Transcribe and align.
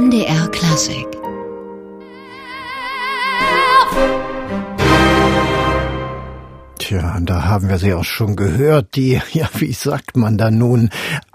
NDR 0.00 0.48
Klassik. 0.48 1.06
Tja, 6.78 7.18
da 7.20 7.44
haben 7.44 7.68
wir 7.68 7.76
sie 7.76 7.92
auch 7.92 8.04
schon 8.04 8.34
gehört, 8.34 8.96
die, 8.96 9.20
ja, 9.32 9.50
wie 9.58 9.74
sagt 9.74 10.16
man 10.16 10.38
da 10.38 10.50
nun, 10.50 10.88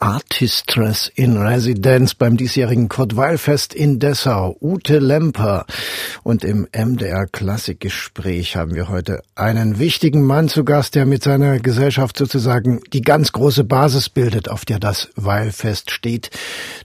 Artistress 0.06 1.12
in 1.16 1.36
Residence 1.36 2.14
beim 2.14 2.38
diesjährigen 2.38 2.90
Kurt-Weil-Fest 2.90 3.74
in 3.74 3.98
Dessau, 3.98 4.56
Ute 4.62 5.00
Lemper. 5.00 5.66
Und 6.22 6.44
im 6.44 6.68
MDR 6.72 7.26
Klassikgespräch 7.26 8.56
haben 8.56 8.76
wir 8.76 8.88
heute 8.88 9.22
einen 9.34 9.80
wichtigen 9.80 10.22
Mann 10.22 10.48
zu 10.48 10.64
Gast, 10.64 10.94
der 10.94 11.08
mit 11.08 11.24
seiner 11.24 11.58
Gesellschaft 11.58 12.18
sozusagen 12.18 12.82
die 12.94 13.02
ganz 13.02 13.32
große 13.32 13.64
Basis 13.64 14.10
bildet, 14.10 14.48
auf 14.48 14.64
der 14.64 14.78
das 14.78 15.10
Weil-Fest 15.16 15.90
steht. 15.90 16.30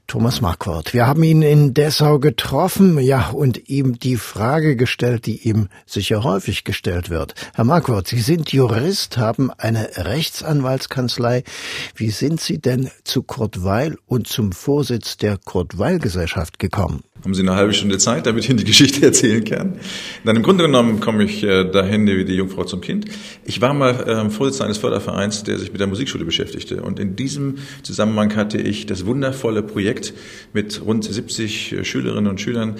Thomas 0.06 0.40
Marquardt. 0.40 0.94
Wir 0.94 1.06
haben 1.06 1.22
ihn 1.22 1.42
in 1.42 1.74
Dessau 1.74 2.20
getroffen, 2.20 2.98
ja, 2.98 3.28
und 3.28 3.68
ihm 3.68 3.98
die 3.98 4.16
Frage 4.16 4.76
gestellt, 4.76 5.26
die 5.26 5.46
ihm 5.46 5.68
sicher 5.84 6.24
häufig 6.24 6.64
gestellt 6.64 7.10
wird. 7.10 7.34
Herr 7.52 7.64
Marquardt, 7.64 8.08
Sie 8.08 8.20
sind 8.20 8.50
Jurist, 8.50 9.18
haben 9.18 9.50
eine 9.50 9.90
Rechtsanwaltskanzlei. 9.96 11.44
Wie 11.94 12.10
sind 12.10 12.40
Sie 12.40 12.58
denn 12.58 12.90
zu 13.10 13.24
Kurt 13.24 13.64
Weil 13.64 13.98
und 14.06 14.28
zum 14.28 14.52
Vorsitz 14.52 15.16
der 15.16 15.36
Kurt 15.36 15.78
Weil 15.78 15.98
Gesellschaft 15.98 16.60
gekommen? 16.60 17.02
Haben 17.24 17.34
Sie 17.34 17.42
eine 17.42 17.54
halbe 17.54 17.74
Stunde 17.74 17.98
Zeit, 17.98 18.24
damit 18.26 18.44
ich 18.44 18.50
Ihnen 18.50 18.58
die 18.58 18.64
Geschichte 18.64 19.04
erzählen 19.04 19.44
kann? 19.44 19.78
Dann 20.24 20.36
im 20.36 20.42
Grunde 20.42 20.64
genommen 20.64 21.00
komme 21.00 21.24
ich 21.24 21.42
äh, 21.42 21.64
dahin 21.64 22.06
wie 22.06 22.24
die 22.24 22.34
Jungfrau 22.34 22.64
zum 22.64 22.80
Kind. 22.80 23.06
Ich 23.44 23.60
war 23.60 23.74
mal 23.74 23.90
äh, 24.08 24.30
Vorsitzender 24.30 24.66
eines 24.66 24.78
Fördervereins, 24.78 25.42
der 25.42 25.58
sich 25.58 25.70
mit 25.70 25.80
der 25.80 25.86
Musikschule 25.86 26.24
beschäftigte. 26.24 26.82
Und 26.82 26.98
in 26.98 27.16
diesem 27.16 27.58
Zusammenhang 27.82 28.34
hatte 28.36 28.58
ich 28.58 28.86
das 28.86 29.04
wundervolle 29.04 29.62
Projekt 29.62 30.14
mit 30.54 30.80
rund 30.82 31.04
70 31.04 31.72
äh, 31.72 31.84
Schülerinnen 31.84 32.30
und 32.30 32.40
Schülern, 32.40 32.76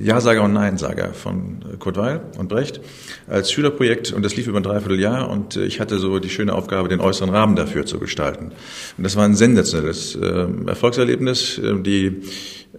Ja-Sager 0.00 0.42
und 0.42 0.52
Nein-Sager 0.52 1.12
von 1.12 1.64
Kurt 1.80 1.96
Weil 1.96 2.20
und 2.38 2.48
Brecht 2.48 2.80
als 3.26 3.50
Schülerprojekt. 3.50 4.12
Und 4.12 4.22
das 4.22 4.36
lief 4.36 4.46
über 4.46 4.60
ein 4.60 4.62
Dreivierteljahr. 4.62 5.28
Und 5.28 5.56
ich 5.56 5.80
hatte 5.80 5.98
so 5.98 6.20
die 6.20 6.30
schöne 6.30 6.54
Aufgabe, 6.54 6.88
den 6.88 7.00
äußeren 7.00 7.30
Rahmen 7.30 7.56
dafür 7.56 7.84
zu 7.84 7.98
gestalten. 7.98 8.52
Und 8.96 9.04
das 9.04 9.16
war 9.16 9.24
ein 9.24 9.34
sensationelles 9.64 10.16
äh, 10.16 10.68
Erfolgserlebnis. 10.68 11.60
Die 11.62 12.22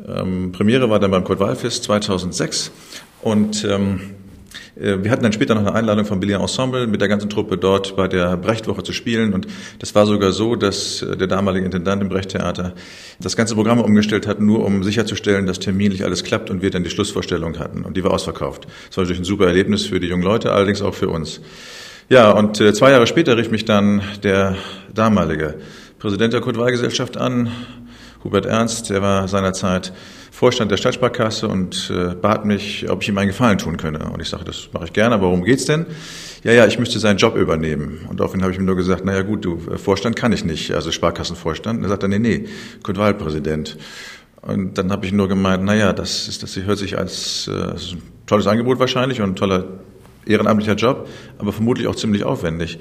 ähm, 0.08 0.52
Premiere 0.52 0.90
war 0.90 1.00
dann 1.00 1.12
beim 1.12 1.24
Kurt 1.24 1.40
Wahlfest 1.40 1.84
2006 1.84 2.72
und 3.22 3.66
ähm, 3.66 4.02
äh, 4.76 4.98
wir 5.04 5.12
hatten 5.12 5.24
dann 5.24 5.34
später 5.34 5.56
noch 5.56 5.62
eine 5.62 5.74
Einladung 5.74 6.06
vom 6.06 6.20
Berliner 6.20 6.42
Ensemble 6.42 6.88
mit 6.88 7.02
der 7.02 7.08
ganzen 7.08 7.30
Truppe 7.30 7.58
dort 7.58 7.96
bei 7.96 8.08
der 8.08 8.38
Brechtwoche 8.38 8.84
zu 8.84 8.94
spielen. 8.94 9.34
Und 9.34 9.48
das 9.80 9.94
war 9.96 10.06
sogar 10.06 10.32
so, 10.32 10.56
dass 10.56 11.02
äh, 11.02 11.16
der 11.16 11.28
damalige 11.28 11.66
Intendant 11.66 12.02
im 12.02 12.10
Brechttheater 12.10 12.74
das 13.20 13.36
ganze 13.36 13.56
Programm 13.56 13.80
umgestellt 13.80 14.28
hat, 14.28 14.40
nur 14.40 14.66
um 14.66 14.84
sicherzustellen, 14.84 15.46
dass 15.46 15.60
terminlich 15.60 16.04
alles 16.04 16.24
klappt 16.24 16.50
und 16.50 16.62
wir 16.62 16.72
dann 16.72 16.84
die 16.84 16.90
Schlussvorstellung 16.90 17.60
hatten. 17.60 17.84
Und 17.84 17.98
die 17.98 18.04
war 18.04 18.12
ausverkauft. 18.12 18.66
Das 18.88 18.98
war 18.98 19.04
natürlich 19.04 19.22
ein 19.22 19.26
super 19.26 19.48
Erlebnis 19.48 19.86
für 19.86 20.00
die 20.00 20.08
jungen 20.08 20.24
Leute, 20.24 20.52
allerdings 20.52 20.82
auch 20.82 20.94
für 20.94 21.10
uns. 21.10 21.42
Ja, 22.10 22.32
und 22.32 22.60
äh, 22.60 22.74
zwei 22.74 22.92
Jahre 22.92 23.08
später 23.08 23.38
rief 23.38 23.50
mich 23.50 23.66
dann 23.66 24.02
der 24.24 24.56
damalige 24.94 25.56
Präsident 26.04 26.34
der 26.34 26.42
Kurt-Weil-Gesellschaft 26.42 27.16
an, 27.16 27.50
Hubert 28.26 28.46
Ernst, 28.46 28.90
der 28.90 29.02
war 29.02 29.26
seinerzeit 29.30 29.94
Vorstand 30.32 30.70
der 30.70 30.76
Stadtsparkasse 30.76 31.48
und 31.48 31.90
äh, 31.96 32.14
bat 32.14 32.44
mich, 32.44 32.90
ob 32.90 33.02
ich 33.02 33.08
ihm 33.08 33.18
einen 33.18 33.30
Gefallen 33.30 33.58
tun 33.58 33.78
könne. 33.78 34.12
Und 34.12 34.22
ich 34.22 34.28
sagte, 34.28 34.48
das 34.48 34.68
mache 34.74 34.84
ich 34.84 34.92
gerne, 34.92 35.16
aber 35.16 35.28
worum 35.28 35.46
geht's 35.46 35.64
denn? 35.64 35.86
Ja, 36.44 36.52
ja, 36.52 36.68
ich 36.68 36.78
müsste 36.78 37.00
seinen 37.00 37.16
Job 37.16 37.38
übernehmen. 37.38 38.06
Und 38.10 38.20
daraufhin 38.20 38.42
habe 38.42 38.52
ich 38.52 38.60
ihm 38.60 38.66
nur 38.66 38.76
gesagt, 38.76 39.06
naja 39.06 39.22
gut, 39.22 39.46
du, 39.46 39.62
äh, 39.72 39.78
Vorstand 39.78 40.18
kann 40.18 40.34
ich 40.34 40.44
nicht, 40.44 40.74
also 40.74 40.92
Sparkassenvorstand. 40.92 41.78
Und 41.78 41.86
er 41.86 41.90
sagte, 41.92 42.10
nee, 42.10 42.20
nee, 42.20 42.50
Kurt 42.84 42.98
Wahlpräsident. 42.98 43.78
Und 44.42 44.78
dann 44.78 44.92
habe 44.92 45.06
ich 45.06 45.14
nur 45.14 45.30
gemeint, 45.30 45.64
naja, 45.64 45.94
das 45.94 46.28
ist, 46.28 46.44
das 46.44 46.54
hört 46.58 46.80
sich 46.80 46.98
als 46.98 47.48
äh, 47.48 47.54
ein 47.54 48.02
tolles 48.26 48.48
Angebot 48.48 48.78
wahrscheinlich 48.78 49.22
und 49.22 49.30
ein 49.30 49.36
toller 49.38 49.68
ehrenamtlicher 50.26 50.76
Job, 50.76 51.08
aber 51.38 51.54
vermutlich 51.54 51.88
auch 51.88 51.96
ziemlich 51.96 52.26
aufwendig. 52.26 52.80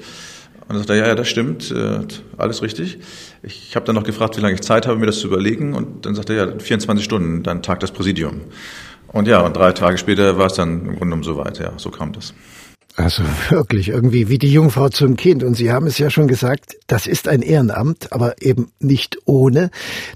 Und 0.67 0.69
dann 0.69 0.77
sagt 0.77 0.89
er, 0.91 0.95
ja, 0.95 1.07
ja, 1.07 1.15
das 1.15 1.27
stimmt, 1.27 1.71
äh, 1.71 1.99
alles 2.37 2.61
richtig. 2.61 2.99
Ich 3.41 3.75
habe 3.75 3.85
dann 3.85 3.95
noch 3.95 4.03
gefragt, 4.03 4.37
wie 4.37 4.41
lange 4.41 4.55
ich 4.55 4.61
Zeit 4.61 4.87
habe, 4.87 4.97
mir 4.97 5.05
das 5.05 5.19
zu 5.19 5.27
überlegen. 5.27 5.73
Und 5.73 6.05
dann 6.05 6.15
sagt 6.15 6.29
er, 6.29 6.35
ja, 6.35 6.59
24 6.59 7.03
Stunden, 7.03 7.43
dann 7.43 7.61
tagt 7.61 7.83
das 7.83 7.91
Präsidium. 7.91 8.41
Und 9.07 9.27
ja, 9.27 9.41
und 9.41 9.55
drei 9.55 9.73
Tage 9.73 9.97
später 9.97 10.37
war 10.37 10.47
es 10.47 10.53
dann 10.53 10.79
im 10.79 10.85
Grunde 10.85 10.99
genommen 10.99 11.23
soweit. 11.23 11.59
Ja, 11.59 11.73
so 11.77 11.91
kam 11.91 12.13
das. 12.13 12.33
Also 12.95 13.23
wirklich 13.49 13.89
irgendwie 13.89 14.29
wie 14.29 14.37
die 14.37 14.51
Jungfrau 14.51 14.89
zum 14.89 15.17
Kind. 15.17 15.43
Und 15.43 15.55
Sie 15.55 15.71
haben 15.71 15.87
es 15.87 15.97
ja 15.97 16.09
schon 16.09 16.27
gesagt, 16.27 16.77
das 16.87 17.07
ist 17.07 17.27
ein 17.27 17.41
Ehrenamt, 17.41 18.11
aber 18.11 18.41
eben 18.41 18.71
nicht 18.79 19.17
ohne, 19.25 19.69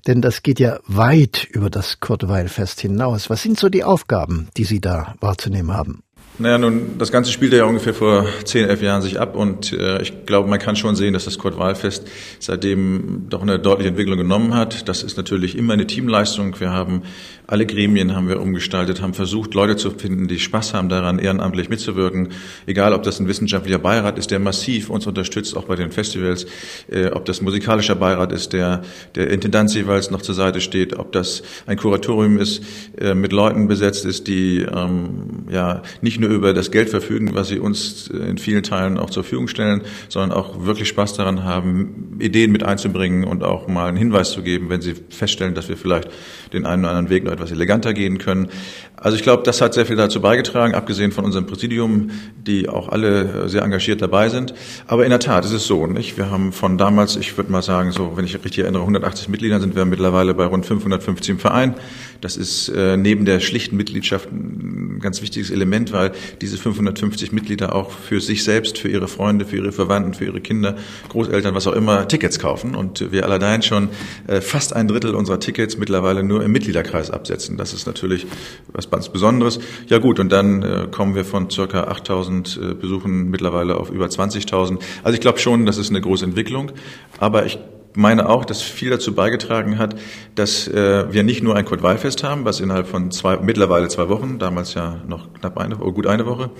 denn 0.05 0.21
das 0.21 0.43
geht 0.43 0.59
ja 0.59 0.79
weit 0.87 1.43
über 1.43 1.69
das 1.69 1.99
Kurt-Weil-Fest 1.99 2.81
hinaus. 2.81 3.29
Was 3.29 3.41
sind 3.41 3.59
so 3.59 3.69
die 3.69 3.83
Aufgaben, 3.83 4.47
die 4.57 4.63
Sie 4.63 4.79
da 4.79 5.15
wahrzunehmen 5.19 5.73
haben? 5.73 6.03
Naja, 6.39 6.59
nun, 6.59 6.99
das 6.99 7.11
Ganze 7.11 7.31
spielte 7.31 7.57
ja 7.57 7.65
ungefähr 7.65 7.95
vor 7.95 8.27
zehn, 8.43 8.69
elf 8.69 8.83
Jahren 8.83 9.01
sich 9.01 9.19
ab 9.19 9.35
und 9.35 9.73
äh, 9.73 9.99
ich 10.03 10.27
glaube, 10.27 10.47
man 10.47 10.59
kann 10.59 10.75
schon 10.75 10.95
sehen, 10.95 11.13
dass 11.13 11.25
das 11.25 11.39
Kurt-Wahlfest 11.39 12.07
seitdem 12.37 13.25
doch 13.27 13.41
eine 13.41 13.57
deutliche 13.57 13.89
Entwicklung 13.89 14.19
genommen 14.19 14.53
hat. 14.53 14.87
Das 14.87 15.01
ist 15.01 15.17
natürlich 15.17 15.57
immer 15.57 15.73
eine 15.73 15.87
Teamleistung. 15.87 16.59
Wir 16.59 16.69
haben 16.69 17.01
alle 17.47 17.65
Gremien 17.65 18.13
haben 18.13 18.27
wir 18.27 18.41
umgestaltet, 18.41 19.01
haben 19.01 19.13
versucht, 19.13 19.53
Leute 19.53 19.77
zu 19.77 19.91
finden, 19.91 20.27
die 20.27 20.37
Spaß 20.37 20.73
haben 20.73 20.89
daran, 20.89 21.17
ehrenamtlich 21.17 21.69
mitzuwirken. 21.69 22.29
Egal, 22.65 22.93
ob 22.93 23.03
das 23.03 23.21
ein 23.21 23.27
wissenschaftlicher 23.29 23.79
Beirat 23.79 24.17
ist, 24.19 24.31
der 24.31 24.39
massiv 24.39 24.89
uns 24.89 25.07
unterstützt, 25.07 25.55
auch 25.55 25.63
bei 25.63 25.77
den 25.77 25.91
Festivals, 25.91 26.45
äh, 26.91 27.07
ob 27.07 27.23
das 27.23 27.41
musikalischer 27.41 27.95
Beirat 27.95 28.33
ist, 28.33 28.51
der 28.51 28.81
der 29.15 29.29
Intendant 29.29 29.73
jeweils 29.73 30.11
noch 30.11 30.21
zur 30.21 30.35
Seite 30.35 30.59
steht, 30.59 30.99
ob 30.99 31.13
das 31.13 31.41
ein 31.65 31.77
Kuratorium 31.77 32.37
ist, 32.37 32.63
äh, 32.99 33.13
mit 33.13 33.31
Leuten 33.31 33.69
besetzt 33.69 34.05
ist, 34.05 34.27
die 34.27 34.59
ähm, 34.59 35.45
ja 35.49 35.83
nicht 36.01 36.19
nur 36.19 36.29
über 36.29 36.53
das 36.53 36.69
Geld 36.69 36.89
verfügen, 36.89 37.33
was 37.33 37.47
sie 37.47 37.59
uns 37.59 38.07
in 38.07 38.37
vielen 38.37 38.63
Teilen 38.63 38.97
auch 38.97 39.09
zur 39.09 39.23
Verfügung 39.23 39.47
stellen, 39.47 39.83
sondern 40.09 40.37
auch 40.37 40.65
wirklich 40.65 40.89
Spaß 40.89 41.13
daran 41.13 41.45
haben, 41.45 42.17
Ideen 42.19 42.51
mit 42.51 42.63
einzubringen 42.63 43.23
und 43.23 43.43
auch 43.43 43.69
mal 43.69 43.87
einen 43.87 43.97
Hinweis 43.97 44.31
zu 44.31 44.41
geben, 44.41 44.69
wenn 44.69 44.81
sie 44.81 44.95
feststellen, 45.09 45.53
dass 45.53 45.69
wir 45.69 45.77
vielleicht 45.77 46.09
den 46.51 46.65
einen 46.65 46.83
oder 46.83 46.91
anderen 46.91 47.09
Weg 47.09 47.23
etwas 47.37 47.51
eleganter 47.51 47.93
gehen 47.93 48.17
können. 48.17 48.49
Also 48.95 49.15
ich 49.15 49.23
glaube, 49.23 49.43
das 49.43 49.61
hat 49.61 49.73
sehr 49.73 49.85
viel 49.85 49.95
dazu 49.95 50.21
beigetragen, 50.21 50.73
abgesehen 50.73 51.11
von 51.11 51.23
unserem 51.23 51.45
Präsidium, 51.45 52.09
die 52.35 52.67
auch 52.67 52.89
alle 52.89 53.47
sehr 53.47 53.61
engagiert 53.61 54.01
dabei 54.01 54.29
sind. 54.29 54.53
Aber 54.87 55.03
in 55.03 55.11
der 55.11 55.19
Tat 55.19 55.45
ist 55.45 55.51
es 55.51 55.67
so, 55.67 55.85
nicht? 55.85 56.17
Wir 56.17 56.31
haben 56.31 56.51
von 56.51 56.77
damals, 56.77 57.15
ich 57.15 57.37
würde 57.37 57.51
mal 57.51 57.61
sagen, 57.61 57.91
so, 57.91 58.17
wenn 58.17 58.25
ich 58.25 58.33
richtig 58.33 58.59
erinnere, 58.59 58.81
180 58.81 59.29
Mitglieder 59.29 59.59
sind 59.59 59.75
wir 59.75 59.85
mittlerweile 59.85 60.33
bei 60.33 60.45
rund 60.45 60.65
550 60.65 61.29
im 61.29 61.39
Verein. 61.39 61.75
Das 62.21 62.37
ist 62.37 62.69
äh, 62.69 62.97
neben 62.97 63.25
der 63.25 63.39
schlichten 63.39 63.77
Mitgliedschaft 63.77 64.31
ein 64.31 64.99
ganz 64.99 65.21
wichtiges 65.21 65.51
Element, 65.51 65.91
weil 65.91 66.11
diese 66.41 66.57
550 66.57 67.31
Mitglieder 67.31 67.75
auch 67.75 67.91
für 67.91 68.19
sich 68.19 68.43
selbst, 68.43 68.77
für 68.77 68.89
ihre 68.89 69.07
Freunde, 69.07 69.45
für 69.45 69.57
ihre 69.57 69.71
Verwandten, 69.71 70.13
für 70.13 70.25
ihre 70.25 70.41
Kinder, 70.41 70.75
Großeltern, 71.09 71.55
was 71.55 71.67
auch 71.67 71.73
immer, 71.73 72.07
Tickets 72.07 72.39
kaufen. 72.39 72.75
Und 72.75 73.11
wir 73.11 73.25
allein 73.25 73.61
schon 73.61 73.89
äh, 74.27 74.41
fast 74.41 74.73
ein 74.75 74.87
Drittel 74.87 75.15
unserer 75.15 75.39
Tickets 75.39 75.77
mittlerweile 75.77 76.23
nur 76.23 76.43
im 76.43 76.51
Mitgliederkreis 76.51 77.11
absetzen. 77.11 77.57
Das 77.57 77.73
ist 77.73 77.87
natürlich 77.87 78.25
was 78.73 78.89
ganz 78.89 79.09
Besonderes. 79.09 79.59
Ja 79.87 79.99
gut, 79.99 80.19
und 80.19 80.31
dann 80.31 80.63
äh, 80.63 80.87
kommen 80.91 81.15
wir 81.15 81.23
von 81.25 81.49
circa 81.49 81.83
8000 81.85 82.59
äh, 82.61 82.73
Besuchen 82.73 83.29
mittlerweile 83.29 83.77
auf 83.77 83.89
über 83.89 84.07
20.000. 84.07 84.79
Also 85.03 85.13
ich 85.13 85.21
glaube 85.21 85.39
schon, 85.39 85.65
das 85.65 85.77
ist 85.77 85.89
eine 85.89 86.01
große 86.01 86.25
Entwicklung. 86.25 86.71
Aber 87.19 87.45
ich 87.45 87.59
meine 87.97 88.29
auch, 88.29 88.45
dass 88.45 88.61
viel 88.61 88.91
dazu 88.91 89.15
beigetragen 89.15 89.79
hat, 89.79 89.99
dass 90.35 90.67
äh, 90.67 91.11
wir 91.11 91.23
nicht 91.23 91.41
nur 91.41 91.55
ein 91.55 91.65
Kurt-Weil-Fest 91.65 92.23
haben, 92.23 92.45
was 92.45 92.59
innerhalb 92.59 92.87
von 92.87 93.09
zwei, 93.09 93.37
mittlerweile 93.37 93.87
zwei 93.87 94.07
Wochen, 94.07 94.37
damals 94.37 94.75
ja 94.75 95.01
noch 95.07 95.33
knapp 95.33 95.57
eine, 95.57 95.77
oh, 95.79 95.91
gut 95.91 96.05
eine 96.05 96.27
Woche, 96.27 96.51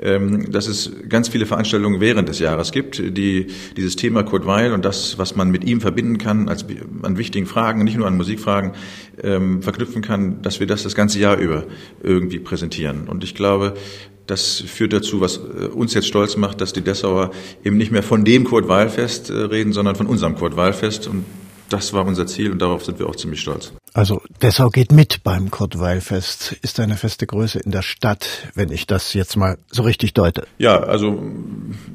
ähm, 0.00 0.50
dass 0.50 0.66
es 0.66 0.90
ganz 1.08 1.28
viele 1.28 1.46
Veranstaltungen 1.46 2.00
während 2.00 2.28
des 2.28 2.40
Jahres 2.40 2.72
gibt, 2.72 2.98
die 2.98 3.46
dieses 3.76 3.94
Thema 3.94 4.24
Kurt 4.24 4.44
Weil 4.44 4.72
und 4.72 4.84
das, 4.84 5.18
was 5.18 5.36
man 5.36 5.52
mit 5.52 5.62
ihm 5.62 5.80
verbinden 5.80 6.18
kann, 6.18 6.48
als 6.48 6.66
an 7.02 7.16
wichtigen 7.16 7.46
Fragen, 7.46 7.84
nicht 7.84 7.96
nur 7.96 8.08
an 8.08 8.16
Musikfragen, 8.16 8.72
ähm, 9.22 9.62
verknüpfen 9.62 10.02
kann, 10.02 10.42
dass 10.42 10.58
wir 10.58 10.66
das 10.66 10.82
das 10.82 10.96
ganze 10.96 11.20
Jahr 11.20 11.36
über 11.36 11.64
irgendwie 12.02 12.40
präsentieren. 12.40 13.06
Und 13.06 13.22
ich 13.22 13.36
glaube, 13.36 13.74
das 14.32 14.64
führt 14.66 14.94
dazu, 14.94 15.20
was 15.20 15.36
äh, 15.36 15.66
uns 15.66 15.92
jetzt 15.92 16.08
stolz 16.08 16.36
macht, 16.36 16.60
dass 16.62 16.72
die 16.72 16.80
Dessauer 16.80 17.30
eben 17.62 17.76
nicht 17.76 17.92
mehr 17.92 18.02
von 18.02 18.24
dem 18.24 18.44
Kurt 18.44 18.66
Wahlfest 18.66 19.28
äh, 19.28 19.34
reden, 19.34 19.72
sondern 19.72 19.94
von 19.94 20.06
unserem 20.06 20.36
Kurt 20.36 20.56
Wahlfest. 20.56 21.06
Und 21.06 21.26
das 21.68 21.92
war 21.92 22.06
unser 22.06 22.26
Ziel 22.26 22.50
und 22.50 22.60
darauf 22.60 22.84
sind 22.84 22.98
wir 22.98 23.08
auch 23.08 23.16
ziemlich 23.16 23.40
stolz. 23.40 23.72
Also 23.94 24.22
Dessau 24.40 24.70
geht 24.70 24.90
mit 24.90 25.22
beim 25.22 25.50
Kurt-Weil-Fest, 25.50 26.56
ist 26.62 26.80
eine 26.80 26.96
feste 26.96 27.26
Größe 27.26 27.60
in 27.60 27.72
der 27.72 27.82
Stadt, 27.82 28.26
wenn 28.54 28.72
ich 28.72 28.86
das 28.86 29.12
jetzt 29.12 29.36
mal 29.36 29.58
so 29.70 29.82
richtig 29.82 30.14
deute. 30.14 30.46
Ja, 30.56 30.80
also 30.80 31.22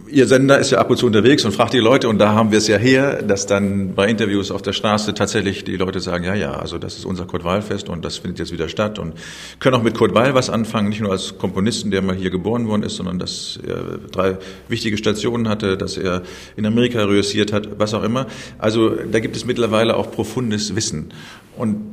Ihr 0.08 0.28
Sender 0.28 0.60
ist 0.60 0.70
ja 0.70 0.78
ab 0.78 0.92
und 0.92 0.98
zu 0.98 1.08
unterwegs 1.08 1.44
und 1.44 1.54
fragt 1.54 1.74
die 1.74 1.80
Leute 1.80 2.08
und 2.08 2.20
da 2.20 2.34
haben 2.34 2.52
wir 2.52 2.60
es 2.60 2.68
ja 2.68 2.78
her, 2.78 3.24
dass 3.24 3.48
dann 3.48 3.96
bei 3.96 4.08
Interviews 4.08 4.52
auf 4.52 4.62
der 4.62 4.74
Straße 4.74 5.16
tatsächlich 5.16 5.64
die 5.64 5.76
Leute 5.76 6.00
sagen, 6.00 6.24
ja, 6.24 6.36
ja, 6.36 6.52
also 6.54 6.78
das 6.78 6.98
ist 6.98 7.06
unser 7.06 7.26
Kurt-Weil-Fest 7.26 7.90
und 7.90 8.06
das 8.06 8.18
findet 8.18 8.40
jetzt 8.40 8.52
wieder 8.52 8.70
statt 8.70 9.00
und 9.00 9.16
können 9.60 9.76
auch 9.76 9.84
mit 9.84 9.96
Kurt 9.96 10.14
Weil 10.14 10.36
was 10.36 10.52
anfangen, 10.52 10.90
nicht 10.90 11.02
nur 11.02 11.12
als 11.12 11.40
Komponisten, 11.40 11.90
der 11.90 12.04
mal 12.04 12.16
hier 12.16 12.30
geboren 12.30 12.68
worden 12.68 12.84
ist, 12.84 12.98
sondern 12.98 13.18
dass 13.18 13.60
er 13.68 13.98
drei 14.12 14.38
wichtige 14.68 14.98
Stationen 14.98 15.50
hatte, 15.50 15.78
dass 15.78 15.98
er 15.98 16.22
in 16.56 16.66
Amerika 16.68 17.04
reüssiert 17.04 17.52
hat, 17.52 17.80
was 17.80 17.96
auch 17.96 18.04
immer. 18.04 18.28
Also 18.60 18.90
da 18.90 19.20
gibt 19.20 19.36
es 19.36 19.46
mittlerweile 19.46 19.96
auch 19.98 20.12
profundes 20.12 20.76
Wissen. 20.76 21.12
Und 21.58 21.87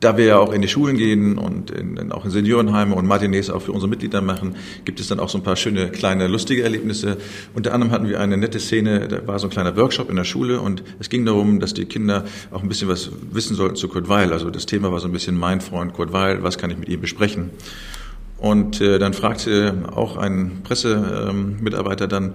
da 0.00 0.16
wir 0.16 0.24
ja 0.26 0.38
auch 0.38 0.52
in 0.52 0.62
die 0.62 0.68
Schulen 0.68 0.96
gehen 0.96 1.38
und 1.38 1.70
in, 1.70 1.96
in, 1.96 2.12
auch 2.12 2.24
in 2.24 2.30
Seniorenheime 2.30 2.94
und 2.94 3.06
Martinez 3.06 3.50
auch 3.50 3.62
für 3.62 3.72
unsere 3.72 3.88
Mitglieder 3.88 4.20
machen, 4.20 4.56
gibt 4.84 5.00
es 5.00 5.08
dann 5.08 5.20
auch 5.20 5.28
so 5.28 5.38
ein 5.38 5.44
paar 5.44 5.56
schöne, 5.56 5.88
kleine, 5.88 6.26
lustige 6.26 6.62
Erlebnisse. 6.62 7.16
Unter 7.54 7.72
anderem 7.72 7.92
hatten 7.92 8.08
wir 8.08 8.20
eine 8.20 8.36
nette 8.36 8.60
Szene, 8.60 9.08
da 9.08 9.26
war 9.26 9.38
so 9.38 9.46
ein 9.46 9.50
kleiner 9.50 9.76
Workshop 9.76 10.10
in 10.10 10.16
der 10.16 10.24
Schule 10.24 10.60
und 10.60 10.82
es 10.98 11.08
ging 11.08 11.24
darum, 11.24 11.60
dass 11.60 11.74
die 11.74 11.86
Kinder 11.86 12.24
auch 12.50 12.62
ein 12.62 12.68
bisschen 12.68 12.88
was 12.88 13.10
wissen 13.30 13.56
sollten 13.56 13.76
zu 13.76 13.88
Kurt 13.88 14.08
Weil. 14.08 14.32
Also 14.32 14.50
das 14.50 14.66
Thema 14.66 14.92
war 14.92 15.00
so 15.00 15.08
ein 15.08 15.12
bisschen 15.12 15.38
mein 15.38 15.60
Freund 15.60 15.94
Kurt 15.94 16.12
Weil, 16.12 16.42
was 16.42 16.58
kann 16.58 16.70
ich 16.70 16.78
mit 16.78 16.88
ihm 16.88 17.00
besprechen? 17.00 17.50
Und 18.38 18.82
äh, 18.82 18.98
dann 18.98 19.14
fragte 19.14 19.84
auch 19.94 20.18
ein 20.18 20.60
Pressemitarbeiter 20.62 22.04
ähm, 22.04 22.10
dann, 22.10 22.34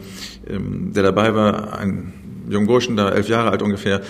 ähm, 0.50 0.94
der 0.94 1.04
dabei 1.04 1.36
war, 1.36 1.78
ein 1.78 2.14
jungen 2.50 2.68
Burschen, 2.68 2.96
da 2.96 3.10
elf 3.10 3.30
Jahre 3.30 3.52
alt 3.52 3.62
ungefähr, 3.62 4.00
äh, 4.00 4.02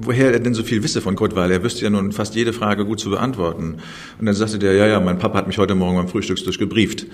woher 0.00 0.32
er 0.32 0.40
denn 0.40 0.54
so 0.54 0.62
viel 0.62 0.82
wisse 0.82 1.00
von 1.00 1.16
Kurt 1.16 1.36
Weil. 1.36 1.50
Er 1.50 1.62
wüsste 1.62 1.84
ja 1.84 1.90
nun 1.90 2.12
fast 2.12 2.34
jede 2.34 2.52
Frage 2.52 2.84
gut 2.84 3.00
zu 3.00 3.10
beantworten. 3.10 3.78
Und 4.18 4.26
dann 4.26 4.34
sagte 4.34 4.58
der, 4.58 4.74
ja, 4.74 4.86
ja, 4.86 5.00
mein 5.00 5.18
Papa 5.18 5.38
hat 5.38 5.46
mich 5.46 5.58
heute 5.58 5.74
Morgen 5.74 5.96
beim 5.96 6.08
Frühstückstisch 6.08 6.58
gebrieft. 6.58 7.06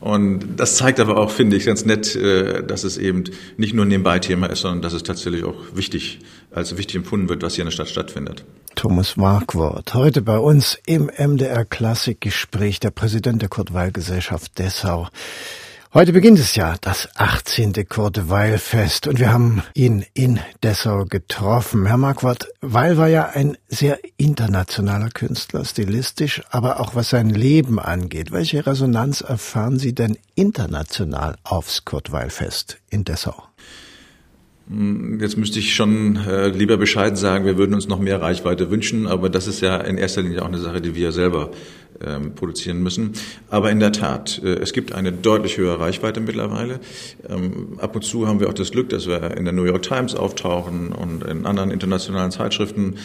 Und 0.00 0.56
das 0.56 0.76
zeigt 0.76 0.98
aber 0.98 1.16
auch, 1.16 1.30
finde 1.30 1.56
ich, 1.56 1.66
ganz 1.66 1.84
nett, 1.84 2.16
äh, 2.16 2.64
dass 2.64 2.84
es 2.84 2.98
eben 2.98 3.24
nicht 3.56 3.74
nur 3.74 3.84
ein 3.84 3.88
Nebenbei-Thema 3.88 4.46
ist, 4.46 4.60
sondern 4.60 4.82
dass 4.82 4.92
es 4.92 5.02
tatsächlich 5.02 5.44
auch 5.44 5.56
wichtig, 5.74 6.20
als 6.50 6.76
wichtig 6.76 6.96
empfunden 6.96 7.28
wird, 7.28 7.42
was 7.42 7.54
hier 7.54 7.62
in 7.62 7.66
der 7.66 7.72
Stadt 7.72 7.88
stattfindet. 7.88 8.44
Thomas 8.74 9.16
Markwort, 9.16 9.94
heute 9.94 10.22
bei 10.22 10.38
uns 10.38 10.78
im 10.86 11.10
MDR 11.16 11.64
Klassikgespräch, 11.64 12.80
der 12.80 12.90
Präsident 12.90 13.42
der 13.42 13.48
Kurt 13.48 13.74
Weil 13.74 13.92
Gesellschaft 13.92 14.58
Dessau. 14.58 15.08
Heute 15.94 16.14
beginnt 16.14 16.38
es 16.38 16.54
ja, 16.54 16.76
das 16.80 17.06
18. 17.16 17.86
Kurt 17.86 18.30
Weil 18.30 18.56
Fest 18.56 19.06
und 19.06 19.18
wir 19.18 19.30
haben 19.30 19.62
ihn 19.74 20.06
in 20.14 20.40
Dessau 20.62 21.04
getroffen. 21.04 21.84
Herr 21.84 21.98
Marquardt, 21.98 22.48
Weil 22.62 22.96
war 22.96 23.08
ja 23.08 23.28
ein 23.28 23.58
sehr 23.68 23.98
internationaler 24.16 25.10
Künstler, 25.10 25.66
stilistisch, 25.66 26.40
aber 26.48 26.80
auch 26.80 26.94
was 26.94 27.10
sein 27.10 27.28
Leben 27.28 27.78
angeht. 27.78 28.32
Welche 28.32 28.66
Resonanz 28.66 29.20
erfahren 29.20 29.78
Sie 29.78 29.94
denn 29.94 30.16
international 30.34 31.36
aufs 31.44 31.84
Kurt 31.84 32.10
Weil 32.10 32.30
Fest 32.30 32.78
in 32.88 33.04
Dessau? 33.04 33.51
Hm, 34.68 35.18
jetzt 35.20 35.36
müsste 35.36 35.58
ich 35.58 35.74
schon 35.74 36.16
äh, 36.16 36.48
lieber 36.48 36.76
Bescheid 36.76 37.18
sagen, 37.18 37.44
wir 37.44 37.58
würden 37.58 37.74
uns 37.74 37.88
noch 37.88 37.98
mehr 37.98 38.20
Reichweite 38.20 38.70
wünschen, 38.70 39.06
aber 39.06 39.28
das 39.28 39.46
ist 39.46 39.60
ja 39.60 39.76
in 39.76 39.98
erster 39.98 40.22
Linie 40.22 40.42
auch 40.42 40.48
eine 40.48 40.58
Sache, 40.58 40.80
die 40.80 40.94
wir 40.94 41.12
selber 41.12 41.50
ähm, 42.04 42.34
produzieren 42.34 42.82
müssen. 42.82 43.12
Aber 43.50 43.70
in 43.70 43.80
der 43.80 43.92
Tat, 43.92 44.40
äh, 44.44 44.54
es 44.54 44.72
gibt 44.72 44.92
eine 44.92 45.12
deutlich 45.12 45.58
höhere 45.58 45.80
Reichweite 45.80 46.20
mittlerweile. 46.20 46.80
Ähm, 47.28 47.78
ab 47.78 47.94
und 47.94 48.02
zu 48.02 48.26
haben 48.26 48.40
wir 48.40 48.48
auch 48.48 48.54
das 48.54 48.70
Glück, 48.70 48.88
dass 48.88 49.06
wir 49.06 49.36
in 49.36 49.44
der 49.44 49.52
New 49.52 49.64
York 49.64 49.82
Times 49.82 50.14
auftauchen 50.14 50.92
und 50.92 51.24
in 51.24 51.46
anderen 51.46 51.70
internationalen 51.70 52.30
Zeitschriften. 52.30 52.96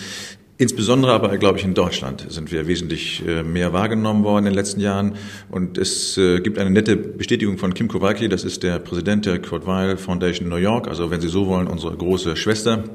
Insbesondere 0.60 1.12
aber, 1.12 1.38
glaube 1.38 1.60
ich, 1.60 1.66
in 1.66 1.76
Deutschland 1.76 2.26
sind 2.30 2.52
wir 2.52 2.68
wesentlich 2.68 3.24
äh, 3.28 3.44
mehr 3.44 3.74
wahrgenommen 3.74 4.24
worden 4.24 4.48
in 4.48 4.54
den 4.54 4.56
letzten 4.56 4.80
Jahren. 4.82 5.16
Und 5.52 5.78
es 5.78 6.18
äh, 6.18 6.40
gibt 6.40 6.58
eine 6.58 6.72
nette 6.72 6.98
Bestätigung 6.98 7.60
von 7.60 7.76
Kim 7.76 7.88
Kowalki, 7.88 8.28
das 8.28 8.44
ist 8.44 8.64
der 8.64 8.80
Präsident 8.80 9.28
der 9.28 9.40
Kurt 9.40 9.68
Weil 9.68 9.98
Foundation 9.98 10.50
New 10.50 10.56
York, 10.56 10.88
also 10.88 11.12
wenn 11.12 11.22
Sie 11.22 11.28
so 11.28 11.46
wollen, 11.46 11.68
unsere 11.68 11.96
große 11.96 12.36
Schwester 12.36 12.86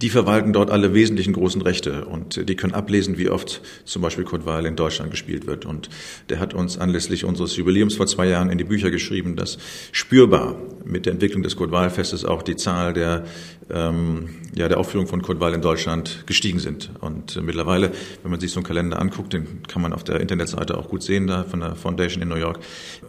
die 0.00 0.10
verwalten 0.10 0.52
dort 0.52 0.70
alle 0.70 0.94
wesentlichen 0.94 1.32
großen 1.32 1.60
Rechte 1.60 2.04
und 2.04 2.48
die 2.48 2.54
können 2.54 2.74
ablesen, 2.74 3.18
wie 3.18 3.30
oft 3.30 3.60
zum 3.84 4.02
Beispiel 4.02 4.24
Kurt 4.24 4.46
Weil 4.46 4.66
in 4.66 4.76
Deutschland 4.76 5.10
gespielt 5.10 5.46
wird. 5.46 5.66
Und 5.66 5.90
der 6.28 6.38
hat 6.38 6.54
uns 6.54 6.78
anlässlich 6.78 7.24
unseres 7.24 7.56
Jubiläums 7.56 7.96
vor 7.96 8.06
zwei 8.06 8.28
Jahren 8.28 8.48
in 8.50 8.58
die 8.58 8.64
Bücher 8.64 8.90
geschrieben, 8.90 9.34
dass 9.34 9.58
spürbar 9.90 10.56
mit 10.84 11.06
der 11.06 11.14
Entwicklung 11.14 11.42
des 11.42 11.56
Kurt 11.56 11.72
Weil 11.72 11.90
Festes 11.90 12.24
auch 12.24 12.42
die 12.42 12.54
Zahl 12.54 12.92
der, 12.92 13.24
ähm, 13.70 14.28
ja, 14.54 14.68
der 14.68 14.78
Aufführung 14.78 15.08
von 15.08 15.22
Kurt 15.22 15.40
Weil 15.40 15.54
in 15.54 15.62
Deutschland 15.62 16.24
gestiegen 16.26 16.60
sind. 16.60 16.90
Und 17.00 17.36
äh, 17.36 17.40
mittlerweile, 17.40 17.90
wenn 18.22 18.30
man 18.30 18.38
sich 18.38 18.52
so 18.52 18.60
einen 18.60 18.66
Kalender 18.66 19.00
anguckt, 19.00 19.32
den 19.32 19.62
kann 19.66 19.82
man 19.82 19.92
auf 19.92 20.04
der 20.04 20.20
Internetseite 20.20 20.78
auch 20.78 20.88
gut 20.88 21.02
sehen, 21.02 21.26
da 21.26 21.42
von 21.42 21.58
der 21.58 21.74
Foundation 21.74 22.22
in 22.22 22.28
New 22.28 22.36
York. 22.36 22.60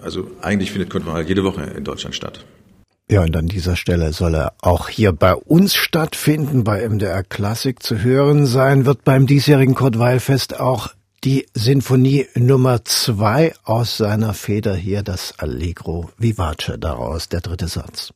Also 0.01 0.31
eigentlich 0.41 0.71
findet 0.71 0.89
Kurt 0.89 1.05
Weil 1.05 1.27
jede 1.27 1.43
Woche 1.43 1.61
in 1.61 1.83
Deutschland 1.83 2.15
statt. 2.15 2.45
Ja, 3.11 3.23
und 3.23 3.35
an 3.35 3.47
dieser 3.47 3.75
Stelle 3.75 4.13
soll 4.13 4.35
er 4.35 4.53
auch 4.61 4.87
hier 4.87 5.13
bei 5.13 5.33
uns 5.33 5.73
stattfinden, 5.73 6.63
bei 6.63 6.87
MDR 6.87 7.23
Klassik 7.23 7.81
zu 7.81 8.03
hören 8.03 8.45
sein, 8.45 8.85
wird 8.85 9.03
beim 9.03 9.25
diesjährigen 9.25 9.73
Kurt 9.73 9.97
Weil 9.97 10.19
Fest 10.19 10.59
auch 10.59 10.89
die 11.23 11.47
Sinfonie 11.55 12.27
Nummer 12.35 12.85
zwei 12.85 13.53
aus 13.63 13.97
seiner 13.97 14.35
Feder 14.35 14.75
hier, 14.75 15.01
das 15.01 15.33
Allegro 15.39 16.11
Vivace 16.19 16.73
daraus, 16.79 17.29
der 17.29 17.41
dritte 17.41 17.67
Satz. 17.67 18.11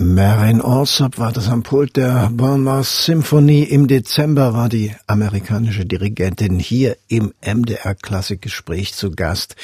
Marin 0.00 0.60
Alsop 0.60 1.18
war 1.18 1.32
das 1.32 1.48
am 1.48 1.64
Pult 1.64 1.96
der 1.96 2.30
Bournemouth 2.32 2.86
Symphony. 2.86 3.64
Im 3.64 3.88
Dezember 3.88 4.54
war 4.54 4.68
die 4.68 4.94
amerikanische 5.08 5.86
Dirigentin 5.86 6.60
hier 6.60 6.96
im 7.08 7.34
MDR 7.44 7.96
Klassikgespräch 7.96 8.94
zu 8.94 9.10
Gast. 9.10 9.56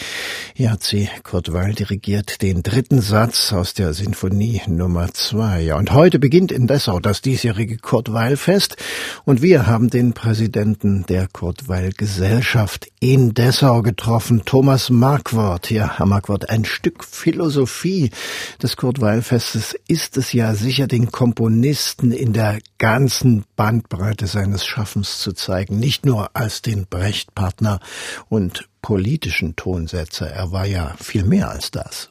Hier 0.53 0.73
hat 0.73 0.83
sie 0.83 1.09
Kurt 1.23 1.53
Weil 1.53 1.75
dirigiert 1.75 2.43
den 2.43 2.65
dritten 2.65 3.01
Satz 3.01 3.53
aus 3.53 3.75
der 3.75 3.95
Sinfonie 3.95 4.61
Nummer 4.67 5.15
zwei. 5.15 5.61
Ja, 5.61 5.77
und 5.77 5.93
heute 5.93 6.19
beginnt 6.19 6.51
in 6.51 6.67
Dessau 6.67 6.99
das 6.99 7.23
diesjährige 7.23 7.77
Kurt 7.77 8.13
Weil 8.13 8.37
Fest 8.37 8.77
und 9.25 9.41
wir 9.41 9.69
haben 9.69 9.89
den 9.89 10.15
Präsidenten 10.15 11.07
der 11.07 11.29
Kurt 11.29 11.69
Weil 11.69 11.93
Gesellschaft 11.93 12.89
in 12.99 13.35
Dessau 13.35 13.83
getroffen, 13.83 14.43
Thomas 14.45 14.91
Markwort. 14.91 15.71
Ja, 15.71 15.99
Herr 15.99 16.07
Markwort, 16.07 16.51
ein 16.51 16.65
Stück 16.65 17.05
Philosophie 17.05 18.11
des 18.61 18.77
Kurt 18.77 19.01
Weil 19.01 19.23
Festes 19.23 19.77
ist 19.87 20.17
es 20.17 20.24
es 20.25 20.33
ja 20.33 20.55
sicher 20.55 20.87
den 20.87 21.11
Komponisten 21.13 22.11
in 22.11 22.33
der 22.33 22.59
ganzen 22.79 23.45
Bandbreite 23.57 24.27
seines 24.27 24.65
Schaffens 24.65 25.19
zu 25.19 25.33
zeigen, 25.33 25.79
nicht 25.79 26.07
nur 26.07 26.35
als 26.35 26.63
den 26.63 26.87
Brechtpartner 26.89 27.79
und 28.31 28.67
politischen 28.81 29.55
Tonsetzer. 29.55 30.27
Er 30.27 30.51
war 30.51 30.65
ja 30.65 30.95
viel 30.99 31.25
mehr 31.25 31.51
als 31.51 31.71
das. 31.71 32.09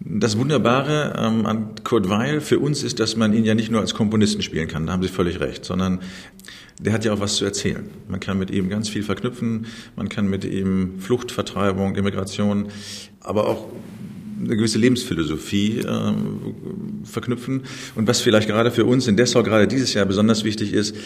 Das 0.00 0.36
Wunderbare 0.36 1.14
ähm, 1.16 1.46
an 1.46 1.82
Kurt 1.82 2.10
Weil 2.10 2.42
für 2.42 2.58
uns 2.58 2.82
ist, 2.82 3.00
dass 3.00 3.16
man 3.16 3.32
ihn 3.32 3.44
ja 3.44 3.54
nicht 3.54 3.70
nur 3.70 3.80
als 3.80 3.94
Komponisten 3.94 4.42
spielen 4.42 4.68
kann, 4.68 4.86
da 4.86 4.92
haben 4.92 5.02
Sie 5.02 5.08
völlig 5.08 5.40
recht, 5.40 5.64
sondern 5.64 6.00
der 6.78 6.92
hat 6.92 7.06
ja 7.06 7.14
auch 7.14 7.20
was 7.20 7.36
zu 7.36 7.44
erzählen. 7.46 7.88
Man 8.06 8.20
kann 8.20 8.38
mit 8.38 8.50
ihm 8.50 8.68
ganz 8.68 8.90
viel 8.90 9.02
verknüpfen, 9.02 9.66
man 9.96 10.10
kann 10.10 10.28
mit 10.28 10.44
ihm 10.44 11.00
Flucht, 11.00 11.32
Vertreibung, 11.32 11.96
Immigration, 11.96 12.68
aber 13.20 13.48
auch 13.48 13.66
eine 14.38 14.56
gewisse 14.56 14.78
Lebensphilosophie 14.78 15.80
äh, 15.80 16.12
verknüpfen. 17.04 17.62
Und 17.94 18.06
was 18.06 18.20
vielleicht 18.20 18.48
gerade 18.48 18.70
für 18.70 18.84
uns 18.84 19.06
in 19.06 19.16
Dessau 19.16 19.42
gerade 19.42 19.66
dieses 19.66 19.94
Jahr 19.94 20.06
besonders 20.06 20.44
wichtig 20.44 20.72
ist, 20.72 20.96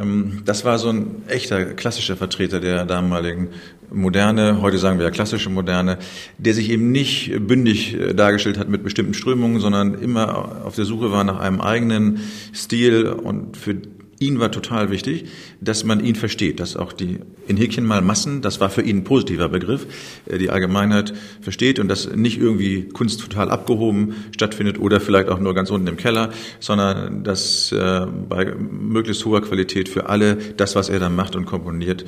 ähm, 0.00 0.42
das 0.44 0.64
war 0.64 0.78
so 0.78 0.88
ein 0.88 1.22
echter 1.26 1.64
klassischer 1.64 2.16
Vertreter 2.16 2.60
der 2.60 2.84
damaligen 2.84 3.48
Moderne, 3.90 4.60
heute 4.60 4.78
sagen 4.78 4.98
wir 4.98 5.04
ja 5.04 5.10
klassische 5.10 5.50
Moderne, 5.50 5.98
der 6.36 6.54
sich 6.54 6.70
eben 6.70 6.92
nicht 6.92 7.32
bündig 7.46 7.94
äh, 7.94 8.14
dargestellt 8.14 8.58
hat 8.58 8.68
mit 8.68 8.84
bestimmten 8.84 9.14
Strömungen, 9.14 9.60
sondern 9.60 9.94
immer 9.94 10.64
auf 10.64 10.74
der 10.74 10.84
Suche 10.84 11.10
war 11.10 11.24
nach 11.24 11.40
einem 11.40 11.60
eigenen 11.60 12.20
Stil 12.54 13.06
und 13.06 13.56
für 13.56 13.76
ihn 14.20 14.40
war 14.40 14.50
total 14.50 14.90
wichtig, 14.90 15.26
dass 15.60 15.84
man 15.84 16.04
ihn 16.04 16.14
versteht, 16.14 16.60
dass 16.60 16.76
auch 16.76 16.92
die 16.92 17.18
in 17.46 17.56
Häkchen 17.56 17.84
mal 17.84 18.02
Massen, 18.02 18.42
das 18.42 18.60
war 18.60 18.70
für 18.70 18.82
ihn 18.82 18.98
ein 18.98 19.04
positiver 19.04 19.48
Begriff, 19.48 19.86
äh, 20.26 20.38
die 20.38 20.50
Allgemeinheit 20.50 21.14
versteht 21.40 21.78
und 21.78 21.88
dass 21.88 22.14
nicht 22.14 22.38
irgendwie 22.38 22.88
Kunst 22.88 23.20
total 23.20 23.50
abgehoben 23.50 24.14
stattfindet 24.34 24.78
oder 24.78 25.00
vielleicht 25.00 25.28
auch 25.28 25.38
nur 25.38 25.54
ganz 25.54 25.70
unten 25.70 25.86
im 25.86 25.96
Keller, 25.96 26.30
sondern 26.60 27.24
dass 27.24 27.72
äh, 27.72 28.06
bei 28.28 28.54
möglichst 28.54 29.24
hoher 29.24 29.42
Qualität 29.42 29.88
für 29.88 30.08
alle 30.08 30.36
das, 30.56 30.76
was 30.76 30.88
er 30.88 30.98
dann 30.98 31.14
macht 31.14 31.36
und 31.36 31.46
komponiert, 31.46 32.04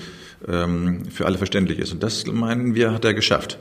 ähm, 0.48 1.04
für 1.10 1.26
alle 1.26 1.38
verständlich 1.38 1.78
ist. 1.78 1.92
Und 1.92 2.02
das 2.02 2.26
meinen 2.26 2.74
wir, 2.74 2.92
hat 2.92 3.04
er 3.04 3.14
geschafft. 3.14 3.58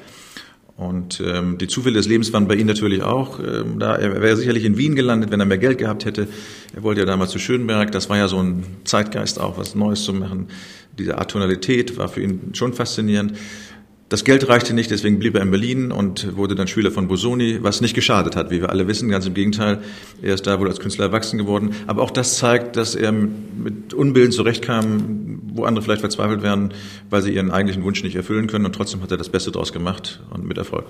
Und 0.79 1.19
ähm, 1.19 1.57
die 1.57 1.67
Zufälle 1.67 1.95
des 1.95 2.07
Lebens 2.07 2.31
waren 2.31 2.48
bei 2.48 2.55
ihm 2.55 2.65
natürlich 2.65 3.03
auch. 3.03 3.39
Ähm, 3.39 3.79
da 3.79 3.98
er 3.98 4.21
wäre 4.21 4.38
sicherlich 4.38 4.63
in 4.63 4.77
Wien 4.77 4.95
gelandet, 4.95 5.29
wenn 5.29 5.41
er 5.41 5.45
mehr 5.45 5.57
Geld 5.57 5.77
gehabt 5.77 6.05
hätte. 6.05 6.29
Er 6.74 6.83
wollte 6.83 7.01
ja 7.01 7.05
damals 7.05 7.31
zu 7.31 7.39
Schönberg. 7.39 7.91
Das 7.91 8.09
war 8.09 8.15
ja 8.15 8.29
so 8.29 8.41
ein 8.41 8.63
Zeitgeist 8.86 9.41
auch, 9.41 9.57
was 9.57 9.75
Neues 9.75 10.03
zu 10.03 10.13
machen. 10.13 10.48
Diese 10.98 11.17
Atonalität 11.17 11.98
war 11.98 12.07
für 12.07 12.21
ihn 12.21 12.51
schon 12.53 12.71
faszinierend. 12.71 13.33
Das 14.09 14.23
Geld 14.23 14.49
reichte 14.49 14.73
nicht, 14.73 14.89
deswegen 14.89 15.19
blieb 15.19 15.35
er 15.35 15.43
in 15.43 15.51
Berlin 15.51 15.91
und 15.91 16.35
wurde 16.35 16.55
dann 16.55 16.67
Schüler 16.67 16.89
von 16.89 17.07
Bosoni, 17.07 17.59
was 17.61 17.79
nicht 17.79 17.93
geschadet 17.93 18.35
hat, 18.35 18.49
wie 18.49 18.59
wir 18.59 18.71
alle 18.71 18.87
wissen. 18.87 19.07
Ganz 19.07 19.27
im 19.27 19.35
Gegenteil, 19.35 19.83
er 20.23 20.33
ist 20.33 20.47
da 20.47 20.59
wohl 20.59 20.67
als 20.67 20.79
Künstler 20.79 21.05
erwachsen 21.05 21.37
geworden. 21.37 21.75
Aber 21.85 22.01
auch 22.01 22.09
das 22.09 22.39
zeigt, 22.39 22.75
dass 22.75 22.95
er 22.95 23.11
mit 23.11 23.93
Unbilden 23.93 24.31
zurechtkam, 24.31 25.41
wo 25.53 25.63
andere 25.63 25.83
vielleicht 25.83 26.01
verzweifelt 26.01 26.41
werden, 26.41 26.73
weil 27.11 27.21
sie 27.21 27.35
ihren 27.35 27.51
eigentlichen 27.51 27.83
Wunsch 27.83 28.01
nicht 28.01 28.15
erfüllen 28.15 28.47
können. 28.47 28.65
Und 28.65 28.73
trotzdem 28.73 29.03
hat 29.03 29.11
er 29.11 29.17
das 29.17 29.29
Beste 29.29 29.51
daraus 29.51 29.71
gemacht 29.73 30.23
und 30.31 30.43
mit 30.43 30.57
Erfolg. 30.57 30.85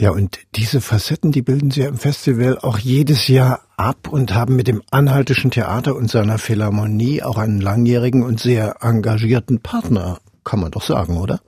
Ja, 0.00 0.10
und 0.10 0.40
diese 0.56 0.80
Facetten, 0.80 1.30
die 1.30 1.42
bilden 1.42 1.70
Sie 1.70 1.82
ja 1.82 1.88
im 1.88 1.96
Festival 1.96 2.58
auch 2.58 2.78
jedes 2.78 3.28
Jahr 3.28 3.62
ab 3.76 4.08
und 4.08 4.34
haben 4.34 4.56
mit 4.56 4.66
dem 4.66 4.82
Anhaltischen 4.90 5.52
Theater 5.52 5.94
und 5.94 6.10
seiner 6.10 6.38
Philharmonie 6.38 7.22
auch 7.22 7.38
einen 7.38 7.60
langjährigen 7.60 8.24
und 8.24 8.40
sehr 8.40 8.76
engagierten 8.80 9.60
Partner 9.60 10.18
kann 10.42 10.60
man 10.60 10.70
doch 10.70 10.82
sagen, 10.82 11.18
oder? 11.18 11.40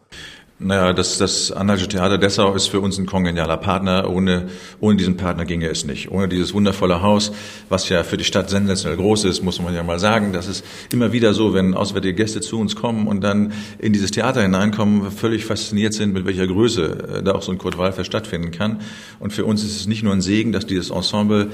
Naja, 0.62 0.92
das, 0.92 1.16
das 1.16 1.50
Anhaltische 1.52 1.88
Theater 1.88 2.18
Dessau 2.18 2.54
ist 2.54 2.66
für 2.66 2.80
uns 2.80 2.98
ein 2.98 3.06
kongenialer 3.06 3.56
Partner. 3.56 4.10
Ohne, 4.10 4.48
ohne 4.78 4.98
diesen 4.98 5.16
Partner 5.16 5.46
ginge 5.46 5.66
es 5.68 5.86
nicht. 5.86 6.10
Ohne 6.10 6.28
dieses 6.28 6.52
wundervolle 6.52 7.00
Haus, 7.00 7.32
was 7.70 7.88
ja 7.88 8.02
für 8.02 8.18
die 8.18 8.24
Stadt 8.24 8.50
sensationell 8.50 8.98
groß 8.98 9.24
ist, 9.24 9.42
muss 9.42 9.58
man 9.62 9.74
ja 9.74 9.82
mal 9.82 9.98
sagen. 9.98 10.34
Das 10.34 10.48
ist 10.48 10.62
immer 10.92 11.14
wieder 11.14 11.32
so, 11.32 11.54
wenn 11.54 11.72
auswärtige 11.72 12.12
Gäste 12.12 12.42
zu 12.42 12.60
uns 12.60 12.76
kommen 12.76 13.06
und 13.06 13.22
dann 13.22 13.54
in 13.78 13.94
dieses 13.94 14.10
Theater 14.10 14.42
hineinkommen, 14.42 15.10
völlig 15.10 15.46
fasziniert 15.46 15.94
sind, 15.94 16.12
mit 16.12 16.26
welcher 16.26 16.46
Größe 16.46 17.20
äh, 17.20 17.22
da 17.22 17.32
auch 17.32 17.42
so 17.42 17.52
ein 17.52 17.56
Kurt 17.56 17.78
Wallfest 17.78 18.08
stattfinden 18.08 18.50
kann. 18.50 18.82
Und 19.18 19.32
für 19.32 19.46
uns 19.46 19.64
ist 19.64 19.80
es 19.80 19.86
nicht 19.86 20.02
nur 20.02 20.12
ein 20.12 20.20
Segen, 20.20 20.52
dass 20.52 20.66
dieses 20.66 20.90
Ensemble 20.90 21.48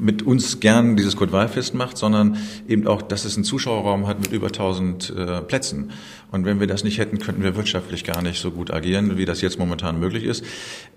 mit 0.00 0.22
uns 0.22 0.58
gern 0.58 0.96
dieses 0.96 1.14
Kurt 1.14 1.30
Wallfest 1.30 1.74
macht, 1.74 1.96
sondern 1.96 2.36
eben 2.66 2.88
auch, 2.88 3.02
dass 3.02 3.24
es 3.24 3.36
einen 3.36 3.44
Zuschauerraum 3.44 4.08
hat 4.08 4.20
mit 4.20 4.32
über 4.32 4.48
1000 4.48 5.14
äh, 5.16 5.40
Plätzen. 5.42 5.92
Und 6.32 6.44
wenn 6.44 6.58
wir 6.58 6.66
das 6.66 6.82
nicht 6.82 6.98
hätten, 6.98 7.18
könnten 7.18 7.44
wir 7.44 7.54
wirtschaftlich 7.56 8.02
gar 8.02 8.20
nicht 8.22 8.31
so 8.40 8.50
gut 8.50 8.72
agieren, 8.72 9.16
wie 9.18 9.24
das 9.24 9.40
jetzt 9.40 9.58
momentan 9.58 9.98
möglich 9.98 10.24
ist. 10.24 10.44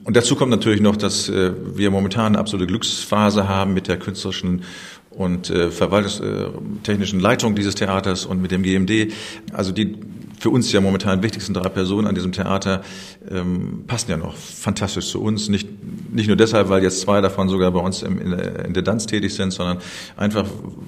Und 0.04 0.16
dazu 0.16 0.36
kommt 0.36 0.52
natürlich 0.52 0.82
noch, 0.82 0.96
dass 0.96 1.30
äh, 1.30 1.52
wir 1.76 1.92
momentan 1.92 2.28
eine 2.28 2.40
absolute 2.40 2.68
Glücksphase 2.68 3.48
haben 3.48 3.74
mit 3.74 3.88
der 3.88 3.98
künstlerischen 3.98 4.64
und 5.10 5.50
äh, 5.50 5.72
verwaltungstechnischen 5.72 7.20
Leitung 7.20 7.56
dieses 7.56 7.76
Theaters 7.76 8.26
und 8.26 8.42
mit 8.42 8.52
dem 8.52 8.64
GMD. 8.64 9.14
Also 9.54 9.72
die 9.72 9.96
für 10.40 10.50
uns 10.50 10.72
ja 10.72 10.82
momentan 10.82 11.24
wichtigsten 11.24 11.54
drei 11.54 11.70
Personen 11.70 12.08
an 12.08 12.16
diesem 12.16 12.32
Theater 12.32 12.82
ähm, 13.30 13.84
passen 13.88 14.12
ja 14.12 14.18
noch 14.18 14.36
fantastisch 14.36 15.10
zu 15.10 15.22
uns. 15.22 15.50
Nicht, 15.50 15.68
nicht 16.14 16.28
nur 16.28 16.36
deshalb, 16.36 16.70
weil 16.70 16.84
jetzt 16.84 17.02
zwei 17.02 17.22
davon 17.22 17.50
sogar 17.50 17.72
bei 17.72 17.80
uns 17.80 18.04
im, 18.04 18.20
in, 18.20 18.34
in 18.34 18.74
der 18.74 18.84
Tanz 18.84 19.06
tätig 19.06 19.34
sind, 19.34 19.52
sondern 19.52 19.78
einfach, 20.18 20.46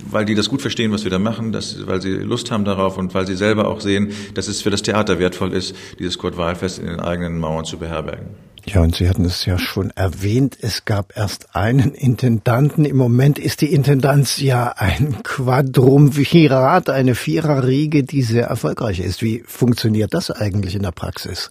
weil 0.10 0.25
die 0.25 0.36
das 0.36 0.50
gut 0.50 0.62
verstehen, 0.62 0.92
was 0.92 1.04
wir 1.04 1.12
da 1.12 1.20
machen, 1.20 1.51
dass, 1.51 1.88
weil 1.88 2.01
sie 2.01 2.12
Lust 2.12 2.51
haben 2.51 2.66
darauf 2.66 2.98
und 2.98 3.13
weil 3.13 3.27
sie 3.27 3.36
selber 3.36 3.68
auch 3.68 3.82
sehen, 3.82 4.12
dass 4.34 4.48
es 4.48 4.62
für 4.62 4.70
das 4.70 4.82
Theater 4.82 5.20
wertvoll 5.20 5.54
ist, 5.54 5.75
dieses 6.00 6.18
Kurt 6.18 6.38
Wahlfest 6.38 6.80
in 6.80 6.88
den 6.88 7.00
eigenen 7.00 7.39
Mauern 7.39 7.66
zu 7.66 7.77
beherbergen. 7.77 8.47
Ja, 8.69 8.81
und 8.81 8.95
Sie 8.95 9.07
hatten 9.07 9.24
es 9.24 9.45
ja 9.45 9.57
schon 9.57 9.91
erwähnt, 9.91 10.57
es 10.59 10.83
gab 10.83 11.15
erst 11.15 11.55
einen 11.55 11.93
Intendanten. 11.93 12.83
Im 12.83 12.97
Moment 12.97 13.39
ist 13.39 13.62
die 13.62 13.71
Intendanz 13.71 14.41
ja 14.41 14.74
ein 14.75 15.24
Quadrumvirat, 15.24 16.89
eine 16.89 17.15
Viererriege, 17.15 18.03
die 18.03 18.24
sehr 18.24 18.47
erfolgreich 18.47 19.00
ist. 19.00 19.21
Wie 19.21 19.41
funktioniert 19.47 20.13
das 20.13 20.31
eigentlich 20.31 20.75
in 20.75 20.81
der 20.81 20.91
Praxis? 20.91 21.50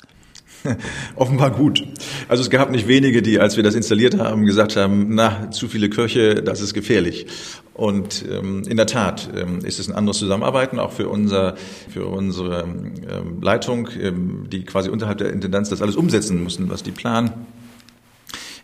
Offenbar 1.17 1.51
gut. 1.51 1.87
Also 2.29 2.43
es 2.43 2.51
gab 2.51 2.71
nicht 2.71 2.89
wenige, 2.89 3.23
die, 3.23 3.39
als 3.41 3.57
wir 3.57 3.63
das 3.63 3.75
installiert 3.75 4.19
haben, 4.19 4.45
gesagt 4.47 4.77
haben, 4.77 5.15
na, 5.15 5.51
zu 5.51 5.69
viele 5.69 5.89
Kirche, 5.89 6.37
das 6.37 6.61
ist 6.61 6.75
gefährlich. 6.75 7.27
Und 7.75 8.25
ähm, 8.31 8.63
in 8.67 8.77
der 8.77 8.87
Tat 8.87 9.29
ähm, 9.37 9.59
ist 9.65 9.79
es 9.79 9.89
ein 9.89 9.95
anderes 9.95 10.19
Zusammenarbeiten, 10.19 10.79
auch 10.79 10.93
für, 10.93 11.09
unser, 11.09 11.57
für 11.91 12.07
unsere 12.07 12.63
ähm, 12.63 13.43
Leitung, 13.43 13.89
ähm, 14.01 14.47
die 14.51 14.65
quasi 14.65 14.89
unterhalb 14.89 15.19
der 15.19 15.33
Intendanz 15.33 15.69
das 15.69 15.83
alles 15.83 15.97
umsetzen 15.97 16.43
müssen, 16.43 16.71
was 16.71 16.83
die 16.83 16.93
planen 16.93 17.33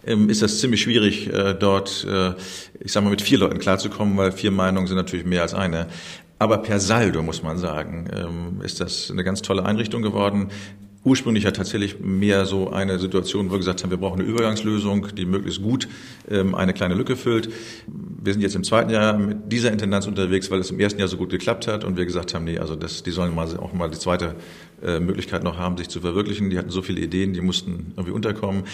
ähm, 0.04 0.28
ist 0.28 0.42
das 0.42 0.58
ziemlich 0.58 0.82
schwierig, 0.82 1.32
äh, 1.32 1.54
dort, 1.54 2.04
äh, 2.10 2.32
ich 2.80 2.90
sage 2.90 3.04
mal, 3.04 3.10
mit 3.10 3.22
vier 3.22 3.38
Leuten 3.38 3.60
klarzukommen, 3.60 4.16
weil 4.16 4.32
vier 4.32 4.50
Meinungen 4.50 4.88
sind 4.88 4.96
natürlich 4.96 5.24
mehr 5.24 5.42
als 5.42 5.54
eine. 5.54 5.86
Aber 6.38 6.58
per 6.58 6.80
Saldo, 6.80 7.22
muss 7.22 7.44
man 7.44 7.56
sagen, 7.56 8.08
ähm, 8.12 8.62
ist 8.64 8.80
das 8.80 9.12
eine 9.12 9.22
ganz 9.22 9.42
tolle 9.42 9.64
Einrichtung 9.64 10.02
geworden 10.02 10.48
ursprünglich 11.04 11.44
ja 11.44 11.50
tatsächlich 11.50 12.00
mehr 12.00 12.46
so 12.46 12.70
eine 12.70 12.98
Situation, 12.98 13.48
wo 13.48 13.54
wir 13.54 13.58
gesagt 13.58 13.82
haben, 13.82 13.90
wir 13.90 13.96
brauchen 13.96 14.20
eine 14.20 14.28
Übergangslösung, 14.28 15.08
die 15.16 15.26
möglichst 15.26 15.62
gut 15.62 15.88
ähm, 16.30 16.54
eine 16.54 16.72
kleine 16.72 16.94
Lücke 16.94 17.16
füllt. 17.16 17.50
Wir 17.86 18.32
sind 18.32 18.42
jetzt 18.42 18.54
im 18.54 18.62
zweiten 18.62 18.90
Jahr 18.90 19.18
mit 19.18 19.50
dieser 19.50 19.72
Intendanz 19.72 20.06
unterwegs, 20.06 20.50
weil 20.50 20.60
es 20.60 20.70
im 20.70 20.78
ersten 20.78 21.00
Jahr 21.00 21.08
so 21.08 21.16
gut 21.16 21.30
geklappt 21.30 21.66
hat 21.66 21.84
und 21.84 21.96
wir 21.96 22.06
gesagt 22.06 22.34
haben, 22.34 22.44
nee, 22.44 22.58
also 22.58 22.76
das, 22.76 23.02
die 23.02 23.10
sollen 23.10 23.34
mal 23.34 23.48
auch 23.56 23.72
mal 23.72 23.90
die 23.90 23.98
zweite 23.98 24.36
äh, 24.82 25.00
Möglichkeit 25.00 25.42
noch 25.42 25.58
haben, 25.58 25.76
sich 25.76 25.88
zu 25.88 26.00
verwirklichen. 26.00 26.50
Die 26.50 26.58
hatten 26.58 26.70
so 26.70 26.82
viele 26.82 27.00
Ideen, 27.00 27.32
die 27.32 27.40
mussten 27.40 27.92
irgendwie 27.96 28.12
unterkommen. 28.12 28.64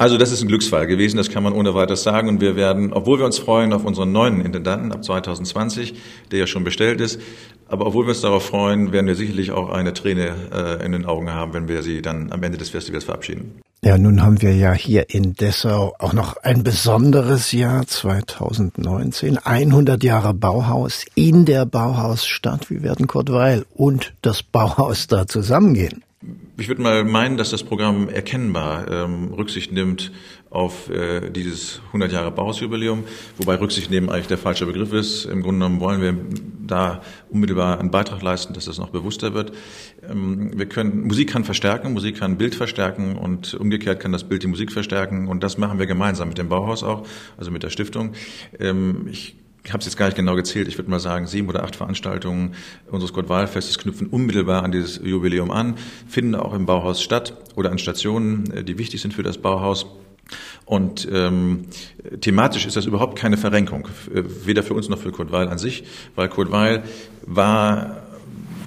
Also 0.00 0.16
das 0.16 0.32
ist 0.32 0.40
ein 0.40 0.48
Glücksfall 0.48 0.86
gewesen, 0.86 1.18
das 1.18 1.28
kann 1.28 1.42
man 1.42 1.52
ohne 1.52 1.74
weiteres 1.74 2.02
sagen. 2.02 2.30
Und 2.30 2.40
wir 2.40 2.56
werden, 2.56 2.94
obwohl 2.94 3.18
wir 3.18 3.26
uns 3.26 3.38
freuen 3.38 3.74
auf 3.74 3.84
unseren 3.84 4.12
neuen 4.12 4.40
Intendanten 4.40 4.92
ab 4.92 5.04
2020, 5.04 5.92
der 6.30 6.38
ja 6.38 6.46
schon 6.46 6.64
bestellt 6.64 7.02
ist, 7.02 7.20
aber 7.68 7.86
obwohl 7.86 8.06
wir 8.06 8.08
uns 8.08 8.22
darauf 8.22 8.46
freuen, 8.46 8.92
werden 8.92 9.06
wir 9.06 9.14
sicherlich 9.14 9.50
auch 9.50 9.68
eine 9.68 9.92
Träne 9.92 10.32
äh, 10.54 10.86
in 10.86 10.92
den 10.92 11.04
Augen 11.04 11.30
haben, 11.34 11.52
wenn 11.52 11.68
wir 11.68 11.82
sie 11.82 12.00
dann 12.00 12.32
am 12.32 12.42
Ende 12.42 12.56
des 12.56 12.70
Festivals 12.70 13.04
verabschieden. 13.04 13.60
Ja, 13.84 13.98
nun 13.98 14.22
haben 14.22 14.40
wir 14.40 14.56
ja 14.56 14.72
hier 14.72 15.10
in 15.10 15.34
Dessau 15.34 15.92
auch 15.98 16.14
noch 16.14 16.38
ein 16.38 16.64
besonderes 16.64 17.52
Jahr 17.52 17.86
2019. 17.86 19.36
100 19.36 20.02
Jahre 20.02 20.32
Bauhaus 20.32 21.04
in 21.14 21.44
der 21.44 21.66
Bauhausstadt. 21.66 22.70
Wie 22.70 22.82
werden 22.82 23.06
Kurt 23.06 23.30
Weil 23.30 23.66
und 23.74 24.14
das 24.22 24.42
Bauhaus 24.42 25.08
da 25.08 25.26
zusammengehen? 25.26 26.04
Ich 26.60 26.68
würde 26.68 26.82
mal 26.82 27.04
meinen, 27.04 27.38
dass 27.38 27.48
das 27.48 27.62
Programm 27.62 28.10
erkennbar 28.10 28.86
ähm, 28.86 29.32
Rücksicht 29.32 29.72
nimmt 29.72 30.12
auf 30.50 30.90
äh, 30.90 31.30
dieses 31.30 31.80
100 31.86 32.12
Jahre 32.12 32.30
Bauhausjubiläum, 32.32 33.04
wobei 33.38 33.54
Rücksicht 33.54 33.90
nehmen 33.90 34.10
eigentlich 34.10 34.26
der 34.26 34.36
falsche 34.36 34.66
Begriff 34.66 34.92
ist. 34.92 35.24
Im 35.24 35.40
Grunde 35.40 35.60
genommen 35.60 35.80
wollen 35.80 36.02
wir 36.02 36.14
da 36.66 37.00
unmittelbar 37.30 37.80
einen 37.80 37.90
Beitrag 37.90 38.20
leisten, 38.20 38.52
dass 38.52 38.66
das 38.66 38.76
noch 38.76 38.90
bewusster 38.90 39.32
wird. 39.32 39.52
Ähm, 40.06 40.50
wir 40.54 40.66
können 40.66 41.06
Musik 41.06 41.30
kann 41.30 41.44
verstärken, 41.44 41.94
Musik 41.94 42.18
kann 42.18 42.36
Bild 42.36 42.54
verstärken 42.54 43.16
und 43.16 43.54
umgekehrt 43.54 43.98
kann 43.98 44.12
das 44.12 44.24
Bild 44.24 44.42
die 44.42 44.48
Musik 44.48 44.70
verstärken 44.70 45.28
und 45.28 45.42
das 45.42 45.56
machen 45.56 45.78
wir 45.78 45.86
gemeinsam 45.86 46.28
mit 46.28 46.36
dem 46.36 46.50
Bauhaus 46.50 46.82
auch, 46.82 47.06
also 47.38 47.50
mit 47.50 47.62
der 47.62 47.70
Stiftung. 47.70 48.12
Ähm, 48.58 49.08
ich 49.10 49.34
ich 49.70 49.72
habe 49.72 49.82
es 49.82 49.86
jetzt 49.86 49.96
gar 49.96 50.06
nicht 50.06 50.16
genau 50.16 50.34
gezählt, 50.34 50.66
ich 50.66 50.76
würde 50.78 50.90
mal 50.90 50.98
sagen, 50.98 51.28
sieben 51.28 51.48
oder 51.48 51.62
acht 51.62 51.76
Veranstaltungen 51.76 52.56
unseres 52.90 53.12
Gottwahlfestes 53.12 53.78
knüpfen 53.78 54.08
unmittelbar 54.08 54.64
an 54.64 54.72
dieses 54.72 55.00
Jubiläum 55.00 55.52
an, 55.52 55.76
finden 56.08 56.34
auch 56.34 56.54
im 56.54 56.66
Bauhaus 56.66 57.00
statt 57.00 57.36
oder 57.54 57.70
an 57.70 57.78
Stationen, 57.78 58.50
äh, 58.50 58.64
die 58.64 58.78
wichtig 58.78 59.00
sind 59.00 59.14
für 59.14 59.22
das 59.22 59.38
Bauhaus. 59.38 59.86
Und 60.64 61.06
ähm, 61.12 61.66
thematisch 62.20 62.66
ist 62.66 62.74
das 62.74 62.86
überhaupt 62.86 63.16
keine 63.16 63.36
Verrenkung, 63.36 63.86
äh, 64.12 64.24
weder 64.44 64.64
für 64.64 64.74
uns 64.74 64.88
noch 64.88 64.98
für 64.98 65.12
Kurt 65.12 65.30
Weil 65.30 65.46
an 65.46 65.58
sich, 65.58 65.84
weil 66.16 66.28
Kurt 66.28 66.50
Weil 66.50 66.82
war 67.24 68.02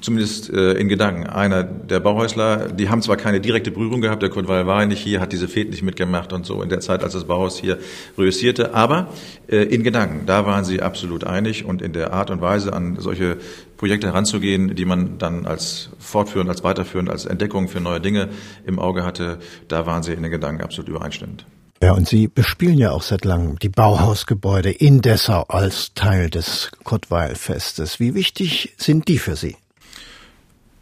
zumindest 0.03 0.49
äh, 0.49 0.73
in 0.73 0.89
Gedanken. 0.89 1.25
Einer 1.25 1.63
der 1.63 1.99
Bauhäusler, 1.99 2.69
die 2.69 2.89
haben 2.89 3.01
zwar 3.01 3.17
keine 3.17 3.39
direkte 3.39 3.71
Berührung 3.71 4.01
gehabt, 4.01 4.21
der 4.21 4.29
Kurt 4.29 4.47
Weil 4.47 4.67
war 4.67 4.85
nicht 4.85 5.01
hier, 5.01 5.19
hat 5.19 5.31
diese 5.31 5.47
Fete 5.47 5.71
nicht 5.71 5.83
mitgemacht 5.83 6.33
und 6.33 6.45
so 6.45 6.61
in 6.61 6.69
der 6.69 6.81
Zeit, 6.81 7.03
als 7.03 7.13
das 7.13 7.25
Bauhaus 7.25 7.57
hier 7.57 7.79
reüssierte, 8.17 8.73
aber 8.73 9.07
äh, 9.47 9.63
in 9.63 9.83
Gedanken, 9.83 10.25
da 10.25 10.45
waren 10.45 10.65
sie 10.65 10.81
absolut 10.81 11.23
einig 11.23 11.65
und 11.65 11.81
in 11.81 11.93
der 11.93 12.13
Art 12.13 12.29
und 12.29 12.41
Weise 12.41 12.73
an 12.73 12.97
solche 12.99 13.37
Projekte 13.77 14.07
heranzugehen, 14.07 14.75
die 14.75 14.85
man 14.85 15.17
dann 15.17 15.45
als 15.45 15.89
fortführend, 15.99 16.49
als 16.49 16.63
weiterführend, 16.63 17.09
als 17.09 17.25
Entdeckung 17.25 17.67
für 17.67 17.81
neue 17.81 18.01
Dinge 18.01 18.29
im 18.65 18.79
Auge 18.79 19.03
hatte, 19.03 19.39
da 19.67 19.85
waren 19.85 20.03
sie 20.03 20.13
in 20.13 20.21
den 20.21 20.31
Gedanken 20.31 20.61
absolut 20.61 20.89
übereinstimmend. 20.89 21.45
Ja, 21.83 21.91
und 21.91 22.07
Sie 22.07 22.29
bespielen 22.29 22.77
ja 22.77 22.91
auch 22.91 23.01
seit 23.01 23.25
langem 23.25 23.59
die 23.59 23.67
Bauhausgebäude 23.67 24.71
in 24.71 25.01
Dessau 25.01 25.43
als 25.49 25.93
Teil 25.93 26.29
des 26.29 26.71
Kottweil-Festes. 26.85 27.99
Wie 27.99 28.13
wichtig 28.13 28.73
sind 28.77 29.09
die 29.09 29.17
für 29.17 29.35
Sie? 29.35 29.57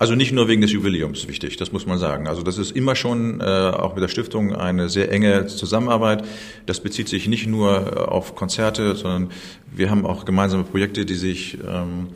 Also 0.01 0.15
nicht 0.15 0.31
nur 0.31 0.48
wegen 0.48 0.62
des 0.63 0.72
Jubiläums 0.72 1.27
wichtig, 1.27 1.58
das 1.58 1.72
muss 1.72 1.86
man 1.86 2.00
sagen. 2.00 2.27
Also 2.27 2.41
das 2.41 2.58
ist 2.58 2.72
immer 2.72 2.96
schon 2.96 3.39
äh, 3.39 3.43
auch 3.43 3.93
mit 3.93 4.01
der 4.01 4.08
Stiftung 4.08 4.55
eine 4.55 4.89
sehr 4.89 5.12
enge 5.12 5.46
Zusammenarbeit. 5.46 6.24
Das 6.65 6.79
bezieht 6.79 7.08
sich 7.08 7.27
nicht 7.27 7.46
nur 7.46 7.70
äh, 7.70 8.00
auf 8.00 8.34
Konzerte, 8.34 8.96
sondern 8.96 9.29
wir 9.72 9.91
haben 9.91 10.08
auch 10.08 10.25
gemeinsame 10.25 10.63
Projekte, 10.63 11.05
die 11.05 11.13
sich, 11.13 11.60
ähm, 11.60 12.08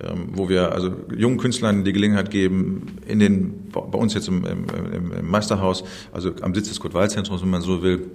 ähm, 0.00 0.28
wo 0.32 0.48
wir 0.48 0.72
also 0.72 0.94
jungen 1.14 1.36
Künstlern 1.36 1.84
die 1.84 1.92
Gelegenheit 1.92 2.30
geben, 2.30 2.96
in 3.06 3.18
den 3.18 3.68
bei 3.72 3.98
uns 3.98 4.14
jetzt 4.14 4.28
im, 4.28 4.46
im, 4.46 5.12
im 5.12 5.30
Meisterhaus, 5.30 5.84
also 6.14 6.32
am 6.40 6.54
Sitz 6.54 6.68
des 6.70 6.80
Kurt-Weil-Zentrums, 6.80 7.42
wenn 7.42 7.50
man 7.50 7.60
so 7.60 7.82
will, 7.82 8.10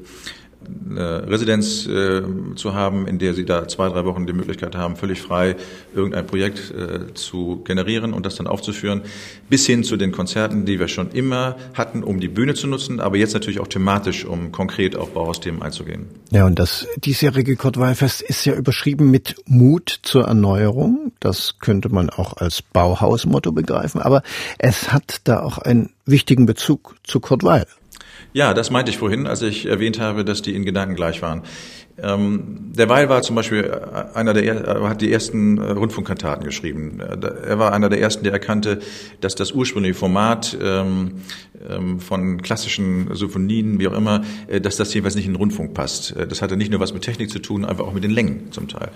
eine 0.89 1.27
Residenz 1.27 1.87
äh, 1.87 2.21
zu 2.55 2.73
haben, 2.73 3.07
in 3.07 3.19
der 3.19 3.33
sie 3.33 3.45
da 3.45 3.67
zwei, 3.67 3.89
drei 3.89 4.05
Wochen 4.05 4.27
die 4.27 4.33
Möglichkeit 4.33 4.75
haben, 4.75 4.95
völlig 4.95 5.21
frei 5.21 5.55
irgendein 5.95 6.25
Projekt 6.27 6.71
äh, 6.71 7.13
zu 7.13 7.61
generieren 7.63 8.13
und 8.13 8.25
das 8.25 8.35
dann 8.35 8.47
aufzuführen, 8.47 9.01
bis 9.49 9.65
hin 9.65 9.83
zu 9.83 9.97
den 9.97 10.11
Konzerten, 10.11 10.65
die 10.65 10.79
wir 10.79 10.87
schon 10.87 11.11
immer 11.11 11.55
hatten, 11.73 12.03
um 12.03 12.19
die 12.19 12.27
Bühne 12.27 12.53
zu 12.55 12.67
nutzen, 12.67 12.99
aber 12.99 13.17
jetzt 13.17 13.33
natürlich 13.33 13.59
auch 13.59 13.67
thematisch, 13.67 14.25
um 14.25 14.51
konkret 14.51 14.95
auf 14.95 15.11
Bauhausthemen 15.13 15.61
einzugehen. 15.61 16.07
Ja, 16.31 16.45
und 16.45 16.59
das 16.59 16.87
diesjährige 16.97 17.55
Kottweilfest 17.55 18.21
ist 18.21 18.45
ja 18.45 18.53
überschrieben 18.53 19.09
mit 19.11 19.35
Mut 19.45 19.99
zur 20.03 20.25
Erneuerung. 20.25 21.11
Das 21.19 21.55
könnte 21.59 21.89
man 21.89 22.09
auch 22.09 22.37
als 22.37 22.61
Bauhausmotto 22.61 23.51
begreifen, 23.51 24.01
aber 24.01 24.23
es 24.57 24.91
hat 24.91 25.21
da 25.23 25.41
auch 25.41 25.57
einen 25.57 25.91
wichtigen 26.05 26.45
Bezug 26.45 26.95
zu 27.03 27.19
Kurt 27.19 27.43
Weil. 27.43 27.65
Ja, 28.33 28.53
das 28.53 28.69
meinte 28.69 28.91
ich 28.91 28.97
vorhin, 28.97 29.27
als 29.27 29.41
ich 29.41 29.65
erwähnt 29.65 29.99
habe, 29.99 30.23
dass 30.23 30.41
die 30.41 30.55
in 30.55 30.65
Gedanken 30.65 30.95
gleich 30.95 31.21
waren. 31.21 31.43
Ähm, 32.01 32.71
der 32.75 32.87
Weil 32.89 33.09
war 33.09 33.21
zum 33.21 33.35
Beispiel 33.35 33.63
äh, 33.63 34.17
einer 34.17 34.33
der, 34.33 34.43
äh, 34.43 34.87
hat 34.87 35.01
die 35.01 35.11
ersten 35.11 35.57
äh, 35.57 35.71
Rundfunkkantaten 35.71 36.45
geschrieben. 36.45 36.99
Er 36.99 37.59
war 37.59 37.73
einer 37.73 37.89
der 37.89 37.99
ersten, 37.99 38.23
der 38.23 38.33
erkannte, 38.33 38.79
dass 39.21 39.35
das 39.35 39.51
ursprüngliche 39.51 39.95
Format 39.95 40.57
ähm, 40.61 41.21
von 41.99 42.41
klassischen 42.41 43.13
Symphonien, 43.15 43.79
wie 43.79 43.87
auch 43.87 43.97
immer, 43.97 44.23
dass 44.61 44.77
das 44.77 44.93
jeweils 44.93 45.15
nicht 45.15 45.25
in 45.25 45.33
den 45.33 45.37
Rundfunk 45.37 45.73
passt. 45.73 46.15
Das 46.29 46.41
hatte 46.41 46.57
nicht 46.57 46.71
nur 46.71 46.79
was 46.79 46.93
mit 46.93 47.03
Technik 47.03 47.29
zu 47.29 47.39
tun, 47.39 47.65
einfach 47.65 47.85
auch 47.85 47.93
mit 47.93 48.03
den 48.03 48.11
Längen 48.11 48.51
zum 48.51 48.67
Teil. 48.67 48.89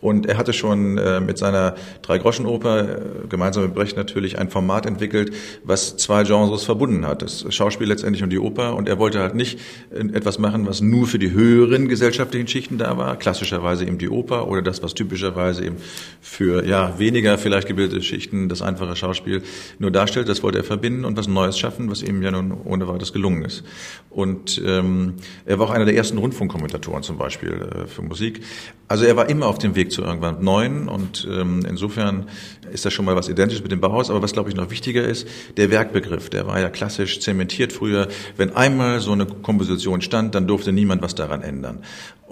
Und 0.00 0.26
er 0.26 0.36
hatte 0.36 0.52
schon 0.52 0.94
mit 1.24 1.38
seiner 1.38 1.74
Drei-Groschen-Oper, 2.02 2.98
gemeinsam 3.28 3.64
mit 3.64 3.74
Brecht 3.74 3.96
natürlich, 3.96 4.38
ein 4.38 4.50
Format 4.50 4.84
entwickelt, 4.84 5.32
was 5.64 5.96
zwei 5.96 6.24
Genres 6.24 6.64
verbunden 6.64 7.06
hat. 7.06 7.22
Das 7.22 7.46
Schauspiel 7.48 7.86
letztendlich 7.86 8.22
und 8.22 8.30
die 8.30 8.38
Oper. 8.38 8.74
Und 8.74 8.88
er 8.88 8.98
wollte 8.98 9.20
halt 9.20 9.34
nicht 9.34 9.58
etwas 9.90 10.38
machen, 10.38 10.66
was 10.66 10.80
nur 10.80 11.06
für 11.06 11.18
die 11.18 11.30
höheren 11.30 11.88
gesellschaftlichen 11.88 12.48
Schichten 12.48 12.78
da 12.78 12.98
war, 12.98 13.16
klassischerweise 13.16 13.84
eben 13.86 13.98
die 13.98 14.08
Oper 14.08 14.48
oder 14.48 14.60
das, 14.60 14.82
was 14.82 14.94
typischerweise 14.94 15.64
eben 15.64 15.76
für 16.20 16.66
ja 16.66 16.98
weniger 16.98 17.38
vielleicht 17.38 17.68
gebildete 17.68 18.02
Schichten 18.02 18.48
das 18.48 18.60
einfache 18.60 18.96
Schauspiel 18.96 19.42
nur 19.78 19.90
darstellt. 19.90 20.28
Das 20.28 20.42
wollte 20.42 20.58
er 20.58 20.64
verbinden 20.64 21.04
und 21.04 21.16
was 21.16 21.28
Neues 21.28 21.58
schaffen, 21.58 21.90
was 21.90 22.01
ihm 22.02 22.22
ja 22.22 22.30
nun 22.30 22.52
ohne 22.64 22.88
weiteres 22.88 23.12
gelungen 23.12 23.44
ist. 23.44 23.64
Und 24.10 24.60
ähm, 24.64 25.14
er 25.46 25.58
war 25.58 25.66
auch 25.66 25.70
einer 25.70 25.84
der 25.84 25.96
ersten 25.96 26.18
Rundfunkkommentatoren 26.18 27.02
zum 27.02 27.16
Beispiel 27.16 27.52
äh, 27.52 27.86
für 27.86 28.02
Musik. 28.02 28.42
Also 28.88 29.04
er 29.04 29.16
war 29.16 29.30
immer 29.30 29.46
auf 29.46 29.58
dem 29.58 29.74
Weg 29.74 29.90
zu 29.90 30.02
irgendwann 30.02 30.44
Neuen 30.44 30.88
und 30.88 31.26
ähm, 31.30 31.64
insofern 31.66 32.26
ist 32.70 32.84
das 32.84 32.92
schon 32.92 33.06
mal 33.06 33.16
was 33.16 33.30
Identisches 33.30 33.62
mit 33.62 33.72
dem 33.72 33.80
Bauhaus. 33.80 34.10
Aber 34.10 34.20
was 34.20 34.32
glaube 34.32 34.50
ich 34.50 34.56
noch 34.56 34.70
wichtiger 34.70 35.02
ist, 35.02 35.26
der 35.56 35.70
Werkbegriff, 35.70 36.28
der 36.28 36.46
war 36.46 36.60
ja 36.60 36.68
klassisch 36.68 37.20
zementiert 37.20 37.72
früher. 37.72 38.08
Wenn 38.36 38.54
einmal 38.54 39.00
so 39.00 39.12
eine 39.12 39.24
Komposition 39.24 40.02
stand, 40.02 40.34
dann 40.34 40.46
durfte 40.46 40.72
niemand 40.72 41.00
was 41.00 41.14
daran 41.14 41.42
ändern. 41.42 41.82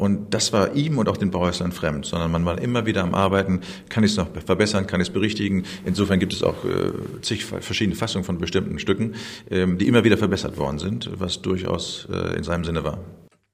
Und 0.01 0.33
das 0.33 0.55
war 0.55 0.75
ihm 0.75 0.97
und 0.97 1.11
auch 1.11 1.19
den 1.19 1.31
Bauhäuslern 1.31 1.73
fremd, 1.73 2.07
sondern 2.07 2.31
man 2.33 2.47
war 2.47 2.59
immer 2.59 2.87
wieder 2.87 3.03
am 3.03 3.15
Arbeiten, 3.15 3.61
kann 3.91 4.03
ich 4.03 4.13
es 4.13 4.17
noch 4.17 4.29
verbessern, 4.47 4.87
kann 4.87 5.03
ich 5.03 5.09
es 5.09 5.13
berichtigen. 5.13 5.65
Insofern 5.85 6.19
gibt 6.19 6.33
es 6.33 6.43
auch 6.43 6.65
äh, 6.65 7.21
zig 7.21 7.45
verschiedene 7.45 7.95
Fassungen 7.97 8.25
von 8.25 8.39
bestimmten 8.39 8.79
Stücken, 8.79 9.17
ähm, 9.51 9.77
die 9.77 9.87
immer 9.89 10.03
wieder 10.03 10.17
verbessert 10.17 10.57
worden 10.57 10.79
sind, 10.79 11.11
was 11.19 11.43
durchaus 11.43 12.09
äh, 12.11 12.35
in 12.35 12.45
seinem 12.45 12.65
Sinne 12.65 12.83
war. 12.83 12.99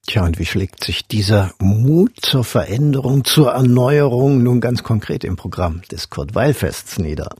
Tja, 0.07 0.25
und 0.25 0.39
wie 0.39 0.47
schlägt 0.47 0.85
sich 0.85 1.09
dieser 1.09 1.53
Mut 1.59 2.13
zur 2.23 2.45
Veränderung, 2.45 3.25
zur 3.25 3.51
Erneuerung 3.51 4.45
nun 4.45 4.61
ganz 4.61 4.85
konkret 4.85 5.25
im 5.25 5.35
Programm 5.35 5.83
des 5.91 6.11
Kurt-Weil-Fests 6.11 7.01
nieder? 7.01 7.31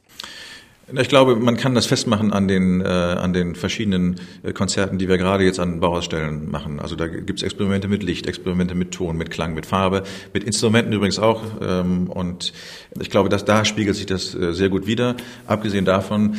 Ich 0.95 1.09
glaube, 1.09 1.35
man 1.35 1.57
kann 1.57 1.75
das 1.75 1.87
festmachen 1.87 2.33
an 2.33 2.47
den, 2.47 2.81
äh, 2.81 2.85
an 2.85 3.33
den 3.33 3.57
verschiedenen 3.57 4.21
äh, 4.45 4.53
Konzerten, 4.53 4.99
die 4.99 5.09
wir 5.09 5.19
gerade 5.19 5.43
jetzt 5.43 5.59
an 5.59 5.81
Bauhausstellen 5.81 6.49
machen. 6.49 6.79
Also 6.79 6.95
da 6.95 7.09
gibt 7.09 7.41
es 7.41 7.43
Experimente 7.43 7.89
mit 7.89 8.05
Licht, 8.05 8.29
Experimente 8.29 8.77
mit 8.77 8.93
Ton, 8.93 9.17
mit 9.17 9.33
Klang, 9.33 9.55
mit 9.55 9.67
Farbe, 9.67 10.05
mit 10.33 10.45
Instrumenten 10.45 10.93
übrigens 10.93 11.19
auch. 11.19 11.43
Ähm, 11.61 12.09
und 12.09 12.53
ich 13.01 13.11
glaube, 13.11 13.29
dass 13.29 13.45
da 13.45 13.65
spiegelt 13.65 13.97
sich 13.97 14.07
das 14.07 14.33
äh, 14.37 14.53
sehr 14.53 14.69
gut 14.69 14.87
wider. 14.87 15.17
Abgesehen 15.49 15.85
davon, 15.85 16.37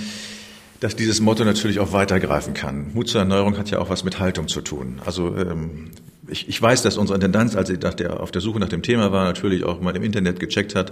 dass 0.79 0.96
dieses 0.96 1.22
Motto 1.22 1.43
natürlich 1.43 1.79
auch 1.79 1.93
weitergreifen 1.93 2.53
kann. 2.53 2.93
Mut 2.93 3.10
zur 3.10 3.22
Erneuerung 3.22 3.57
hat 3.57 3.69
ja 3.72 3.79
auch 3.79 3.89
was 3.89 4.03
mit 4.03 4.19
Haltung 4.19 4.48
zu 4.48 4.62
tun. 4.62 5.01
Also 5.05 5.36
ähm, 5.36 5.91
ich, 6.29 6.48
ich 6.50 6.62
weiß, 6.62 6.81
dass 6.84 6.98
unsere 6.98 7.15
Intendanz, 7.15 7.55
als 7.55 7.69
sie 7.69 7.77
nach 7.77 7.93
der, 7.93 8.19
auf 8.19 8.31
der 8.31 8.41
Suche 8.41 8.60
nach 8.60 8.69
dem 8.69 8.81
Thema 8.81 9.12
war, 9.12 9.25
natürlich 9.25 9.63
auch 9.63 9.79
mal 9.81 9.96
im 9.96 10.03
Internet 10.03 10.39
gecheckt 10.39 10.75
hat, 10.75 10.91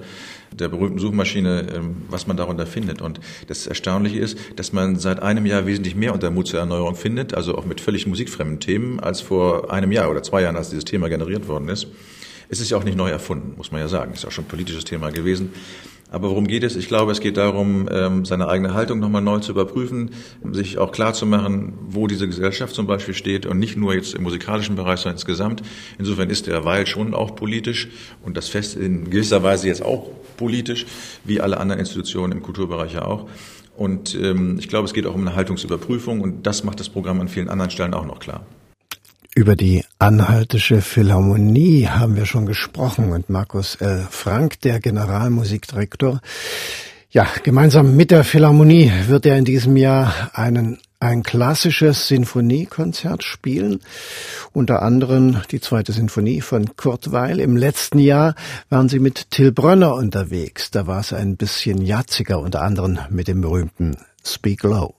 der 0.51 0.69
berühmten 0.69 0.99
Suchmaschine, 0.99 1.67
ähm, 1.75 1.97
was 2.09 2.27
man 2.27 2.37
darunter 2.37 2.65
findet. 2.65 3.01
Und 3.01 3.19
das 3.47 3.67
Erstaunliche 3.67 4.19
ist, 4.19 4.37
dass 4.55 4.73
man 4.73 4.97
seit 4.97 5.21
einem 5.21 5.45
Jahr 5.45 5.65
wesentlich 5.65 5.95
mehr 5.95 6.13
unter 6.13 6.31
Mut 6.31 6.47
zur 6.47 6.59
Erneuerung 6.59 6.95
findet, 6.95 7.33
also 7.33 7.57
auch 7.57 7.65
mit 7.65 7.81
völlig 7.81 8.07
musikfremden 8.07 8.59
Themen, 8.59 8.99
als 8.99 9.21
vor 9.21 9.71
einem 9.71 9.91
Jahr 9.91 10.09
oder 10.09 10.23
zwei 10.23 10.41
Jahren, 10.41 10.55
als 10.55 10.69
dieses 10.69 10.85
Thema 10.85 11.09
generiert 11.09 11.47
worden 11.47 11.69
ist. 11.69 11.87
Es 12.47 12.59
ist 12.59 12.69
ja 12.69 12.77
auch 12.77 12.83
nicht 12.83 12.97
neu 12.97 13.09
erfunden, 13.09 13.55
muss 13.57 13.71
man 13.71 13.81
ja 13.81 13.87
sagen. 13.87 14.11
Es 14.13 14.19
ist 14.19 14.25
auch 14.25 14.31
schon 14.31 14.45
ein 14.45 14.49
politisches 14.49 14.85
Thema 14.85 15.09
gewesen. 15.09 15.51
Aber 16.11 16.29
worum 16.29 16.47
geht 16.47 16.63
es? 16.63 16.75
Ich 16.75 16.87
glaube, 16.87 17.11
es 17.11 17.19
geht 17.19 17.37
darum, 17.37 17.89
ähm, 17.91 18.25
seine 18.25 18.47
eigene 18.47 18.73
Haltung 18.73 18.99
nochmal 18.99 19.21
neu 19.21 19.39
zu 19.39 19.51
überprüfen, 19.51 20.11
sich 20.51 20.77
auch 20.77 20.91
klar 20.91 21.13
zu 21.13 21.25
machen, 21.25 21.73
wo 21.89 22.07
diese 22.07 22.27
Gesellschaft 22.27 22.75
zum 22.75 22.87
Beispiel 22.87 23.13
steht 23.13 23.45
und 23.45 23.59
nicht 23.59 23.75
nur 23.75 23.93
jetzt 23.95 24.13
im 24.13 24.23
musikalischen 24.23 24.75
Bereich, 24.75 24.99
sondern 24.99 25.15
insgesamt. 25.15 25.63
Insofern 25.97 26.29
ist 26.29 26.47
der 26.47 26.63
Weil 26.63 26.85
schon 26.85 27.13
auch 27.13 27.35
politisch 27.35 27.89
und 28.23 28.37
das 28.37 28.49
Fest 28.49 28.77
in 28.77 29.09
gewisser 29.09 29.41
Weise 29.43 29.67
jetzt 29.67 29.83
auch 29.83 30.09
politisch, 30.37 30.85
wie 31.23 31.41
alle 31.41 31.57
anderen 31.57 31.79
Institutionen 31.79 32.33
im 32.33 32.43
Kulturbereich 32.43 32.93
ja 32.93 33.05
auch. 33.05 33.27
Und 33.75 34.15
ähm, 34.15 34.57
ich 34.59 34.69
glaube, 34.69 34.85
es 34.85 34.93
geht 34.93 35.05
auch 35.05 35.15
um 35.15 35.21
eine 35.21 35.35
Haltungsüberprüfung 35.35 36.21
und 36.21 36.45
das 36.47 36.63
macht 36.63 36.79
das 36.79 36.89
Programm 36.89 37.19
an 37.19 37.27
vielen 37.27 37.49
anderen 37.49 37.71
Stellen 37.71 37.93
auch 37.93 38.05
noch 38.05 38.19
klar. 38.19 38.45
Über 39.35 39.55
die 39.55 39.83
Anhaltische 39.97 40.81
Philharmonie 40.81 41.87
haben 41.87 42.17
wir 42.17 42.25
schon 42.25 42.45
gesprochen 42.45 43.13
und 43.13 43.29
Markus 43.29 43.75
L. 43.75 44.05
Frank, 44.09 44.59
der 44.59 44.81
Generalmusikdirektor, 44.81 46.19
ja, 47.11 47.25
gemeinsam 47.43 47.95
mit 47.95 48.11
der 48.11 48.25
Philharmonie 48.25 48.91
wird 49.07 49.25
er 49.25 49.37
in 49.37 49.45
diesem 49.45 49.77
Jahr 49.77 50.31
einen, 50.33 50.79
ein 50.99 51.23
klassisches 51.23 52.09
Sinfoniekonzert 52.09 53.23
spielen. 53.23 53.79
Unter 54.51 54.81
anderem 54.81 55.41
die 55.49 55.61
zweite 55.61 55.93
Sinfonie 55.93 56.41
von 56.41 56.75
Kurt 56.75 57.13
Weil. 57.13 57.39
Im 57.39 57.55
letzten 57.55 57.99
Jahr 57.99 58.35
waren 58.69 58.89
sie 58.89 58.99
mit 58.99 59.31
Till 59.31 59.53
Brönner 59.53 59.95
unterwegs. 59.95 60.71
Da 60.71 60.87
war 60.87 60.99
es 60.99 61.13
ein 61.13 61.37
bisschen 61.37 61.81
jatziger, 61.81 62.41
unter 62.41 62.63
anderem 62.63 62.99
mit 63.09 63.29
dem 63.29 63.39
berühmten 63.39 63.95
Speak 64.25 64.63
Low. 64.63 64.95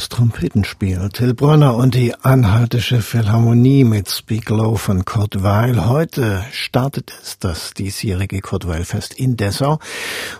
Cooles 0.00 0.08
Trompetenspiel. 0.08 1.08
Till 1.12 1.34
Brönner 1.34 1.76
und 1.76 1.94
die 1.94 2.14
Anhaltische 2.14 3.02
Philharmonie 3.02 3.84
mit 3.84 4.08
Speak 4.08 4.48
Low 4.48 4.76
von 4.76 5.04
Kurt 5.04 5.42
Weil. 5.42 5.86
Heute 5.86 6.44
startet 6.52 7.12
es 7.22 7.38
das 7.38 7.74
diesjährige 7.74 8.40
Kurt 8.40 8.66
Weil 8.66 8.84
Fest 8.84 9.14
in 9.14 9.36
Dessau. 9.36 9.78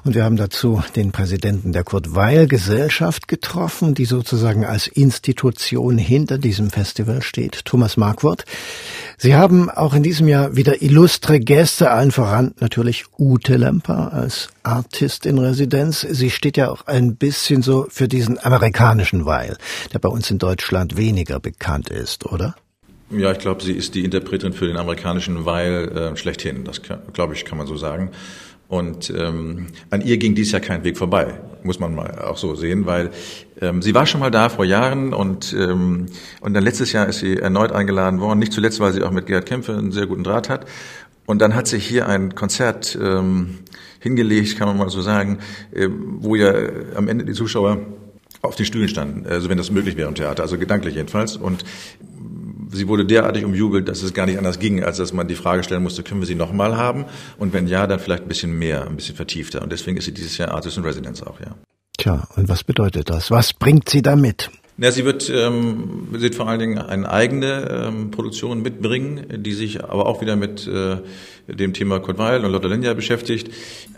Und 0.05 0.15
wir 0.15 0.25
haben 0.25 0.37
dazu 0.37 0.83
den 0.97 1.13
Präsidenten 1.13 1.73
der 1.73 1.85
Kurt 1.85 2.15
Weil 2.15 2.47
Gesellschaft 2.47 3.29
getroffen, 3.29 3.95
die 3.95 4.07
sozusagen 4.07 4.65
als 4.65 4.87
Institution 4.87 5.99
hinter 5.99 6.39
diesem 6.39 6.71
Festival 6.71 7.21
steht. 7.23 7.65
Thomas 7.65 7.97
Markwort. 7.97 8.45
Sie 9.19 9.35
haben 9.35 9.69
auch 9.69 9.95
in 9.95 10.03
diesem 10.03 10.29
Jahr 10.29 10.57
wieder 10.57 10.81
illustre 10.81 11.41
Gäste, 11.41 11.91
allen 11.91 12.13
voran 12.13 12.55
natürlich 12.61 13.05
Ute 13.19 13.57
Lemper 13.57 14.13
als 14.13 14.49
Artist 14.63 15.27
in 15.27 15.39
Residenz. 15.39 16.01
Sie 16.01 16.31
steht 16.31 16.57
ja 16.57 16.71
auch 16.71 16.87
ein 16.87 17.17
bisschen 17.17 17.63
so 17.63 17.87
für 17.91 18.09
diesen 18.09 18.39
amerikanischen 18.43 19.27
Weil, 19.27 19.57
der 19.93 19.99
bei 19.99 20.09
uns 20.09 20.31
in 20.31 20.39
Deutschland 20.39 20.97
weniger 20.97 21.41
bekannt 21.41 21.91
ist, 21.91 22.27
oder? 22.27 22.55
Ja, 23.11 23.33
ich 23.33 23.39
glaube, 23.39 23.63
sie 23.63 23.73
ist 23.73 23.95
die 23.95 24.05
Interpretin 24.05 24.53
für 24.53 24.67
den 24.67 24.77
amerikanischen 24.77 25.45
Weil 25.45 25.89
äh, 25.97 26.17
schlechthin. 26.17 26.65
Das 26.65 26.81
glaube 27.13 27.35
ich, 27.35 27.45
kann 27.45 27.59
man 27.59 27.67
so 27.67 27.77
sagen. 27.77 28.11
Und 28.71 29.11
ähm, 29.11 29.67
an 29.91 30.01
ihr 30.01 30.17
ging 30.17 30.37
dies 30.37 30.53
Jahr 30.53 30.61
kein 30.61 30.85
Weg 30.85 30.97
vorbei, 30.97 31.41
muss 31.65 31.81
man 31.81 31.93
mal 31.93 32.21
auch 32.21 32.37
so 32.37 32.55
sehen, 32.55 32.87
weil 32.87 33.11
ähm, 33.61 33.83
sie 33.83 33.97
war 33.97 34.07
schon 34.07 34.21
mal 34.21 34.31
da 34.31 34.49
vor 34.49 34.65
Jahren 34.65 35.13
und, 35.13 35.53
ähm, 35.53 36.07
und 36.41 36.55
dann 36.55 36.63
letztes 36.63 36.93
Jahr 36.93 37.09
ist 37.09 37.19
sie 37.19 37.37
erneut 37.37 37.73
eingeladen 37.73 38.21
worden, 38.21 38.39
nicht 38.39 38.53
zuletzt, 38.53 38.79
weil 38.79 38.93
sie 38.93 39.03
auch 39.03 39.11
mit 39.11 39.27
Gerhard 39.27 39.47
Kämpfe 39.47 39.77
einen 39.77 39.91
sehr 39.91 40.07
guten 40.07 40.23
Draht 40.23 40.49
hat. 40.49 40.67
Und 41.31 41.39
dann 41.39 41.55
hat 41.55 41.69
sie 41.69 41.79
hier 41.79 42.09
ein 42.09 42.35
Konzert 42.35 42.99
ähm, 43.01 43.61
hingelegt, 44.01 44.59
kann 44.59 44.67
man 44.67 44.77
mal 44.77 44.89
so 44.89 45.01
sagen, 45.01 45.39
äh, 45.73 45.87
wo 45.89 46.35
ja 46.35 46.53
am 46.97 47.07
Ende 47.07 47.25
die 47.25 47.35
Zuschauer 47.35 47.79
auf 48.43 48.57
den 48.57 48.67
Stühlen 48.67 48.89
standen, 48.89 49.29
also 49.29 49.49
wenn 49.49 49.57
das 49.57 49.71
möglich 49.71 49.97
wäre 49.97 50.09
im 50.09 50.17
Theater, 50.17 50.43
also 50.43 50.59
gedanklich 50.59 50.97
jedenfalls. 50.97 51.37
Und 51.37 51.65
sie 52.73 52.89
wurde 52.89 53.07
derartig 53.07 53.45
umjubelt, 53.45 53.89
dass 53.89 54.03
es 54.03 54.13
gar 54.13 54.27
nicht 54.27 54.39
anders 54.39 54.59
ging, 54.59 54.83
als 54.83 54.97
dass 54.97 55.13
man 55.13 55.29
die 55.29 55.37
Frage 55.37 55.63
stellen 55.63 55.85
musste, 55.85 56.03
können 56.03 56.21
wir 56.21 56.27
sie 56.27 56.35
nochmal 56.35 56.77
haben? 56.77 57.05
Und 57.39 57.53
wenn 57.53 57.69
ja, 57.69 57.87
dann 57.87 58.01
vielleicht 58.01 58.25
ein 58.25 58.29
bisschen 58.29 58.59
mehr, 58.59 58.89
ein 58.89 58.97
bisschen 58.97 59.15
vertiefter. 59.15 59.63
Und 59.63 59.71
deswegen 59.71 59.99
ist 59.99 60.07
sie 60.07 60.13
dieses 60.13 60.37
Jahr 60.37 60.51
Artist 60.51 60.79
in 60.79 60.83
Residence 60.83 61.23
auch, 61.23 61.39
ja. 61.39 61.55
Tja, 61.97 62.27
und 62.35 62.49
was 62.49 62.65
bedeutet 62.65 63.09
das? 63.09 63.31
Was 63.31 63.53
bringt 63.53 63.89
sie 63.89 64.03
damit? 64.03 64.51
Na, 64.83 64.91
sie 64.91 65.05
wird, 65.05 65.29
ähm, 65.29 66.09
wird 66.11 66.35
vor 66.35 66.49
allen 66.49 66.59
Dingen 66.59 66.79
eine 66.79 67.11
eigene 67.11 67.69
ähm, 67.71 68.11
Produktion 68.11 68.63
mitbringen, 68.63 69.27
die 69.43 69.53
sich 69.53 69.85
aber 69.85 70.07
auch 70.07 70.23
wieder 70.23 70.37
mit 70.37 70.67
äh, 70.67 70.97
dem 71.55 71.73
Thema 71.73 72.01
Kurt 72.01 72.19
Weil 72.19 72.45
und 72.45 72.53
Lotte 72.53 72.69
Lenya 72.69 72.95
beschäftigt. 72.95 73.51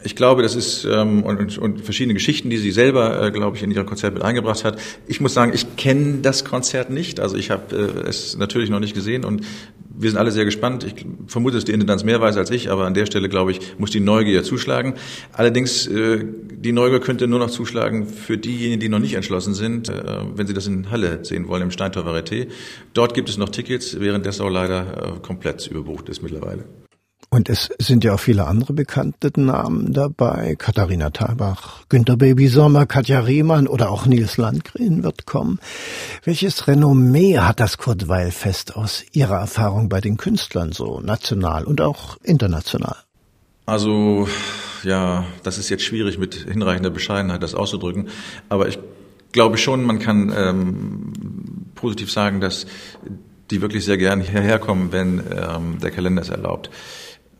Ich 0.05 0.17
glaube, 0.17 0.43
das 0.43 0.55
ist 0.55 0.85
ähm, 0.85 1.23
und, 1.23 1.59
und 1.59 1.81
verschiedene 1.83 2.15
Geschichten, 2.15 2.51
die 2.51 2.59
sie 2.59 2.73
selber, 2.73 3.23
äh, 3.23 3.31
glaube 3.31 3.57
ich, 3.57 3.63
in 3.63 3.71
ihrem 3.71 3.87
Konzert 3.87 4.15
mit 4.15 4.23
eingebracht 4.23 4.65
hat. 4.65 4.79
Ich 5.07 5.21
muss 5.21 5.35
sagen, 5.35 5.53
ich 5.55 5.77
kenne 5.77 6.19
das 6.23 6.45
Konzert 6.45 6.91
nicht. 6.91 7.21
Also 7.21 7.37
ich 7.37 7.51
habe 7.51 7.77
äh, 8.05 8.09
es 8.09 8.37
natürlich 8.37 8.71
noch 8.71 8.81
nicht 8.81 8.95
gesehen 8.95 9.25
und 9.25 9.43
wir 9.95 10.11
sind 10.11 10.19
alle 10.19 10.31
sehr 10.31 10.45
gespannt. 10.45 10.85
Ich 10.85 11.07
vermute, 11.27 11.57
dass 11.57 11.65
die 11.65 11.73
Intendanz 11.73 12.05
mehr 12.05 12.21
weiß 12.21 12.37
als 12.37 12.51
ich, 12.51 12.71
aber 12.71 12.87
an 12.87 12.95
der 12.95 13.07
Stelle, 13.07 13.29
glaube 13.29 13.53
ich, 13.53 13.61
muss 13.79 13.91
die 13.91 14.01
Neugier 14.01 14.43
zuschlagen. 14.43 14.95
Allerdings, 15.33 15.87
äh, 15.87 16.25
die 16.25 16.73
Neugier 16.73 17.01
könnte 17.01 17.29
nur 17.29 17.39
noch 17.39 17.51
zuschlagen 17.51 18.07
für 18.07 18.39
diejenigen, 18.39 18.81
die 18.81 18.89
noch 18.89 18.99
nicht 18.99 19.15
entschlossen 19.15 19.55
sind, 19.55 19.89
äh, 19.89 20.03
wenn 20.35 20.47
sie 20.47 20.55
das 20.55 20.67
in 20.67 20.91
Halle 20.91 21.25
sehen 21.25 21.49
wollen, 21.49 21.63
im 21.63 21.71
Steintor 21.71 22.05
Varieté. 22.05 22.49
Dort 22.95 23.15
gibt 23.15 23.29
es 23.29 23.39
noch 23.39 23.51
Tickets, 23.51 23.99
während 24.01 24.27
Dessau 24.27 24.49
leider 24.49 25.17
äh, 25.17 25.21
komplett 25.21 25.67
überbucht 25.67 26.09
ist 26.09 26.23
mittlerweile. 26.23 26.65
Und 27.33 27.49
es 27.49 27.71
sind 27.79 28.05
ja 28.05 28.13
auch 28.13 28.21
viele 28.21 28.47
andere 28.47 28.75
bekannte 28.75 29.33
Namen 29.41 29.95
dabei. 29.95 30.55
Katharina 30.55 31.09
Thalbach, 31.09 31.87
Günter 31.89 32.19
Baby 32.19 32.47
Sommer, 32.47 32.85
Katja 32.85 33.21
Riemann 33.21 33.67
oder 33.69 33.91
auch 33.91 34.05
Nils 34.05 34.37
Landgren 34.37 35.03
wird 35.03 35.25
kommen. 35.25 35.59
Welches 36.25 36.69
Renommee 36.69 37.39
hat 37.39 37.59
das 37.59 37.79
Kurt 37.79 38.07
Weil 38.07 38.33
Fest 38.33 38.77
aus 38.77 39.03
Ihrer 39.13 39.39
Erfahrung 39.39 39.89
bei 39.89 40.03
den 40.03 40.19
Künstlern 40.19 40.73
so 40.73 41.01
national 41.01 41.65
und 41.65 41.81
auch 41.81 42.19
international? 42.23 42.97
Also, 43.65 44.29
ja, 44.83 45.25
das 45.43 45.57
ist 45.57 45.71
jetzt 45.71 45.85
schwierig 45.85 46.19
mit 46.19 46.35
hinreichender 46.35 46.91
Bescheidenheit 46.91 47.43
das 47.43 47.55
auszudrücken. 47.55 48.09
Aber 48.51 48.69
ich 48.69 48.79
glaube 49.33 49.57
schon, 49.57 49.85
man 49.85 50.01
kann 50.01 50.35
ähm, 50.37 51.13
positiv 51.77 52.13
sagen, 52.13 52.43
dass 52.43 52.67
die 53.51 53.63
wirklich 53.63 53.87
sehr 53.87 53.97
gern 53.97 54.21
hierher 54.21 54.59
kommen, 54.59 54.93
wenn 54.93 55.23
ähm, 55.31 55.79
der 55.81 55.91
Kalender 55.91 56.21
es 56.21 56.29
erlaubt. 56.29 56.69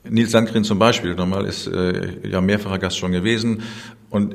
Nils 0.09 0.33
Landgren 0.33 0.65
zum 0.65 0.79
Beispiel 0.79 1.15
nochmal 1.15 1.47
ist 1.47 1.67
äh, 1.67 2.29
ja 2.29 2.41
mehrfacher 2.41 2.79
Gast 2.79 2.99
schon 2.99 3.13
gewesen 3.13 3.63
und 4.11 4.35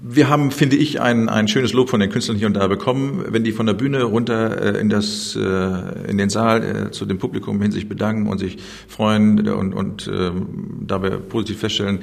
wir 0.01 0.29
haben, 0.29 0.51
finde 0.51 0.77
ich, 0.77 1.01
ein, 1.01 1.29
ein 1.29 1.49
schönes 1.49 1.73
Lob 1.73 1.91
von 1.91 2.01
den 2.01 2.11
Künstlern 2.11 2.37
hier 2.37 2.47
und 2.47 2.55
da 2.55 2.67
bekommen. 2.67 3.25
Wenn 3.29 3.45
die 3.45 3.53
von 3.53 3.67
der 3.67 3.75
Bühne 3.75 4.05
runter 4.05 4.77
äh, 4.77 4.81
in, 4.81 4.89
das, 4.89 5.37
äh, 5.37 6.11
in 6.11 6.19
den 6.19 6.31
Saal 6.31 6.63
äh, 6.63 6.91
zu 6.91 7.05
dem 7.05 7.19
Publikum 7.19 7.61
hin 7.61 7.73
sich 7.73 7.89
bedanken 7.89 8.29
und 8.29 8.39
sich 8.39 8.59
freuen 8.87 9.49
und, 9.49 9.73
und 9.73 10.09
ähm, 10.13 10.85
dabei 10.87 11.11
positiv 11.11 11.59
feststellen, 11.59 12.01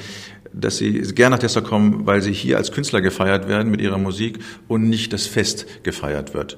dass 0.51 0.77
sie 0.77 1.01
gerne 1.13 1.36
nach 1.36 1.39
Tessa 1.39 1.62
kommen, 1.62 2.05
weil 2.05 2.21
sie 2.21 2.31
hier 2.31 2.58
als 2.58 2.71
Künstler 2.71 3.01
gefeiert 3.01 3.47
werden 3.47 3.71
mit 3.71 3.81
ihrer 3.81 3.97
Musik 3.97 4.39
und 4.67 4.89
nicht 4.89 5.12
das 5.12 5.25
Fest 5.25 5.84
gefeiert 5.84 6.34
wird 6.34 6.58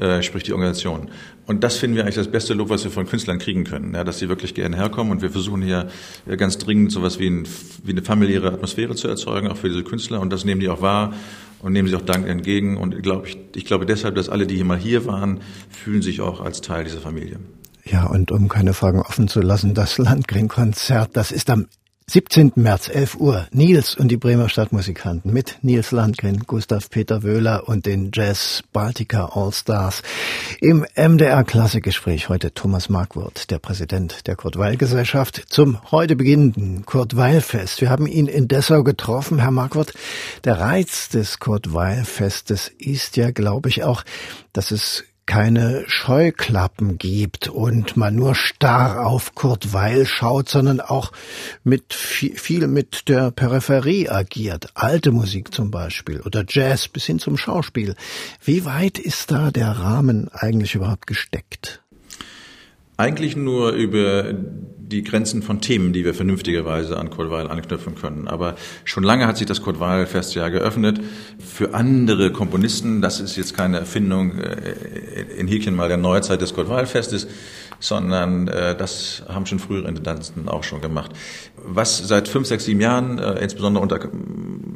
äh, 0.00 0.22
sprich 0.22 0.42
die 0.42 0.52
Organisation. 0.52 1.08
Und 1.46 1.64
das 1.64 1.76
finden 1.76 1.96
wir 1.96 2.02
eigentlich 2.04 2.16
das 2.16 2.28
beste 2.28 2.54
Lob, 2.54 2.68
was 2.68 2.84
wir 2.84 2.90
von 2.90 3.06
Künstlern 3.06 3.38
kriegen 3.38 3.64
können, 3.64 3.94
ja, 3.94 4.04
dass 4.04 4.18
sie 4.18 4.28
wirklich 4.28 4.54
gerne 4.54 4.76
herkommen. 4.76 5.12
Und 5.12 5.22
wir 5.22 5.30
versuchen 5.30 5.62
hier 5.62 5.88
äh, 6.26 6.36
ganz 6.36 6.58
dringend 6.58 6.92
sowas 6.92 7.18
wie, 7.18 7.28
ein, 7.28 7.48
wie 7.84 7.92
eine 7.92 8.02
familiäre 8.02 8.52
Atmosphäre 8.52 8.94
zu 8.94 9.08
erzeugen, 9.08 9.48
auch 9.48 9.56
für 9.56 9.68
diese 9.68 9.82
Künstler. 9.82 10.20
Und 10.20 10.30
das 10.30 10.44
nehmen 10.44 10.60
die 10.60 10.68
auch 10.68 10.82
wahr 10.82 11.14
und 11.60 11.72
nehmen 11.72 11.88
sie 11.88 11.96
auch 11.96 12.02
Dank 12.02 12.28
entgegen. 12.28 12.76
Und 12.76 13.02
glaub 13.02 13.26
ich, 13.26 13.38
ich 13.54 13.64
glaube 13.64 13.86
deshalb, 13.86 14.14
dass 14.14 14.28
alle, 14.28 14.46
die 14.46 14.56
hier 14.56 14.64
mal 14.64 14.78
hier 14.78 15.06
waren, 15.06 15.40
fühlen 15.70 16.02
sich 16.02 16.20
auch 16.20 16.40
als 16.40 16.60
Teil 16.60 16.84
dieser 16.84 17.00
Familie. 17.00 17.38
Ja, 17.84 18.06
und 18.06 18.30
um 18.30 18.48
keine 18.48 18.74
Fragen 18.74 19.00
offen 19.00 19.28
zu 19.28 19.40
lassen, 19.40 19.72
das 19.72 19.96
Landgren-Konzert, 19.96 21.10
das 21.14 21.32
ist 21.32 21.48
am 21.48 21.66
17. 22.10 22.52
März, 22.54 22.88
11 22.88 23.16
Uhr, 23.16 23.46
Nils 23.52 23.94
und 23.94 24.08
die 24.08 24.16
Bremer 24.16 24.48
Stadtmusikanten 24.48 25.30
mit 25.30 25.58
Nils 25.60 25.90
Landgren, 25.90 26.44
Gustav 26.46 26.88
Peter 26.88 27.22
Wöhler 27.22 27.68
und 27.68 27.84
den 27.84 28.12
Jazz 28.14 28.62
Baltica 28.72 29.26
All 29.34 29.52
Stars. 29.52 30.02
Im 30.62 30.86
MDR 30.96 31.44
Klassikgespräch 31.44 32.30
heute 32.30 32.54
Thomas 32.54 32.88
Markwort, 32.88 33.50
der 33.50 33.58
Präsident 33.58 34.26
der 34.26 34.36
Kurt-Weil-Gesellschaft, 34.36 35.44
zum 35.50 35.78
heute 35.90 36.16
beginnenden 36.16 36.86
Kurt-Weil-Fest. 36.86 37.82
Wir 37.82 37.90
haben 37.90 38.06
ihn 38.06 38.26
in 38.26 38.48
Dessau 38.48 38.84
getroffen, 38.84 39.40
Herr 39.40 39.50
Markwort. 39.50 39.92
Der 40.44 40.58
Reiz 40.58 41.10
des 41.10 41.38
Kurt-Weil-Festes 41.40 42.72
ist 42.78 43.18
ja, 43.18 43.32
glaube 43.32 43.68
ich, 43.68 43.84
auch, 43.84 44.02
dass 44.54 44.70
es 44.70 45.04
keine 45.28 45.84
Scheuklappen 45.86 46.96
gibt 46.96 47.48
und 47.48 47.98
man 47.98 48.16
nur 48.16 48.34
starr 48.34 49.06
auf 49.06 49.34
Kurt 49.34 49.74
Weil 49.74 50.06
schaut, 50.06 50.48
sondern 50.48 50.80
auch 50.80 51.12
mit 51.64 51.92
viel 51.92 52.66
mit 52.66 53.10
der 53.10 53.30
Peripherie 53.30 54.08
agiert. 54.08 54.70
Alte 54.72 55.12
Musik 55.12 55.52
zum 55.52 55.70
Beispiel 55.70 56.22
oder 56.22 56.44
Jazz 56.48 56.88
bis 56.88 57.04
hin 57.04 57.18
zum 57.18 57.36
Schauspiel. 57.36 57.94
Wie 58.42 58.64
weit 58.64 58.98
ist 58.98 59.30
da 59.30 59.50
der 59.50 59.72
Rahmen 59.72 60.30
eigentlich 60.32 60.74
überhaupt 60.74 61.06
gesteckt? 61.06 61.82
Eigentlich 62.96 63.36
nur 63.36 63.72
über 63.72 64.34
die 64.90 65.04
Grenzen 65.04 65.42
von 65.42 65.60
Themen, 65.60 65.92
die 65.92 66.04
wir 66.04 66.14
vernünftigerweise 66.14 66.96
an 66.96 67.10
Kurt 67.10 67.30
Weil 67.30 67.48
anknüpfen 67.48 67.94
können. 67.94 68.26
Aber 68.26 68.56
schon 68.84 69.04
lange 69.04 69.26
hat 69.26 69.36
sich 69.36 69.46
das 69.46 69.62
Kurt 69.62 69.80
Weil 69.80 70.06
Festjahr 70.06 70.50
geöffnet 70.50 71.00
für 71.38 71.74
andere 71.74 72.32
Komponisten. 72.32 73.02
Das 73.02 73.20
ist 73.20 73.36
jetzt 73.36 73.56
keine 73.56 73.78
Erfindung 73.78 74.38
äh, 74.38 75.22
in 75.36 75.46
Häkchen 75.46 75.76
mal 75.76 75.88
der 75.88 75.98
Neuzeit 75.98 76.40
des 76.40 76.54
Kurt 76.54 76.68
Weil 76.68 76.86
Festes, 76.86 77.28
sondern 77.80 78.48
äh, 78.48 78.76
das 78.76 79.22
haben 79.28 79.46
schon 79.46 79.58
frühere 79.58 79.88
Intendanten 79.88 80.48
auch 80.48 80.64
schon 80.64 80.80
gemacht. 80.80 81.12
Was 81.56 81.98
seit 81.98 82.28
fünf, 82.28 82.46
sechs, 82.46 82.64
sieben 82.64 82.80
Jahren, 82.80 83.18
äh, 83.18 83.42
insbesondere 83.42 83.82
unter 83.82 84.00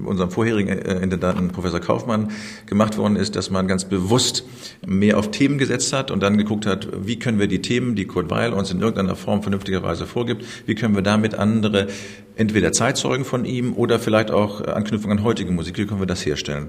unserem 0.04 0.30
vorherigen 0.30 0.68
äh, 0.68 1.00
Intendanten 1.00 1.48
Professor 1.48 1.80
Kaufmann 1.80 2.30
gemacht 2.66 2.98
worden 2.98 3.16
ist, 3.16 3.36
dass 3.36 3.50
man 3.50 3.68
ganz 3.68 3.84
bewusst 3.84 4.44
mehr 4.86 5.18
auf 5.18 5.30
Themen 5.30 5.58
gesetzt 5.58 5.92
hat 5.92 6.10
und 6.10 6.22
dann 6.22 6.36
geguckt 6.36 6.66
hat, 6.66 6.88
wie 7.06 7.18
können 7.18 7.38
wir 7.38 7.48
die 7.48 7.62
Themen, 7.62 7.94
die 7.94 8.06
Kurt 8.06 8.30
Weil 8.30 8.52
uns 8.52 8.70
in 8.70 8.80
irgendeiner 8.80 9.16
Form 9.16 9.42
vernünftigerweise 9.42 10.06
vorgibt, 10.06 10.44
wie 10.66 10.74
können 10.74 10.94
wir 10.94 11.02
damit 11.02 11.34
andere 11.34 11.88
entweder 12.36 12.72
Zeitzeugen 12.72 13.24
von 13.24 13.44
ihm 13.44 13.74
oder 13.74 13.98
vielleicht 13.98 14.30
auch 14.30 14.62
Anknüpfung 14.62 15.10
an 15.10 15.22
heutige 15.22 15.52
Musik, 15.52 15.78
wie 15.78 15.86
können 15.86 16.00
wir 16.00 16.06
das 16.06 16.24
herstellen? 16.24 16.68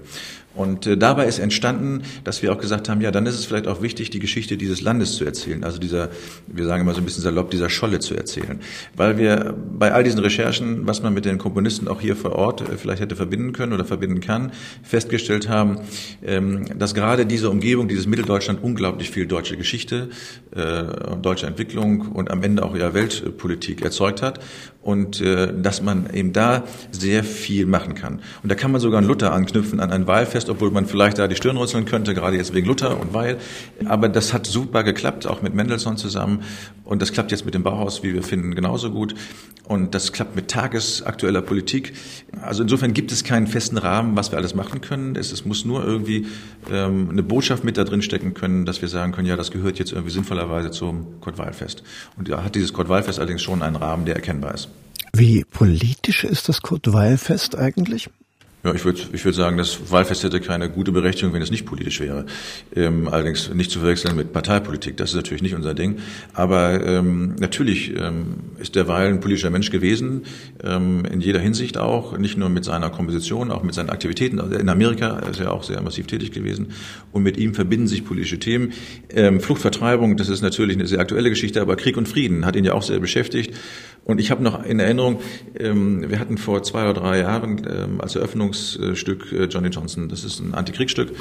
Und 0.55 0.85
äh, 0.85 0.97
dabei 0.97 1.25
ist 1.25 1.39
entstanden, 1.39 2.03
dass 2.23 2.43
wir 2.43 2.53
auch 2.53 2.59
gesagt 2.59 2.89
haben, 2.89 3.01
ja, 3.01 3.11
dann 3.11 3.25
ist 3.25 3.35
es 3.35 3.45
vielleicht 3.45 3.67
auch 3.67 3.81
wichtig, 3.81 4.11
die 4.11 4.19
Geschichte 4.19 4.55
dieses 4.57 4.81
Landes 4.81 5.15
zu 5.15 5.25
erzählen, 5.25 5.63
also 5.63 5.79
dieser, 5.79 6.09
wir 6.47 6.65
sagen 6.65 6.81
immer 6.81 6.93
so 6.93 7.01
ein 7.01 7.05
bisschen 7.05 7.23
salopp, 7.23 7.49
dieser 7.49 7.69
Scholle 7.69 7.99
zu 7.99 8.15
erzählen. 8.15 8.59
Weil 8.95 9.17
wir 9.17 9.55
bei 9.77 9.93
all 9.93 10.03
diesen 10.03 10.19
Recherchen, 10.19 10.85
was 10.85 11.01
man 11.01 11.13
mit 11.13 11.25
den 11.25 11.37
Komponisten 11.37 11.87
auch 11.87 12.01
hier 12.01 12.15
vor 12.15 12.33
Ort 12.33 12.61
äh, 12.61 12.77
vielleicht 12.77 13.01
hätte 13.01 13.15
verbinden 13.15 13.53
können 13.53 13.73
oder 13.73 13.85
verbinden 13.85 14.21
kann, 14.21 14.51
festgestellt 14.83 15.49
haben, 15.49 15.79
ähm, 16.23 16.65
dass 16.77 16.93
gerade 16.93 17.25
diese 17.25 17.49
Umgebung, 17.49 17.87
dieses 17.87 18.05
Mitteldeutschland 18.05 18.63
unglaublich 18.63 19.09
viel 19.09 19.25
deutsche 19.25 19.57
Geschichte, 19.57 20.09
äh, 20.55 20.83
deutsche 21.21 21.47
Entwicklung 21.47 22.11
und 22.13 22.29
am 22.29 22.43
Ende 22.43 22.63
auch 22.63 22.75
ja 22.75 22.93
Weltpolitik 22.93 23.81
erzeugt 23.81 24.21
hat 24.21 24.39
und 24.83 25.21
äh, 25.21 25.53
dass 25.59 25.81
man 25.81 26.13
eben 26.13 26.33
da 26.33 26.63
sehr 26.91 27.23
viel 27.23 27.65
machen 27.65 27.95
kann. 27.95 28.19
Und 28.43 28.51
da 28.51 28.55
kann 28.55 28.71
man 28.71 28.81
sogar 28.81 28.99
an 28.99 29.05
Luther 29.05 29.33
anknüpfen, 29.33 29.79
an 29.79 29.91
ein 29.91 30.07
Wahlfest, 30.07 30.49
obwohl 30.49 30.71
man 30.71 30.85
vielleicht 30.85 31.17
da 31.17 31.27
die 31.27 31.35
Stirn 31.35 31.57
runzeln 31.57 31.85
könnte, 31.85 32.13
gerade 32.13 32.37
jetzt 32.37 32.53
wegen 32.53 32.67
Luther 32.67 32.99
und 32.99 33.13
Weil. 33.13 33.37
Aber 33.85 34.09
das 34.09 34.33
hat 34.33 34.45
super 34.45 34.83
geklappt, 34.83 35.25
auch 35.25 35.41
mit 35.41 35.53
Mendelssohn 35.53 35.97
zusammen. 35.97 36.43
Und 36.83 37.01
das 37.01 37.13
klappt 37.13 37.31
jetzt 37.31 37.45
mit 37.45 37.53
dem 37.53 37.63
Bauhaus, 37.63 38.03
wie 38.03 38.13
wir 38.13 38.23
finden, 38.23 38.55
genauso 38.55 38.91
gut. 38.91 39.15
Und 39.65 39.95
das 39.95 40.11
klappt 40.11 40.35
mit 40.35 40.49
tagesaktueller 40.49 41.41
Politik. 41.41 41.93
Also 42.41 42.63
insofern 42.63 42.93
gibt 42.93 43.13
es 43.13 43.23
keinen 43.23 43.47
festen 43.47 43.77
Rahmen, 43.77 44.17
was 44.17 44.31
wir 44.31 44.37
alles 44.37 44.53
machen 44.53 44.81
können. 44.81 45.15
Es, 45.15 45.31
es 45.31 45.45
muss 45.45 45.63
nur 45.63 45.85
irgendwie 45.85 46.27
ähm, 46.69 47.07
eine 47.09 47.23
Botschaft 47.23 47.63
mit 47.63 47.77
da 47.77 47.85
drin 47.85 48.01
stecken 48.01 48.33
können, 48.33 48.65
dass 48.65 48.81
wir 48.81 48.89
sagen 48.89 49.13
können, 49.13 49.27
ja, 49.27 49.37
das 49.37 49.51
gehört 49.51 49.79
jetzt 49.79 49.93
irgendwie 49.93 50.11
sinnvollerweise 50.11 50.71
zum 50.71 51.21
Kurt-Weil-Fest. 51.21 51.83
Und 52.17 52.27
da 52.27 52.43
hat 52.43 52.55
dieses 52.55 52.73
Kurt-Weil-Fest 52.73 53.19
allerdings 53.19 53.41
schon 53.41 53.61
einen 53.61 53.77
Rahmen, 53.77 54.03
der 54.03 54.15
erkennbar 54.15 54.53
ist. 54.53 54.67
Wie 55.15 55.43
politisch 55.43 56.23
ist 56.23 56.49
das 56.49 56.63
Kurt-Weil-Fest 56.63 57.55
eigentlich? 57.55 58.09
Ja, 58.65 58.73
ich 58.73 58.85
würde 58.85 59.01
ich 59.11 59.25
würd 59.25 59.35
sagen, 59.35 59.57
das 59.57 59.91
Wahlfest 59.91 60.23
hätte 60.23 60.39
keine 60.39 60.69
gute 60.69 60.93
Berechtigung, 60.93 61.33
wenn 61.33 61.41
es 61.41 61.51
nicht 61.51 61.65
politisch 61.65 61.99
wäre. 61.99 62.25
Ähm, 62.73 63.09
allerdings 63.09 63.53
nicht 63.53 63.69
zu 63.69 63.79
verwechseln 63.79 64.15
mit 64.15 64.31
Parteipolitik. 64.31 64.95
Das 64.95 65.09
ist 65.09 65.17
natürlich 65.17 65.43
nicht 65.43 65.53
unser 65.53 65.73
Ding. 65.73 65.97
Aber 66.31 66.81
ähm, 66.81 67.35
natürlich 67.41 67.93
ähm, 67.93 68.35
ist 68.59 68.75
der 68.75 68.87
Weil 68.87 69.09
ein 69.09 69.19
politischer 69.19 69.49
Mensch 69.49 69.69
gewesen, 69.69 70.21
ähm, 70.63 71.03
in 71.11 71.19
jeder 71.19 71.41
Hinsicht 71.41 71.77
auch, 71.77 72.17
nicht 72.17 72.37
nur 72.37 72.47
mit 72.47 72.63
seiner 72.63 72.89
Komposition, 72.89 73.51
auch 73.51 73.63
mit 73.63 73.75
seinen 73.75 73.89
Aktivitäten. 73.89 74.39
Also 74.39 74.55
in 74.55 74.69
Amerika 74.69 75.19
ist 75.29 75.41
er 75.41 75.51
auch 75.51 75.63
sehr 75.63 75.81
massiv 75.81 76.07
tätig 76.07 76.31
gewesen. 76.31 76.71
Und 77.11 77.23
mit 77.23 77.35
ihm 77.35 77.53
verbinden 77.55 77.87
sich 77.87 78.05
politische 78.05 78.39
Themen. 78.39 78.71
Ähm, 79.09 79.41
Fluchtvertreibung, 79.41 80.15
das 80.15 80.29
ist 80.29 80.41
natürlich 80.41 80.77
eine 80.77 80.87
sehr 80.87 80.99
aktuelle 80.99 81.29
Geschichte, 81.29 81.59
aber 81.59 81.75
Krieg 81.75 81.97
und 81.97 82.07
Frieden 82.07 82.45
hat 82.45 82.55
ihn 82.55 82.63
ja 82.63 82.75
auch 82.75 82.83
sehr 82.83 83.01
beschäftigt. 83.01 83.53
Und 84.05 84.19
ich 84.19 84.31
habe 84.31 84.43
noch 84.43 84.65
in 84.65 84.79
Erinnerung, 84.79 85.19
ähm, 85.57 86.09
wir 86.09 86.19
hatten 86.19 86.37
vor 86.37 86.61
zwei 86.63 86.83
oder 86.83 86.93
drei 86.93 87.19
Jahren 87.19 87.61
ähm, 87.69 88.01
als 88.01 88.15
Eröffnungsstück 88.53 89.31
äh, 89.31 89.45
Johnny 89.45 89.69
Johnson, 89.69 90.09
das 90.09 90.23
ist 90.23 90.39
ein 90.39 90.53
Antikriegsstück 90.53 91.11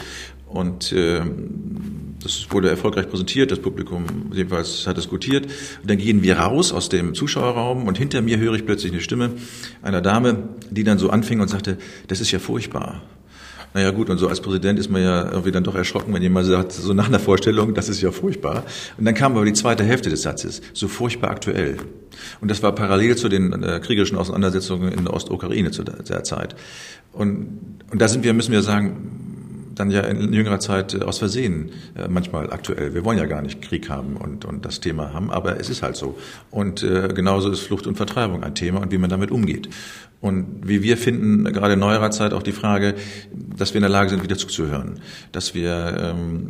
und 0.47 0.93
ähm, 0.97 2.17
das 2.23 2.47
wurde 2.51 2.71
erfolgreich 2.71 3.09
präsentiert, 3.09 3.51
das 3.51 3.59
Publikum 3.59 4.05
jedenfalls 4.33 4.87
hat 4.87 4.97
diskutiert. 4.97 5.47
Und 5.47 5.91
dann 5.91 5.99
gehen 5.99 6.23
wir 6.23 6.39
raus 6.39 6.73
aus 6.73 6.89
dem 6.89 7.15
Zuschauerraum 7.15 7.87
und 7.87 7.99
hinter 7.99 8.23
mir 8.23 8.39
höre 8.39 8.55
ich 8.55 8.65
plötzlich 8.65 8.93
eine 8.93 9.01
Stimme 9.01 9.31
einer 9.83 10.01
Dame, 10.01 10.51
die 10.71 10.85
dann 10.85 10.99
so 10.99 11.11
anfing 11.11 11.41
und 11.41 11.49
sagte, 11.49 11.79
das 12.09 12.21
ist 12.21 12.31
ja 12.31 12.39
furchtbar. 12.39 13.03
Naja 13.75 13.91
gut, 13.91 14.11
und 14.11 14.19
so 14.19 14.29
als 14.29 14.41
Präsident 14.41 14.79
ist 14.79 14.91
man 14.91 15.03
ja 15.03 15.31
irgendwie 15.31 15.51
dann 15.51 15.65
doch 15.65 15.75
erschrocken, 15.75 16.13
wenn 16.13 16.23
jemand 16.23 16.47
sagt, 16.47 16.73
so 16.73 16.93
nach 16.93 17.09
einer 17.09 17.19
Vorstellung, 17.19 17.73
das 17.75 17.89
ist 17.89 18.03
ja 18.03 18.11
furchtbar. 18.11 18.65
Und 18.99 19.05
dann 19.05 19.15
kam 19.15 19.35
aber 19.35 19.45
die 19.45 19.55
zweite 19.55 19.83
Hälfte 19.85 20.11
des 20.11 20.23
Satzes, 20.23 20.61
so 20.75 20.89
furchtbar 20.89 21.31
aktuell. 21.31 21.79
Und 22.41 22.51
das 22.51 22.63
war 22.63 22.75
parallel 22.75 23.17
zu 23.17 23.29
den 23.29 23.63
äh, 23.63 23.81
kriegerischen 23.83 24.19
Auseinandersetzungen 24.19 24.93
in 24.93 25.05
der 25.05 25.15
Ostukraine 25.15 25.71
zu 25.71 25.85
der, 25.85 26.03
der 26.03 26.23
Zeit. 26.25 26.55
Und, 27.13 27.79
und 27.91 28.01
da 28.01 28.09
sind 28.09 28.25
wir, 28.25 28.35
müssen 28.35 28.53
wir 28.53 28.63
sagen, 28.63 29.22
dann 29.75 29.91
ja 29.91 30.03
in 30.03 30.33
jüngerer 30.33 30.61
Zeit 30.61 30.95
äh, 30.95 31.03
aus 31.03 31.19
Versehen 31.19 31.71
äh, 31.95 32.09
manchmal 32.09 32.53
aktuell. 32.53 32.95
Wir 32.95 33.05
wollen 33.05 33.19
ja 33.19 33.27
gar 33.27 33.43
nicht 33.43 33.63
Krieg 33.63 33.89
haben 33.89 34.17
und, 34.17 34.45
und 34.45 34.65
das 34.65 34.81
Thema 34.81 35.13
haben, 35.13 35.31
aber 35.31 35.59
es 35.61 35.71
ist 35.71 35.83
halt 35.83 35.97
so. 35.97 36.19
Und 36.51 36.83
äh, 36.83 37.09
genauso 37.15 37.51
ist 37.51 37.61
Flucht 37.61 37.87
und 37.87 37.97
Vertreibung 37.97 38.43
ein 38.43 38.55
Thema 38.55 38.81
und 38.81 38.93
wie 38.93 38.99
man 38.99 39.11
damit 39.11 39.31
umgeht. 39.31 39.69
Und 40.23 40.69
wie 40.69 40.85
wir 40.85 40.97
finden, 40.97 41.45
gerade 41.53 41.75
in 41.75 41.81
neuerer 41.81 42.13
Zeit 42.13 42.33
auch 42.33 42.45
die 42.45 42.53
Frage, 42.53 42.95
dass 43.33 43.75
wir 43.75 43.79
in 43.79 43.83
der 43.83 43.91
Lage 43.91 44.11
sind, 44.11 44.23
wieder 44.23 44.39
zuzuhören, 44.39 45.01
dass 45.33 45.53
wir 45.53 46.15
ähm, 46.15 46.49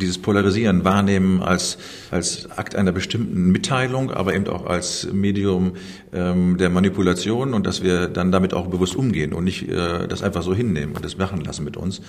dieses 0.00 0.16
Polarisieren 0.16 0.82
wahrnehmen 0.82 1.42
als, 1.42 1.76
als 2.10 2.50
Akt 2.50 2.74
einer 2.76 2.92
bestimmten 2.92 3.52
Mitteilung, 3.52 4.10
aber 4.10 4.34
eben 4.34 4.46
auch 4.48 4.64
als 4.64 5.12
Medium 5.12 5.74
ähm, 6.12 6.56
der 6.58 6.70
Manipulation 6.70 7.54
und 7.54 7.66
dass 7.66 7.82
wir 7.82 8.08
dann 8.08 8.32
damit 8.32 8.54
auch 8.54 8.66
bewusst 8.66 8.96
umgehen 8.96 9.32
und 9.32 9.44
nicht 9.44 9.68
äh, 9.68 10.06
das 10.08 10.22
einfach 10.22 10.42
so 10.42 10.54
hinnehmen 10.54 10.94
und 10.94 11.04
das 11.04 11.16
machen 11.18 11.40
lassen 11.42 11.64
mit 11.64 11.76
uns, 11.76 12.00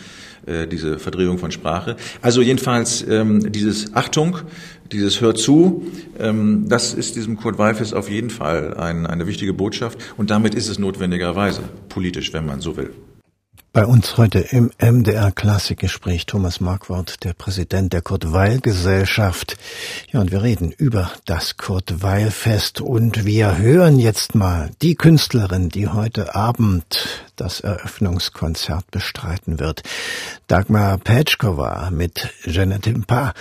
äh, 0.46 0.68
diese 0.68 1.00
Verdrehung 1.00 1.38
von 1.38 1.52
Sprache. 1.52 1.96
Also 2.22 2.42
jedenfalls 2.42 3.06
ähm, 3.08 3.52
dieses 3.52 3.94
Achtung, 3.96 4.38
dieses 4.92 5.22
Hör 5.22 5.36
zu, 5.36 5.86
ähm, 6.20 6.66
das 6.68 6.94
ist 6.94 7.16
diesem 7.16 7.38
Kurt 7.38 7.58
Weifes 7.58 7.94
auf 7.94 8.10
jeden 8.10 8.30
Fall 8.30 8.74
ein, 8.76 9.06
eine 9.06 9.28
wichtige 9.28 9.54
Botschaft 9.54 10.00
und 10.18 10.30
damit 10.30 10.56
ist 10.56 10.68
es 10.68 10.80
notwendigerweise 10.80 11.62
politisch, 11.90 12.34
wenn 12.34 12.46
man 12.46 12.62
so 12.62 12.78
will. 12.78 12.92
Bei 13.74 13.86
uns 13.86 14.18
heute 14.18 14.40
im 14.40 14.70
MDR 14.82 15.32
Klassikgespräch 15.32 16.26
Thomas 16.26 16.60
Marquardt, 16.60 17.24
der 17.24 17.32
Präsident 17.32 17.94
der 17.94 18.02
Kurt 18.02 18.34
Weil 18.34 18.60
Gesellschaft. 18.60 19.56
Ja, 20.12 20.20
und 20.20 20.30
wir 20.30 20.44
reden 20.44 20.74
über 20.74 21.10
das 21.24 21.56
Kurt 21.56 22.02
Weil 22.04 22.32
Fest 22.32 22.82
und 22.82 23.24
wir 23.24 23.58
hören 23.60 23.98
jetzt 23.98 24.36
mal 24.36 24.72
die 24.82 24.96
Künstlerin, 24.96 25.70
die 25.70 25.88
heute 25.88 26.36
Abend 26.36 27.30
das 27.38 27.62
Eröffnungskonzert 27.62 28.92
bestreiten 28.92 29.58
wird. 29.58 29.84
Dagmar 30.48 30.98
Petschkova 30.98 31.92
mit 31.92 32.28
Jeanette 32.44 32.90
Impa 32.90 33.34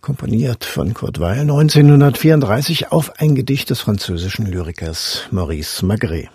komponiert 0.00 0.64
von 0.64 0.94
Kurt 0.94 1.18
Weil 1.18 1.40
1934 1.40 2.92
auf 2.92 3.18
ein 3.18 3.34
Gedicht 3.34 3.70
des 3.70 3.80
französischen 3.80 4.46
Lyrikers 4.46 5.22
Maurice 5.32 5.84
Magret. 5.84 6.28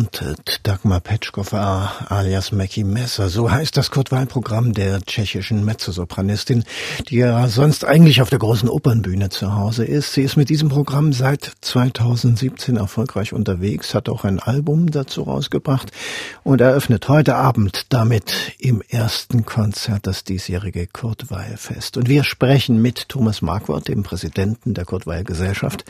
Wanted, 0.00 0.60
Dagmar 0.62 1.00
Petschkova 1.00 2.06
alias 2.08 2.52
Mackie 2.52 2.84
Messer. 2.84 3.28
So 3.28 3.50
heißt 3.50 3.76
das 3.76 3.90
Kurt-Weil-Programm 3.90 4.72
der 4.72 5.02
tschechischen 5.02 5.62
Mezzosopranistin, 5.62 6.64
die 7.08 7.16
ja 7.16 7.48
sonst 7.48 7.84
eigentlich 7.84 8.22
auf 8.22 8.30
der 8.30 8.38
großen 8.38 8.70
Opernbühne 8.70 9.28
zu 9.28 9.54
Hause 9.54 9.84
ist. 9.84 10.14
Sie 10.14 10.22
ist 10.22 10.38
mit 10.38 10.48
diesem 10.48 10.70
Programm 10.70 11.12
seit 11.12 11.52
2017 11.60 12.78
erfolgreich 12.78 13.34
unterwegs, 13.34 13.94
hat 13.94 14.08
auch 14.08 14.24
ein 14.24 14.40
Album 14.40 14.90
dazu 14.90 15.24
rausgebracht 15.24 15.90
und 16.44 16.62
eröffnet 16.62 17.06
heute 17.10 17.34
Abend 17.34 17.92
damit 17.92 18.54
im 18.58 18.82
ersten 18.88 19.44
Konzert 19.44 20.06
das 20.06 20.24
diesjährige 20.24 20.86
Kurt-Weil-Fest. 20.86 21.98
Und 21.98 22.08
wir 22.08 22.24
sprechen 22.24 22.80
mit 22.80 23.10
Thomas 23.10 23.42
Marquardt, 23.42 23.88
dem 23.88 24.02
Präsidenten 24.02 24.72
der 24.72 24.86
Kurt-Weil-Gesellschaft, 24.86 25.84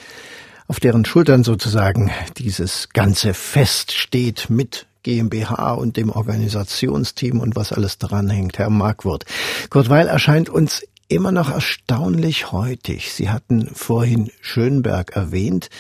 auf 0.71 0.79
deren 0.79 1.05
Schultern 1.05 1.43
sozusagen 1.43 2.13
dieses 2.39 2.91
ganze 2.91 3.35
Fest 3.35 3.91
steht 3.91 4.51
mit 4.51 4.87
GmbH 5.03 5.73
und 5.73 5.97
dem 5.97 6.11
Organisationsteam 6.11 7.41
und 7.41 7.57
was 7.57 7.73
alles 7.73 7.99
dranhängt, 7.99 8.57
Herr 8.57 8.71
Markwort. 8.71 9.25
Kurt 9.69 9.89
Weil 9.89 10.07
erscheint 10.07 10.49
uns 10.49 10.85
immer 11.09 11.33
noch 11.33 11.51
erstaunlich 11.51 12.53
heutig. 12.53 13.13
Sie 13.13 13.31
hatten 13.31 13.69
vorhin 13.75 14.31
Schönberg 14.41 15.17
erwähnt. 15.17 15.71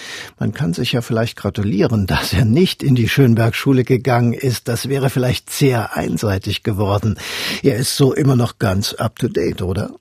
Man 0.40 0.52
kann 0.52 0.72
sich 0.72 0.90
ja 0.90 1.02
vielleicht 1.02 1.36
gratulieren, 1.36 2.08
dass 2.08 2.32
er 2.32 2.44
nicht 2.44 2.82
in 2.82 2.96
die 2.96 3.08
Schönberg-Schule 3.08 3.84
gegangen 3.84 4.32
ist. 4.32 4.66
Das 4.66 4.88
wäre 4.88 5.08
vielleicht 5.08 5.50
sehr 5.50 5.96
einseitig 5.96 6.64
geworden. 6.64 7.16
Er 7.62 7.76
ist 7.76 7.96
so 7.96 8.12
immer 8.12 8.34
noch 8.34 8.58
ganz 8.58 8.92
up 8.94 9.20
to 9.20 9.28
date, 9.28 9.62
oder? 9.62 9.92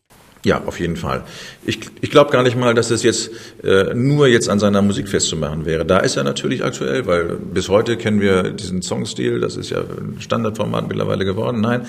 Ja, 0.46 0.64
auf 0.66 0.80
jeden 0.80 0.96
Fall. 0.96 1.24
Ich, 1.66 1.80
ich 2.00 2.12
glaube 2.12 2.32
gar 2.32 2.44
nicht 2.44 2.56
mal, 2.56 2.74
dass 2.74 2.92
es 2.92 3.04
jetzt 3.04 3.30
äh, 3.62 3.94
nur 3.94 4.28
jetzt 4.28 4.48
an 4.48 4.58
seiner 4.58 4.82
Musik 4.82 5.10
festzumachen 5.10 5.66
wäre. 5.66 5.86
Da 5.86 6.00
ist 6.00 6.16
er 6.16 6.24
natürlich 6.24 6.64
aktuell, 6.64 7.06
weil 7.08 7.36
bis 7.36 7.68
heute 7.68 7.98
kennen 7.98 8.22
wir 8.22 8.44
diesen 8.52 8.82
Songstil, 8.82 9.42
das 9.42 9.58
ist 9.58 9.70
ja 9.70 9.80
ein 9.80 10.16
Standardformat 10.22 10.88
mittlerweile 10.88 11.26
geworden. 11.26 11.60
Nein, 11.60 11.86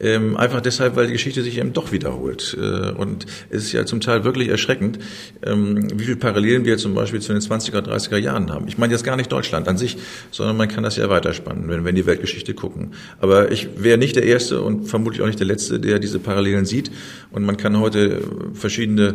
ähm, 0.00 0.36
einfach 0.36 0.60
deshalb, 0.60 0.96
weil 0.96 1.06
die 1.06 1.14
Geschichte 1.14 1.42
sich 1.42 1.56
eben 1.56 1.72
doch 1.72 1.92
wiederholt. 1.92 2.54
Äh, 2.60 2.90
und 2.90 3.24
es 3.48 3.64
ist 3.64 3.72
ja 3.72 3.86
zum 3.86 4.02
Teil 4.02 4.22
wirklich 4.22 4.48
erschreckend, 4.48 4.98
ähm, 5.42 5.88
wie 5.98 6.04
viele 6.04 6.16
Parallelen 6.16 6.66
wir 6.66 6.76
zum 6.76 6.94
Beispiel 6.94 7.22
zu 7.22 7.32
den 7.32 7.40
20er, 7.40 7.78
30er 7.78 8.18
Jahren 8.18 8.52
haben. 8.52 8.68
Ich 8.68 8.76
meine 8.76 8.92
jetzt 8.92 9.04
gar 9.04 9.16
nicht 9.16 9.32
Deutschland 9.32 9.66
an 9.66 9.78
sich, 9.78 9.96
sondern 10.30 10.58
man 10.58 10.68
kann 10.68 10.84
das 10.84 10.96
ja 10.96 11.08
weiterspannen, 11.08 11.70
wenn 11.70 11.84
wir 11.84 11.88
in 11.88 11.96
die 11.96 12.04
Weltgeschichte 12.04 12.52
gucken. 12.52 12.92
Aber 13.18 13.50
ich 13.50 13.68
wäre 13.78 13.96
nicht 13.96 14.16
der 14.16 14.24
Erste 14.24 14.60
und 14.60 14.88
vermutlich 14.88 15.22
auch 15.22 15.26
nicht 15.26 15.40
der 15.40 15.46
Letzte, 15.46 15.80
der 15.80 15.98
diese 16.00 16.18
Parallelen 16.18 16.66
sieht. 16.66 16.90
Und 17.30 17.44
man 17.44 17.56
kann 17.56 17.80
heute 17.80 17.93
heute 17.94 18.22
verschiedene 18.54 19.14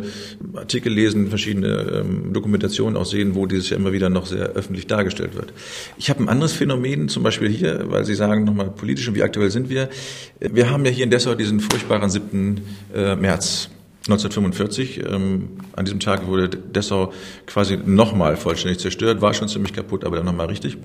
Artikel 0.54 0.92
lesen, 0.92 1.28
verschiedene 1.28 2.02
ähm, 2.02 2.32
Dokumentationen 2.32 2.96
auch 2.96 3.04
sehen, 3.04 3.34
wo 3.34 3.46
dieses 3.46 3.70
ja 3.70 3.76
immer 3.76 3.92
wieder 3.92 4.08
noch 4.08 4.26
sehr 4.26 4.50
öffentlich 4.50 4.86
dargestellt 4.86 5.34
wird. 5.34 5.52
Ich 5.98 6.10
habe 6.10 6.22
ein 6.22 6.28
anderes 6.28 6.52
Phänomen, 6.52 7.08
zum 7.08 7.22
Beispiel 7.22 7.50
hier, 7.50 7.90
weil 7.90 8.04
Sie 8.04 8.14
sagen 8.14 8.44
nochmal 8.44 8.70
politisch 8.70 9.06
und 9.08 9.14
wie 9.14 9.22
aktuell 9.22 9.50
sind 9.50 9.68
wir. 9.68 9.88
Wir 10.40 10.70
haben 10.70 10.84
ja 10.84 10.90
hier 10.90 11.04
in 11.04 11.10
Dessau 11.10 11.34
diesen 11.34 11.60
furchtbaren 11.60 12.10
7. 12.10 12.60
Äh, 12.94 13.16
März. 13.16 13.70
1945. 14.06 15.04
Ähm, 15.06 15.50
an 15.76 15.84
diesem 15.84 16.00
Tag 16.00 16.26
wurde 16.26 16.48
Dessau 16.48 17.12
quasi 17.46 17.76
nochmal 17.76 18.38
vollständig 18.38 18.80
zerstört, 18.80 19.20
war 19.20 19.34
schon 19.34 19.46
ziemlich 19.46 19.74
kaputt, 19.74 20.04
aber 20.04 20.16
dann 20.16 20.24
nochmal 20.24 20.46
richtig. 20.46 20.78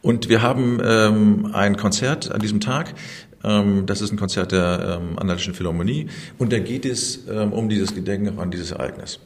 Und 0.00 0.28
wir 0.28 0.42
haben 0.42 0.80
ähm, 0.82 1.50
ein 1.52 1.76
Konzert 1.76 2.32
an 2.32 2.40
diesem 2.40 2.60
Tag 2.60 2.94
das 3.42 4.00
ist 4.00 4.12
ein 4.12 4.18
Konzert 4.18 4.52
der 4.52 5.00
ähm, 5.00 5.18
Analytischen 5.18 5.54
Philharmonie. 5.54 6.08
Und 6.38 6.52
da 6.52 6.58
geht 6.58 6.84
es 6.84 7.26
ähm, 7.28 7.52
um 7.52 7.68
dieses 7.68 7.94
Gedenken 7.94 8.38
an 8.38 8.50
dieses 8.50 8.72
Ereignis. 8.72 9.20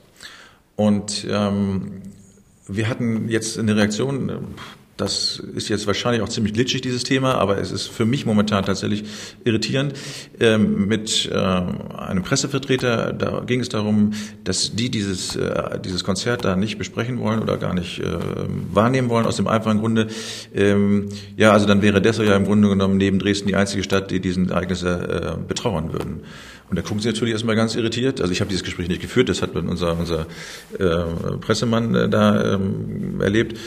Und 0.76 1.24
wir 1.24 2.88
hatten 2.88 3.28
jetzt 3.28 3.58
eine 3.58 3.76
Reaktion, 3.76 4.54
das 4.96 5.42
ist 5.54 5.68
jetzt 5.68 5.86
wahrscheinlich 5.86 6.22
auch 6.22 6.28
ziemlich 6.28 6.52
glitschig, 6.52 6.82
dieses 6.82 7.02
Thema, 7.02 7.36
aber 7.36 7.58
es 7.58 7.72
ist 7.72 7.86
für 7.86 8.04
mich 8.04 8.26
momentan 8.26 8.64
tatsächlich 8.64 9.04
irritierend. 9.44 9.94
Ähm, 10.38 10.86
mit 10.86 11.30
äh, 11.32 11.34
einem 11.34 12.22
Pressevertreter, 12.22 13.12
da 13.12 13.40
ging 13.40 13.60
es 13.60 13.70
darum, 13.70 14.12
dass 14.44 14.76
die 14.76 14.90
dieses, 14.90 15.34
äh, 15.34 15.78
dieses 15.82 16.04
Konzert 16.04 16.44
da 16.44 16.56
nicht 16.56 16.76
besprechen 16.76 17.18
wollen 17.20 17.40
oder 17.40 17.56
gar 17.56 17.74
nicht 17.74 18.00
äh, 18.00 18.04
wahrnehmen 18.72 19.08
wollen, 19.08 19.24
aus 19.24 19.36
dem 19.36 19.46
einfachen 19.46 19.80
Grunde, 19.80 20.08
ähm, 20.54 21.08
ja, 21.36 21.52
also 21.52 21.66
dann 21.66 21.80
wäre 21.80 22.02
Dessau 22.02 22.22
ja 22.22 22.36
im 22.36 22.44
Grunde 22.44 22.68
genommen 22.68 22.98
neben 22.98 23.18
Dresden 23.18 23.48
die 23.48 23.56
einzige 23.56 23.82
Stadt, 23.82 24.10
die 24.10 24.20
diesen 24.20 24.50
Ereignisse 24.50 25.38
betrauern 25.48 25.92
würden. 25.92 26.20
Und 26.68 26.76
da 26.76 26.82
gucken 26.82 27.00
sie 27.00 27.08
natürlich 27.08 27.32
erstmal 27.32 27.56
ganz 27.56 27.74
irritiert. 27.74 28.20
Also 28.20 28.32
ich 28.32 28.40
habe 28.40 28.48
dieses 28.48 28.64
Gespräch 28.64 28.88
nicht 28.88 29.00
geführt, 29.00 29.28
das 29.28 29.42
hat 29.42 29.54
unser, 29.54 29.98
unser 29.98 30.26
Pressemann 31.40 32.10
da 32.10 32.54
ähm, 32.54 33.20
erlebt. 33.20 33.58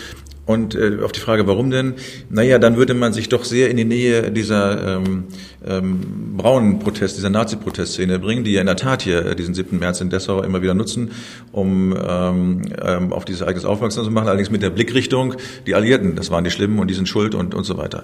Und 0.45 0.75
äh, 0.75 0.99
auf 1.03 1.11
die 1.11 1.19
Frage, 1.19 1.47
warum 1.47 1.71
denn? 1.71 1.95
Naja, 2.29 2.59
dann 2.59 2.77
würde 2.77 2.93
man 2.93 3.13
sich 3.13 3.29
doch 3.29 3.43
sehr 3.43 3.69
in 3.71 3.77
die 3.77 3.85
Nähe 3.85 4.31
dieser 4.31 4.97
ähm, 4.97 5.23
ähm, 5.65 6.35
braunen 6.37 6.79
Protest, 6.79 7.17
dieser 7.17 7.31
Nazi-Protestszene 7.31 8.19
bringen, 8.19 8.43
die 8.43 8.53
ja 8.53 8.61
in 8.61 8.67
der 8.67 8.75
Tat 8.75 9.01
hier 9.01 9.25
äh, 9.25 9.35
diesen 9.35 9.55
7. 9.55 9.79
März 9.79 10.01
in 10.01 10.09
Dessau 10.11 10.43
immer 10.43 10.61
wieder 10.61 10.75
nutzen, 10.75 11.11
um 11.51 11.95
ähm, 11.97 12.61
ähm, 12.79 13.11
auf 13.11 13.25
dieses 13.25 13.41
Ereignis 13.41 13.65
aufmerksam 13.65 14.03
zu 14.03 14.11
machen, 14.11 14.27
allerdings 14.27 14.51
mit 14.51 14.61
der 14.61 14.69
Blickrichtung, 14.69 15.35
die 15.65 15.73
Alliierten, 15.73 16.15
das 16.15 16.29
waren 16.29 16.43
die 16.43 16.51
Schlimmen 16.51 16.77
und 16.77 16.89
die 16.89 16.93
sind 16.95 17.09
schuld 17.09 17.33
und, 17.33 17.55
und 17.55 17.63
so 17.63 17.77
weiter. 17.77 18.03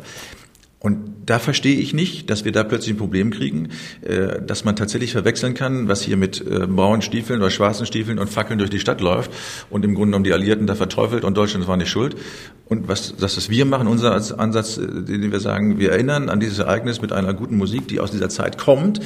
Und 0.83 1.27
da 1.27 1.37
verstehe 1.37 1.77
ich 1.77 1.93
nicht, 1.93 2.31
dass 2.31 2.43
wir 2.43 2.51
da 2.51 2.63
plötzlich 2.63 2.95
ein 2.95 2.97
Problem 2.97 3.29
kriegen, 3.29 3.69
äh, 4.01 4.41
dass 4.41 4.65
man 4.65 4.75
tatsächlich 4.75 5.11
verwechseln 5.11 5.53
kann, 5.53 5.87
was 5.87 6.01
hier 6.01 6.17
mit 6.17 6.41
äh, 6.41 6.65
braunen 6.65 7.03
Stiefeln 7.03 7.39
oder 7.39 7.51
schwarzen 7.51 7.85
Stiefeln 7.85 8.17
und 8.17 8.31
Fackeln 8.31 8.57
durch 8.57 8.71
die 8.71 8.79
Stadt 8.79 8.99
läuft 8.99 9.29
und 9.69 9.85
im 9.85 9.93
Grunde 9.93 10.07
genommen 10.07 10.23
die 10.23 10.33
Alliierten 10.33 10.65
da 10.65 10.73
verteufelt 10.73 11.23
und 11.23 11.37
Deutschland 11.37 11.67
war 11.67 11.77
nicht 11.77 11.91
schuld. 11.91 12.15
Und 12.65 12.87
was 12.87 13.15
das, 13.15 13.37
was 13.37 13.51
wir 13.51 13.65
machen, 13.65 13.87
unser 13.87 14.15
Ansatz, 14.39 14.77
äh, 14.77 14.87
den 15.03 15.31
wir 15.31 15.39
sagen, 15.39 15.77
wir 15.77 15.91
erinnern 15.91 16.29
an 16.29 16.39
dieses 16.39 16.57
Ereignis 16.57 16.99
mit 16.99 17.11
einer 17.11 17.35
guten 17.35 17.57
Musik, 17.57 17.87
die 17.87 17.99
aus 17.99 18.09
dieser 18.09 18.29
Zeit 18.29 18.57
kommt, 18.57 19.01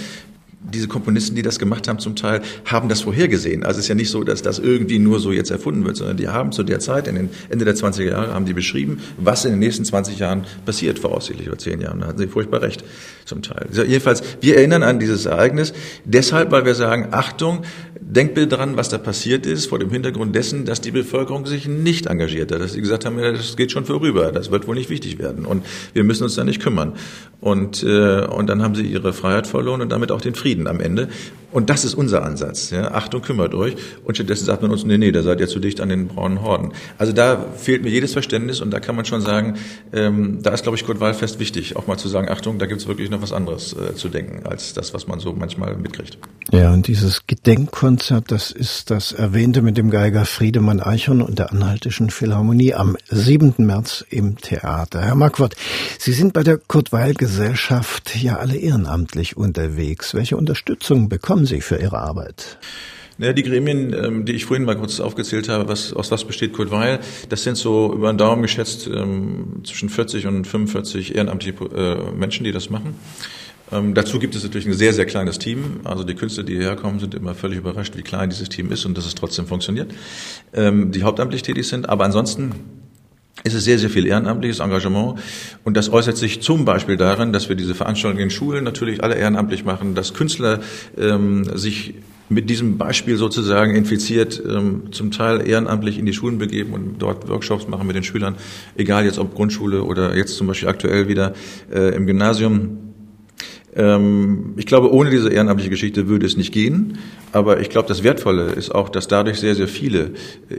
diese 0.74 0.88
Komponisten, 0.88 1.36
die 1.36 1.42
das 1.42 1.60
gemacht 1.60 1.88
haben 1.88 2.00
zum 2.00 2.16
Teil, 2.16 2.42
haben 2.66 2.90
das 2.90 3.02
vorhergesehen. 3.02 3.64
Also 3.64 3.80
es 3.80 3.86
ist 3.86 3.90
ja 3.90 3.96
nicht 3.96 4.10
so, 4.10 4.24
dass 4.24 4.42
das 4.42 4.60
irgendwie 4.60 5.00
nur 5.00 5.20
so 5.20 5.32
jetzt 5.32 5.52
erfunden 5.52 5.86
wird, 5.86 5.98
sondern 5.98 6.18
die 6.18 6.28
haben 6.28 6.52
zu 6.52 6.64
der 6.64 6.80
Zeit, 6.80 7.08
in 7.08 7.16
den 7.16 7.30
Ende 7.50 7.66
der 7.66 7.76
20er 7.76 8.04
Jahre, 8.04 8.34
haben 8.34 8.46
die 8.46 8.54
beschrieben, 8.54 9.00
was 9.18 9.46
in 9.46 9.52
den 9.52 9.60
nächsten 9.60 9.86
20 9.86 10.20
Jahren 10.20 10.46
passiert, 10.66 11.00
voraussichtlich 11.00 11.48
oder 11.48 11.58
10 11.58 11.82
Jahren. 11.82 12.00
Da 12.00 12.08
hatten 12.08 12.20
sie 12.20 12.28
furchtbar 12.28 12.62
recht 12.62 12.84
zum 13.26 13.42
Teil. 13.42 13.68
Jedenfalls, 13.72 14.24
wir 14.42 14.58
erinnern 14.58 14.84
an 14.84 15.00
dieses 15.00 15.26
Ereignis 15.26 15.74
deshalb, 16.06 16.52
weil 16.52 16.66
wir 16.66 16.76
sagen, 16.76 17.10
Achtung, 17.12 17.64
denkt 18.00 18.36
bitte 18.36 18.56
dran, 18.56 18.78
was 18.78 18.90
da 18.90 18.98
passiert 18.98 19.46
ist, 19.46 19.66
vor 19.66 19.80
dem 19.80 19.90
Hintergrund 19.90 20.36
dessen, 20.36 20.66
dass 20.66 20.80
die 20.80 20.92
Bevölkerung 20.92 21.46
sich 21.46 21.68
nicht 21.68 22.06
engagiert 22.06 22.52
hat, 22.52 22.62
dass 22.62 22.74
sie 22.74 22.82
gesagt 22.82 23.06
haben, 23.06 23.20
ja, 23.20 23.32
das 23.32 23.58
geht 23.58 23.72
schon 23.72 23.86
vorüber, 23.86 24.32
das 24.32 24.52
wird 24.52 24.68
wohl 24.68 24.76
nicht 24.76 24.90
wichtig 24.90 25.18
werden 25.18 25.46
und 25.46 25.66
wir 25.94 26.04
müssen 26.04 26.24
uns 26.24 26.36
da 26.36 26.44
nicht 26.44 26.62
kümmern. 26.62 26.94
Und, 27.42 27.84
äh, 27.84 28.26
und 28.26 28.48
dann 28.48 28.62
haben 28.62 28.76
sie 28.76 28.84
ihre 28.84 29.12
Freiheit 29.12 29.48
verloren 29.48 29.82
und 29.82 29.92
damit 29.92 30.12
auch 30.12 30.22
den 30.22 30.36
Frieden 30.36 30.68
am 30.68 30.80
Ende. 30.80 31.10
Und 31.52 31.70
das 31.70 31.86
ist 31.86 31.94
unser 31.94 32.24
Ansatz. 32.24 32.70
Ja? 32.72 32.92
Achtung, 32.92 33.22
kümmert 33.22 33.54
euch. 33.54 33.76
Und 34.04 34.16
stattdessen 34.16 34.46
sagt 34.46 34.62
man 34.62 34.72
uns, 34.72 34.86
nee, 34.86 34.98
nee, 34.98 35.12
da 35.12 35.24
seid 35.24 35.40
ihr 35.40 35.48
zu 35.48 35.60
dicht 35.60 35.82
an 35.82 35.90
den 35.90 36.08
braunen 36.08 36.42
Horden. 36.42 36.72
Also 36.98 37.14
da 37.14 37.46
fehlt 37.58 37.84
mir 37.84 37.90
jedes 37.90 38.14
Verständnis 38.14 38.62
und 38.62 38.72
da 38.72 38.80
kann 38.80 38.96
man 38.96 39.06
schon 39.06 39.22
sagen, 39.22 39.56
ähm, 39.94 40.40
da 40.42 40.52
ist, 40.52 40.64
glaube 40.64 40.78
ich, 40.78 40.86
Kurt 40.86 41.00
Wahlfest 41.00 41.40
wichtig, 41.40 41.76
auch 41.76 41.88
mal 41.88 41.98
zu 41.98 42.08
sagen, 42.08 42.30
Achtung, 42.30 42.60
da 42.60 42.66
gibt 42.66 42.82
es 42.82 42.88
wirklich 42.88 43.10
noch 43.10 43.22
was 43.22 43.32
anderes 43.32 43.74
äh, 43.74 43.96
zu 43.96 44.10
denken, 44.10 44.46
als 44.46 44.74
das, 44.74 44.94
was 44.94 45.08
man 45.08 45.20
so 45.20 45.34
manchmal 45.34 45.76
mitkriegt. 45.76 46.18
Ja, 46.52 46.74
und 46.74 46.88
dieses 46.88 47.26
Gedenkkonzert, 47.28 48.32
das 48.32 48.52
ist 48.52 48.92
das 48.92 49.12
erwähnte 49.12 49.62
mit 49.62 49.78
dem 49.78 49.90
Geiger 49.90 50.26
Friedemann 50.26 50.80
Eichhorn 50.80 51.22
und 51.22 51.40
der 51.40 51.52
Anhaltischen 51.52 52.10
Philharmonie 52.10 52.74
am 52.74 52.98
7. 53.10 53.56
März 53.58 54.06
im 54.10 54.38
Theater. 54.38 55.02
Herr 55.02 55.16
Marquardt, 55.16 55.56
Sie 56.00 56.12
sind 56.12 56.34
bei 56.34 56.44
der 56.44 56.58
Kurt-Weil-Gesellschaft 56.58 58.16
ja 58.22 58.38
alle 58.38 58.56
ehrenamtlich 58.56 59.38
unterwegs. 59.38 60.14
Welche 60.14 60.38
Unterstützung 60.38 61.10
bekommen 61.10 61.45
Sie 61.46 61.62
für 61.62 61.78
Ihre 61.78 62.00
Arbeit? 62.00 62.58
Ja, 63.18 63.32
die 63.32 63.44
Gremien, 63.44 63.94
ähm, 63.94 64.26
die 64.26 64.34
ich 64.34 64.46
vorhin 64.46 64.66
mal 64.66 64.76
kurz 64.76 65.00
aufgezählt 65.00 65.48
habe, 65.48 65.70
was, 65.70 65.94
aus 65.94 66.12
was 66.12 66.26
besteht 66.26 66.52
Kurt 66.52 66.70
Weil, 66.70 67.00
das 67.30 67.44
sind 67.44 67.56
so 67.56 67.94
über 67.94 68.12
den 68.12 68.18
Daumen 68.18 68.42
geschätzt 68.42 68.88
ähm, 68.88 69.62
zwischen 69.64 69.88
40 69.88 70.28
und 70.28 70.46
45 70.46 71.16
ehrenamtliche 71.16 71.64
äh, 71.64 72.12
Menschen, 72.12 72.44
die 72.44 72.52
das 72.52 72.70
machen. 72.70 72.96
Ähm, 73.72 73.94
dazu 73.94 74.20
gibt 74.20 74.36
es 74.36 74.44
natürlich 74.44 74.68
ein 74.68 74.74
sehr, 74.74 74.94
sehr 74.94 75.06
kleines 75.06 75.40
Team. 75.40 75.80
Also 75.86 76.04
die 76.04 76.16
Künstler, 76.16 76.44
die 76.44 76.58
hierher 76.58 76.76
kommen, 76.76 77.00
sind 77.00 77.16
immer 77.16 77.36
völlig 77.36 77.58
überrascht, 77.58 77.96
wie 77.96 78.02
klein 78.02 78.30
dieses 78.30 78.50
Team 78.50 78.72
ist 78.72 78.86
und 78.86 78.98
dass 78.98 79.06
es 79.06 79.16
trotzdem 79.16 79.48
funktioniert, 79.48 79.94
ähm, 80.54 80.92
die 80.92 81.04
hauptamtlich 81.04 81.42
tätig 81.42 81.68
sind. 81.68 81.88
Aber 81.88 82.04
ansonsten 82.04 82.52
ist 83.44 83.54
es 83.54 83.66
sehr, 83.66 83.78
sehr 83.78 83.90
viel 83.90 84.08
ehrenamtliches 84.08 84.60
Engagement. 84.60 85.20
Und 85.64 85.76
das 85.78 85.92
äußert 85.92 86.18
sich 86.18 86.42
zum 86.42 86.66
Beispiel 86.66 86.98
darin, 86.98 87.34
dass 87.34 87.50
wir 87.50 87.56
diese 87.56 87.76
Veranstaltungen 87.76 88.24
in 88.24 88.30
Schulen 88.30 88.64
natürlich 88.64 89.04
alle 89.04 89.16
ehrenamtlich 89.16 89.66
machen, 89.66 89.94
dass 89.94 90.14
Künstler 90.14 90.62
ähm, 90.98 91.44
sich 91.58 91.96
mit 92.28 92.50
diesem 92.50 92.78
Beispiel 92.78 93.18
sozusagen 93.18 93.76
infiziert, 93.76 94.42
ähm, 94.48 94.92
zum 94.92 95.12
Teil 95.12 95.48
ehrenamtlich 95.48 96.00
in 96.00 96.06
die 96.06 96.14
Schulen 96.14 96.40
begeben 96.40 96.74
und 96.74 96.98
dort 97.00 97.28
Workshops 97.30 97.68
machen 97.68 97.86
mit 97.86 97.96
den 97.96 98.04
Schülern, 98.04 98.36
egal 98.76 99.06
jetzt 99.06 99.20
ob 99.20 99.36
Grundschule 99.36 99.84
oder 99.84 100.16
jetzt 100.16 100.36
zum 100.36 100.48
Beispiel 100.48 100.70
aktuell 100.70 101.08
wieder 101.08 101.34
äh, 101.72 101.96
im 101.96 102.08
Gymnasium. 102.08 102.85
Ähm, 103.76 104.54
ich 104.58 104.66
glaube, 104.66 104.94
ohne 104.94 105.10
diese 105.10 105.30
ehrenamtliche 105.30 105.70
Geschichte 105.70 106.08
würde 106.08 106.26
es 106.26 106.38
nicht 106.38 106.54
gehen. 106.54 106.98
Aber 107.32 107.60
ich 107.60 107.70
glaube, 107.70 107.88
das 107.88 108.04
Wertvolle 108.04 108.46
ist 108.46 108.74
auch, 108.74 108.88
dass 108.88 109.08
dadurch 109.08 109.40
sehr, 109.40 109.56
sehr 109.56 109.68
viele 109.68 110.12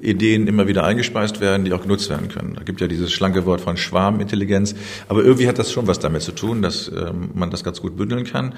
Ideen 0.03 0.47
immer 0.47 0.69
wieder 0.69 0.85
eingespeist 0.85 1.41
werden, 1.41 1.65
die 1.65 1.73
auch 1.73 1.83
genutzt 1.83 2.11
werden 2.11 2.29
können. 2.29 2.55
Da 2.55 2.63
gibt 2.63 2.81
ja 2.81 2.87
dieses 2.87 3.13
schlanke 3.13 3.47
Wort 3.47 3.63
von 3.63 3.77
Schwarmintelligenz. 3.77 4.75
Aber 5.09 5.25
irgendwie 5.25 5.49
hat 5.49 5.59
das 5.59 5.73
schon 5.73 5.87
was 5.87 5.99
damit 5.99 6.23
zu 6.23 6.33
tun, 6.33 6.61
dass 6.61 6.89
ähm, 6.89 7.31
man 7.35 7.51
das 7.51 7.65
ganz 7.65 7.81
gut 7.81 7.97
bündeln 7.97 8.25
kann. 8.25 8.55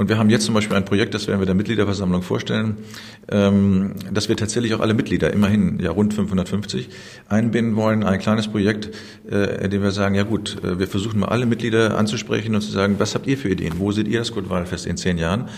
Und 0.00 0.08
wir 0.08 0.16
haben 0.16 0.30
jetzt 0.30 0.46
zum 0.46 0.54
Beispiel 0.54 0.78
ein 0.78 0.86
Projekt, 0.86 1.12
das 1.12 1.28
werden 1.28 1.40
wir 1.40 1.46
der 1.46 1.54
Mitgliederversammlung 1.54 2.22
vorstellen, 2.22 2.78
ähm, 3.30 3.96
dass 4.10 4.30
wir 4.30 4.36
tatsächlich 4.38 4.72
auch 4.72 4.80
alle 4.80 4.94
Mitglieder, 4.94 5.30
immerhin 5.30 5.78
ja 5.78 5.90
rund 5.90 6.14
550, 6.14 6.88
einbinden 7.28 7.76
wollen. 7.76 8.02
Ein 8.02 8.18
kleines 8.18 8.48
Projekt, 8.48 8.88
äh, 9.30 9.62
in 9.62 9.70
dem 9.70 9.82
wir 9.82 9.90
sagen, 9.90 10.14
ja 10.14 10.22
gut, 10.22 10.56
äh, 10.64 10.78
wir 10.78 10.88
versuchen 10.88 11.20
mal 11.20 11.28
alle 11.28 11.44
Mitglieder 11.44 11.98
anzusprechen 11.98 12.54
und 12.54 12.62
zu 12.62 12.70
sagen, 12.70 12.94
was 12.96 13.14
habt 13.14 13.26
ihr 13.26 13.36
für 13.36 13.50
Ideen? 13.50 13.74
Wo 13.76 13.92
seht 13.92 14.08
ihr 14.08 14.20
das 14.20 14.32
Gutwahlfest 14.32 14.86
in 14.86 14.96
zehn 14.96 15.18
Jahren? 15.18 15.50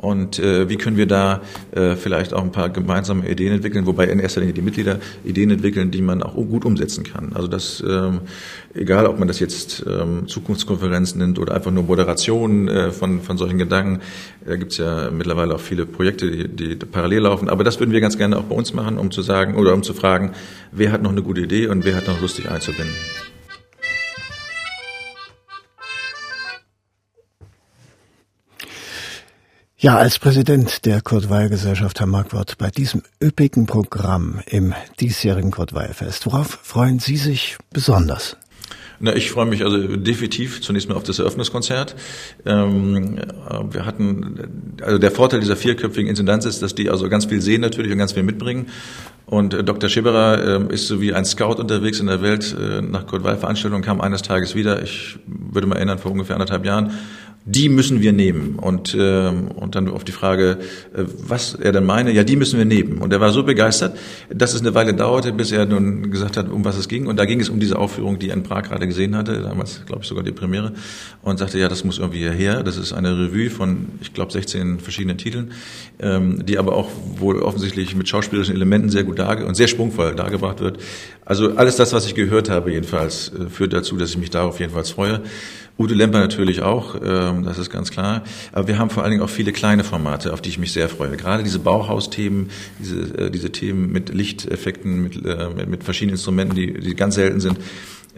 Und 0.00 0.38
äh, 0.38 0.70
wie 0.70 0.76
können 0.76 0.96
wir 0.96 1.04
da 1.04 1.42
äh, 1.72 1.94
vielleicht 1.94 2.32
auch 2.32 2.42
ein 2.42 2.52
paar 2.52 2.70
gemeinsame 2.70 3.28
Ideen 3.28 3.52
entwickeln, 3.52 3.84
wobei 3.84 4.06
in 4.06 4.18
erster 4.18 4.40
Linie 4.40 4.54
die 4.54 4.62
Mitglieder 4.62 4.98
Ideen 5.24 5.50
entwickeln, 5.50 5.90
die 5.90 6.00
man 6.00 6.22
auch 6.22 6.34
gut 6.34 6.64
umsetzen 6.64 7.04
kann. 7.04 7.32
Also 7.34 7.48
das, 7.48 7.84
ähm, 7.86 8.22
egal 8.72 9.06
ob 9.06 9.18
man 9.18 9.28
das 9.28 9.40
jetzt 9.40 9.84
ähm, 9.86 10.26
Zukunftskonferenz 10.26 11.16
nennt 11.16 11.38
oder 11.38 11.54
einfach 11.54 11.70
nur 11.70 11.82
Moderation 11.82 12.66
äh, 12.68 12.92
von, 12.92 13.20
von 13.20 13.36
solchen 13.36 13.58
Gedanken, 13.58 14.00
da 14.46 14.56
gibt's 14.56 14.78
ja 14.78 15.10
mittlerweile 15.10 15.54
auch 15.54 15.60
viele 15.60 15.84
Projekte, 15.84 16.30
die, 16.30 16.76
die 16.76 16.76
parallel 16.76 17.24
laufen. 17.24 17.50
Aber 17.50 17.62
das 17.62 17.78
würden 17.78 17.92
wir 17.92 18.00
ganz 18.00 18.16
gerne 18.16 18.38
auch 18.38 18.44
bei 18.44 18.54
uns 18.54 18.72
machen, 18.72 18.96
um 18.96 19.10
zu 19.10 19.20
sagen 19.20 19.54
oder 19.54 19.74
um 19.74 19.82
zu 19.82 19.92
fragen, 19.92 20.32
wer 20.72 20.92
hat 20.92 21.02
noch 21.02 21.10
eine 21.10 21.22
gute 21.22 21.42
Idee 21.42 21.66
und 21.66 21.84
wer 21.84 21.94
hat 21.94 22.06
noch 22.06 22.22
lustig 22.22 22.50
einzubinden. 22.50 22.94
Ja, 29.82 29.96
als 29.96 30.18
Präsident 30.18 30.84
der 30.84 31.00
Kurt-Weil-Gesellschaft, 31.00 32.00
Herr 32.00 32.06
Marquardt, 32.06 32.58
bei 32.58 32.68
diesem 32.68 33.00
üppigen 33.18 33.64
Programm 33.64 34.42
im 34.44 34.74
diesjährigen 35.00 35.52
Kurt-Weil-Fest, 35.52 36.26
worauf 36.26 36.58
freuen 36.62 36.98
Sie 36.98 37.16
sich 37.16 37.56
besonders? 37.72 38.36
Na, 38.98 39.16
ich 39.16 39.30
freue 39.30 39.46
mich 39.46 39.64
also 39.64 39.96
definitiv 39.96 40.60
zunächst 40.60 40.90
mal 40.90 40.96
auf 40.96 41.04
das 41.04 41.18
Eröffnungskonzert. 41.18 41.96
Ähm, 42.44 43.20
wir 43.70 43.86
hatten, 43.86 44.76
also 44.82 44.98
der 44.98 45.10
Vorteil 45.10 45.40
dieser 45.40 45.56
vierköpfigen 45.56 46.10
Intendanz 46.10 46.44
ist, 46.44 46.60
dass 46.60 46.74
die 46.74 46.90
also 46.90 47.08
ganz 47.08 47.24
viel 47.24 47.40
sehen 47.40 47.62
natürlich 47.62 47.90
und 47.90 47.96
ganz 47.96 48.12
viel 48.12 48.22
mitbringen. 48.22 48.66
Und 49.24 49.54
äh, 49.54 49.64
Dr. 49.64 49.88
Schibberer 49.88 50.68
äh, 50.68 50.74
ist 50.74 50.88
so 50.88 51.00
wie 51.00 51.14
ein 51.14 51.24
Scout 51.24 51.54
unterwegs 51.54 52.00
in 52.00 52.08
der 52.08 52.20
Welt 52.20 52.54
äh, 52.54 52.82
nach 52.82 53.06
Kurt-Weil-Veranstaltungen, 53.06 53.82
kam 53.82 54.02
eines 54.02 54.20
Tages 54.20 54.54
wieder, 54.54 54.82
ich 54.82 55.18
würde 55.26 55.66
mal 55.66 55.76
erinnern, 55.76 55.98
vor 55.98 56.10
ungefähr 56.10 56.36
anderthalb 56.36 56.66
Jahren, 56.66 56.92
die 57.46 57.68
müssen 57.68 58.02
wir 58.02 58.12
nehmen. 58.12 58.56
Und, 58.56 58.94
äh, 58.94 59.28
und 59.28 59.74
dann 59.74 59.88
auf 59.88 60.04
die 60.04 60.12
Frage, 60.12 60.58
äh, 60.94 61.04
was 61.16 61.54
er 61.54 61.72
denn 61.72 61.84
meine, 61.84 62.12
ja, 62.12 62.22
die 62.22 62.36
müssen 62.36 62.58
wir 62.58 62.66
nehmen. 62.66 62.98
Und 62.98 63.12
er 63.12 63.20
war 63.20 63.32
so 63.32 63.42
begeistert, 63.42 63.96
dass 64.28 64.52
es 64.52 64.60
eine 64.60 64.74
Weile 64.74 64.92
dauerte, 64.92 65.32
bis 65.32 65.50
er 65.50 65.64
nun 65.64 66.10
gesagt 66.10 66.36
hat, 66.36 66.50
um 66.50 66.64
was 66.64 66.76
es 66.76 66.88
ging. 66.88 67.06
Und 67.06 67.16
da 67.16 67.24
ging 67.24 67.40
es 67.40 67.48
um 67.48 67.58
diese 67.58 67.78
Aufführung, 67.78 68.18
die 68.18 68.28
er 68.28 68.34
in 68.34 68.42
Prag 68.42 68.64
gerade 68.64 68.86
gesehen 68.86 69.16
hatte, 69.16 69.40
damals, 69.40 69.86
glaube 69.86 70.02
ich, 70.02 70.08
sogar 70.08 70.22
die 70.22 70.32
Premiere, 70.32 70.72
und 71.22 71.38
sagte, 71.38 71.58
ja, 71.58 71.68
das 71.68 71.82
muss 71.82 71.98
irgendwie 71.98 72.18
hierher. 72.18 72.62
Das 72.62 72.76
ist 72.76 72.92
eine 72.92 73.18
Revue 73.18 73.48
von, 73.48 73.86
ich 74.02 74.12
glaube, 74.12 74.32
16 74.32 74.78
verschiedenen 74.78 75.16
Titeln, 75.16 75.52
ähm, 75.98 76.44
die 76.44 76.58
aber 76.58 76.74
auch 76.74 76.90
wohl 77.16 77.40
offensichtlich 77.40 77.96
mit 77.96 78.08
schauspielerischen 78.08 78.54
Elementen 78.54 78.90
sehr 78.90 79.04
gut 79.04 79.18
darge 79.18 79.46
und 79.46 79.54
sehr 79.54 79.68
sprungvoll 79.68 80.14
dargebracht 80.14 80.60
wird. 80.60 80.78
Also 81.24 81.56
alles 81.56 81.76
das, 81.76 81.92
was 81.92 82.06
ich 82.06 82.14
gehört 82.14 82.50
habe, 82.50 82.72
jedenfalls, 82.72 83.32
äh, 83.32 83.48
führt 83.48 83.72
dazu, 83.72 83.96
dass 83.96 84.10
ich 84.10 84.18
mich 84.18 84.30
darauf 84.30 84.60
jedenfalls 84.60 84.90
freue. 84.90 85.22
Ute 85.80 85.94
Lemper 85.94 86.20
natürlich 86.20 86.60
auch, 86.60 86.94
ähm, 87.02 87.42
das 87.42 87.56
ist 87.56 87.70
ganz 87.70 87.90
klar. 87.90 88.22
Aber 88.52 88.68
wir 88.68 88.78
haben 88.78 88.90
vor 88.90 89.02
allen 89.02 89.12
Dingen 89.12 89.22
auch 89.22 89.30
viele 89.30 89.50
kleine 89.50 89.82
Formate, 89.82 90.34
auf 90.34 90.42
die 90.42 90.50
ich 90.50 90.58
mich 90.58 90.74
sehr 90.74 90.90
freue. 90.90 91.16
Gerade 91.16 91.42
diese 91.42 91.58
Bauhausthemen, 91.58 92.50
diese, 92.78 93.00
äh, 93.16 93.30
diese 93.30 93.50
Themen 93.50 93.90
mit 93.90 94.12
Lichteffekten, 94.12 95.04
mit, 95.04 95.24
äh, 95.24 95.48
mit, 95.56 95.70
mit 95.70 95.82
verschiedenen 95.82 96.16
Instrumenten, 96.16 96.54
die, 96.54 96.74
die 96.74 96.94
ganz 96.94 97.14
selten 97.14 97.40
sind. 97.40 97.56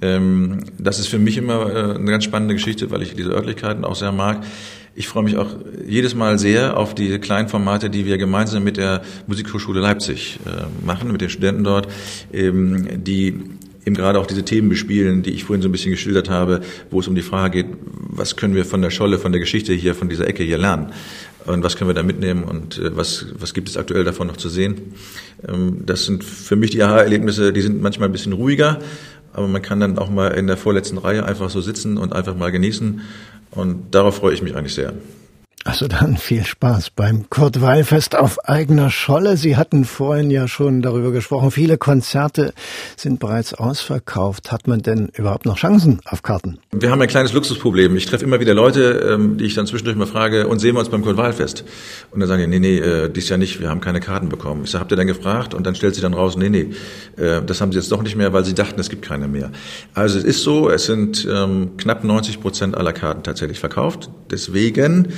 Ähm, 0.01 0.65
das 0.77 0.99
ist 0.99 1.07
für 1.07 1.21
mich 1.21 1.37
immer 1.37 1.71
äh, 1.73 1.95
eine 1.95 2.11
ganz 2.11 2.25
spannende 2.25 2.55
Geschichte, 2.55 2.91
weil 2.91 3.01
ich 3.01 3.15
diese 3.15 3.31
Örtlichkeiten 3.31 3.85
auch 3.85 3.95
sehr 3.95 4.11
mag. 4.11 4.43
Ich 4.97 5.07
freue 5.07 5.23
mich 5.23 5.37
auch 5.37 5.55
jedes 5.87 6.17
Mal 6.17 6.41
sehr 6.41 6.77
auf 6.77 6.97
die 6.97 7.17
kleinen 7.21 7.49
Formate, 7.49 7.91
die 7.91 8.07
wir 8.07 8.19
gemeinsam 8.19 8.65
mit 8.65 8.77
der 8.77 9.03
Musikhochschule 9.29 9.81
Leipzig 9.81 10.39
machen, 10.85 11.13
mit 11.13 11.23
den 11.23 11.31
Studenten 11.31 11.65
dort, 11.65 11.89
ähm, 12.31 13.03
die 13.03 13.41
eben 13.85 13.97
gerade 13.97 14.19
auch 14.19 14.27
diese 14.27 14.45
Themen 14.45 14.69
bespielen, 14.69 15.23
die 15.23 15.31
ich 15.31 15.45
vorhin 15.45 15.63
so 15.63 15.69
ein 15.69 15.73
bisschen 15.73 15.91
geschildert 15.91 16.31
habe, 16.31 16.61
wo 16.91 17.01
es 17.01 17.09
um 17.09 17.15
die 17.15 17.23
Frage 17.23 17.65
geht, 17.65 17.77
was 17.83 18.37
können 18.37 18.55
wir 18.55 18.65
von 18.65 18.83
der 18.83 18.91
Scholle, 18.91 19.19
von 19.19 19.33
der 19.33 19.41
Geschichte 19.41 19.73
hier, 19.73 19.95
von 19.95 20.09
dieser 20.09 20.27
Ecke 20.29 20.45
hier 20.45 20.59
lernen 20.59 20.93
und 21.47 21.65
was 21.65 21.77
können 21.77 21.91
wir 21.91 21.95
da 21.95 22.03
mitnehmen 22.03 22.45
und 22.45 22.79
äh, 22.79 22.97
was, 22.97 23.27
was 23.39 23.55
gibt 23.55 23.69
es 23.69 23.77
aktuell 23.77 24.05
davon 24.05 24.29
noch 24.29 24.37
zu 24.37 24.49
sehen. 24.49 24.95
Ähm, 25.49 25.83
das 25.85 26.05
sind 26.05 26.23
für 26.25 26.57
mich 26.57 26.71
die 26.71 26.83
Aha-Erlebnisse, 26.83 27.53
die 27.53 27.61
sind 27.61 27.83
manchmal 27.83 28.09
ein 28.09 28.13
bisschen 28.13 28.33
ruhiger, 28.33 28.79
aber 29.33 29.49
man 29.49 29.63
kann 29.63 29.81
dann 29.81 29.99
auch 29.99 30.11
mal 30.11 30.29
in 30.29 30.47
der 30.47 30.57
vorletzten 30.57 30.99
Reihe 30.99 31.25
einfach 31.25 31.51
so 31.51 31.61
sitzen 31.61 31.97
und 31.97 32.13
einfach 32.13 32.37
mal 32.37 32.53
genießen 32.53 33.01
und 33.51 33.95
darauf 33.95 34.17
freue 34.17 34.35
ich 34.35 34.43
mich 34.43 34.55
eigentlich 34.55 34.75
sehr. 34.75 34.95
Also 35.65 35.87
dann 35.87 36.17
viel 36.17 36.45
Spaß 36.45 36.91
beim 36.91 37.31
Kurt 37.31 37.61
Weilfest 37.61 38.17
auf 38.17 38.49
eigener 38.49 38.91
Scholle. 38.91 39.37
Sie 39.37 39.57
hatten 39.57 39.85
vorhin 39.85 40.29
ja 40.29 40.49
schon 40.49 40.83
darüber 40.83 41.13
gesprochen. 41.13 41.53
Viele 41.53 41.79
Konzerte 41.79 42.53
sind 42.97 43.21
bereits 43.21 43.55
ausverkauft. 43.55 44.51
Hat 44.51 44.67
man 44.67 44.83
denn 44.83 45.11
überhaupt 45.17 45.47
noch 45.47 45.57
Chancen 45.57 46.01
auf 46.05 46.25
Karten? 46.25 46.59
Wir 46.73 46.91
haben 46.91 47.01
ein 47.01 47.07
kleines 47.07 47.33
Luxusproblem. 47.33 47.95
Ich 47.95 48.07
treffe 48.07 48.25
immer 48.25 48.41
wieder 48.41 48.55
Leute, 48.55 49.13
ähm, 49.13 49.37
die 49.37 49.45
ich 49.45 49.55
dann 49.55 49.69
zwischendurch 49.69 49.97
mal 49.97 50.09
frage, 50.09 50.49
und 50.49 50.59
sehen 50.59 50.75
wir 50.75 50.81
uns 50.81 50.89
beim 50.89 51.03
Kurt 51.05 51.17
Weilfest? 51.17 51.65
Und 52.11 52.19
dann 52.19 52.29
sagen 52.29 52.43
die, 52.43 52.49
nee, 52.49 52.59
nee, 52.59 52.79
äh, 52.79 53.09
dies 53.09 53.29
Jahr 53.29 53.39
nicht, 53.39 53.61
wir 53.61 53.69
haben 53.69 53.81
keine 53.81 54.01
Karten 54.01 54.29
bekommen. 54.29 54.65
Ich 54.65 54.73
sage, 54.73 54.81
habt 54.81 54.91
ihr 54.91 54.97
dann 54.97 55.07
gefragt? 55.07 55.55
Und 55.55 55.65
dann 55.65 55.77
stellt 55.77 55.95
sie 55.95 56.01
dann 56.01 56.15
raus, 56.15 56.37
nee, 56.37 56.51
nee, 56.51 56.71
äh, 57.17 57.41
das 57.41 57.61
haben 57.61 57.71
sie 57.71 57.79
jetzt 57.79 57.93
doch 57.93 58.03
nicht 58.03 58.17
mehr, 58.17 58.33
weil 58.33 58.45
sie 58.45 58.55
dachten, 58.55 58.81
es 58.81 58.91
gibt 58.91 59.03
keine 59.03 59.29
mehr. 59.29 59.53
Also 59.95 60.19
es 60.19 60.25
ist 60.25 60.43
so, 60.43 60.71
es 60.71 60.87
sind 60.87 61.25
ähm, 61.31 61.77
knapp 61.77 62.03
90 62.03 62.41
Prozent 62.41 62.77
aller 62.77 62.93
Karten 62.93 63.23
tatsächlich 63.23 63.61
verkauft. 63.61 64.11
Deswegen 64.33 65.13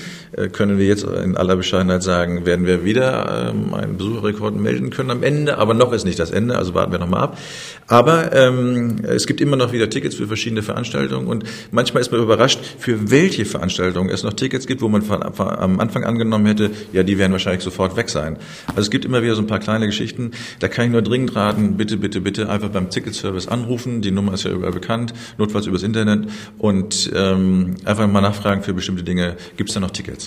können 0.52 0.78
wir 0.78 0.86
jetzt 0.86 1.04
in 1.04 1.36
aller 1.36 1.56
Bescheidenheit 1.56 2.02
sagen, 2.02 2.44
werden 2.46 2.66
wir 2.66 2.84
wieder 2.84 3.50
ähm, 3.50 3.74
einen 3.74 3.96
Besucherrekord 3.96 4.56
melden 4.56 4.90
können 4.90 5.10
am 5.10 5.22
Ende, 5.22 5.58
aber 5.58 5.74
noch 5.74 5.92
ist 5.92 6.04
nicht 6.04 6.18
das 6.18 6.30
Ende, 6.30 6.56
also 6.56 6.74
warten 6.74 6.92
wir 6.92 6.98
nochmal 6.98 7.22
ab. 7.22 7.38
Aber 7.86 8.32
ähm, 8.32 8.96
es 9.04 9.26
gibt 9.26 9.40
immer 9.40 9.56
noch 9.56 9.72
wieder 9.72 9.90
Tickets 9.90 10.16
für 10.16 10.26
verschiedene 10.26 10.62
Veranstaltungen 10.62 11.26
und 11.26 11.44
manchmal 11.70 12.00
ist 12.00 12.10
man 12.10 12.22
überrascht, 12.22 12.60
für 12.78 13.10
welche 13.10 13.44
Veranstaltungen 13.44 14.10
es 14.10 14.22
noch 14.22 14.32
Tickets 14.32 14.66
gibt, 14.66 14.80
wo 14.82 14.88
man 14.88 15.02
von, 15.02 15.22
von, 15.34 15.48
am 15.48 15.80
Anfang 15.80 16.04
angenommen 16.04 16.46
hätte, 16.46 16.70
ja, 16.92 17.02
die 17.02 17.18
werden 17.18 17.32
wahrscheinlich 17.32 17.62
sofort 17.62 17.96
weg 17.96 18.08
sein. 18.08 18.36
Also 18.68 18.82
es 18.82 18.90
gibt 18.90 19.04
immer 19.04 19.22
wieder 19.22 19.34
so 19.34 19.42
ein 19.42 19.46
paar 19.46 19.60
kleine 19.60 19.86
Geschichten, 19.86 20.32
da 20.60 20.68
kann 20.68 20.86
ich 20.86 20.92
nur 20.92 21.02
dringend 21.02 21.36
raten, 21.36 21.76
bitte, 21.76 21.96
bitte, 21.96 22.20
bitte 22.20 22.48
einfach 22.48 22.70
beim 22.70 22.90
Ticketservice 22.90 23.48
anrufen, 23.48 24.02
die 24.02 24.10
Nummer 24.10 24.34
ist 24.34 24.44
ja 24.44 24.50
überall 24.50 24.72
bekannt, 24.72 25.12
notfalls 25.38 25.66
übers 25.66 25.82
Internet 25.82 26.28
und 26.58 27.10
ähm, 27.14 27.76
einfach 27.84 28.06
mal 28.08 28.20
nachfragen 28.20 28.62
für 28.62 28.74
bestimmte 28.74 29.02
Dinge, 29.02 29.36
gibt 29.56 29.70
es 29.70 29.74
da 29.74 29.80
noch 29.80 29.90
Tickets? 29.90 30.23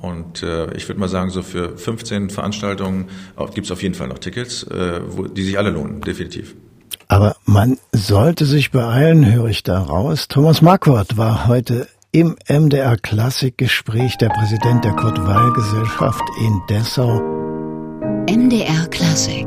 Und 0.00 0.42
äh, 0.42 0.72
ich 0.74 0.88
würde 0.88 1.00
mal 1.00 1.08
sagen, 1.08 1.30
so 1.30 1.42
für 1.42 1.76
15 1.76 2.30
Veranstaltungen 2.30 3.08
gibt 3.54 3.66
es 3.66 3.70
auf 3.72 3.82
jeden 3.82 3.94
Fall 3.94 4.08
noch 4.08 4.18
Tickets, 4.18 4.62
äh, 4.64 5.00
wo, 5.08 5.24
die 5.24 5.42
sich 5.42 5.58
alle 5.58 5.70
lohnen, 5.70 6.00
definitiv. 6.00 6.54
Aber 7.08 7.36
man 7.46 7.78
sollte 7.92 8.44
sich 8.44 8.70
beeilen, 8.70 9.32
höre 9.32 9.46
ich 9.46 9.62
da 9.62 9.80
raus. 9.80 10.28
Thomas 10.28 10.62
Marquardt 10.62 11.16
war 11.16 11.48
heute 11.48 11.88
im 12.12 12.36
MDR 12.48 12.96
Klassikgespräch 12.96 14.16
der 14.18 14.28
Präsident 14.28 14.84
der 14.84 14.92
Kurt 14.92 15.18
Weil 15.26 15.52
Gesellschaft 15.52 16.22
in 16.40 16.60
Dessau. 16.68 17.20
MDR 18.30 18.86
Klassik 18.90 19.46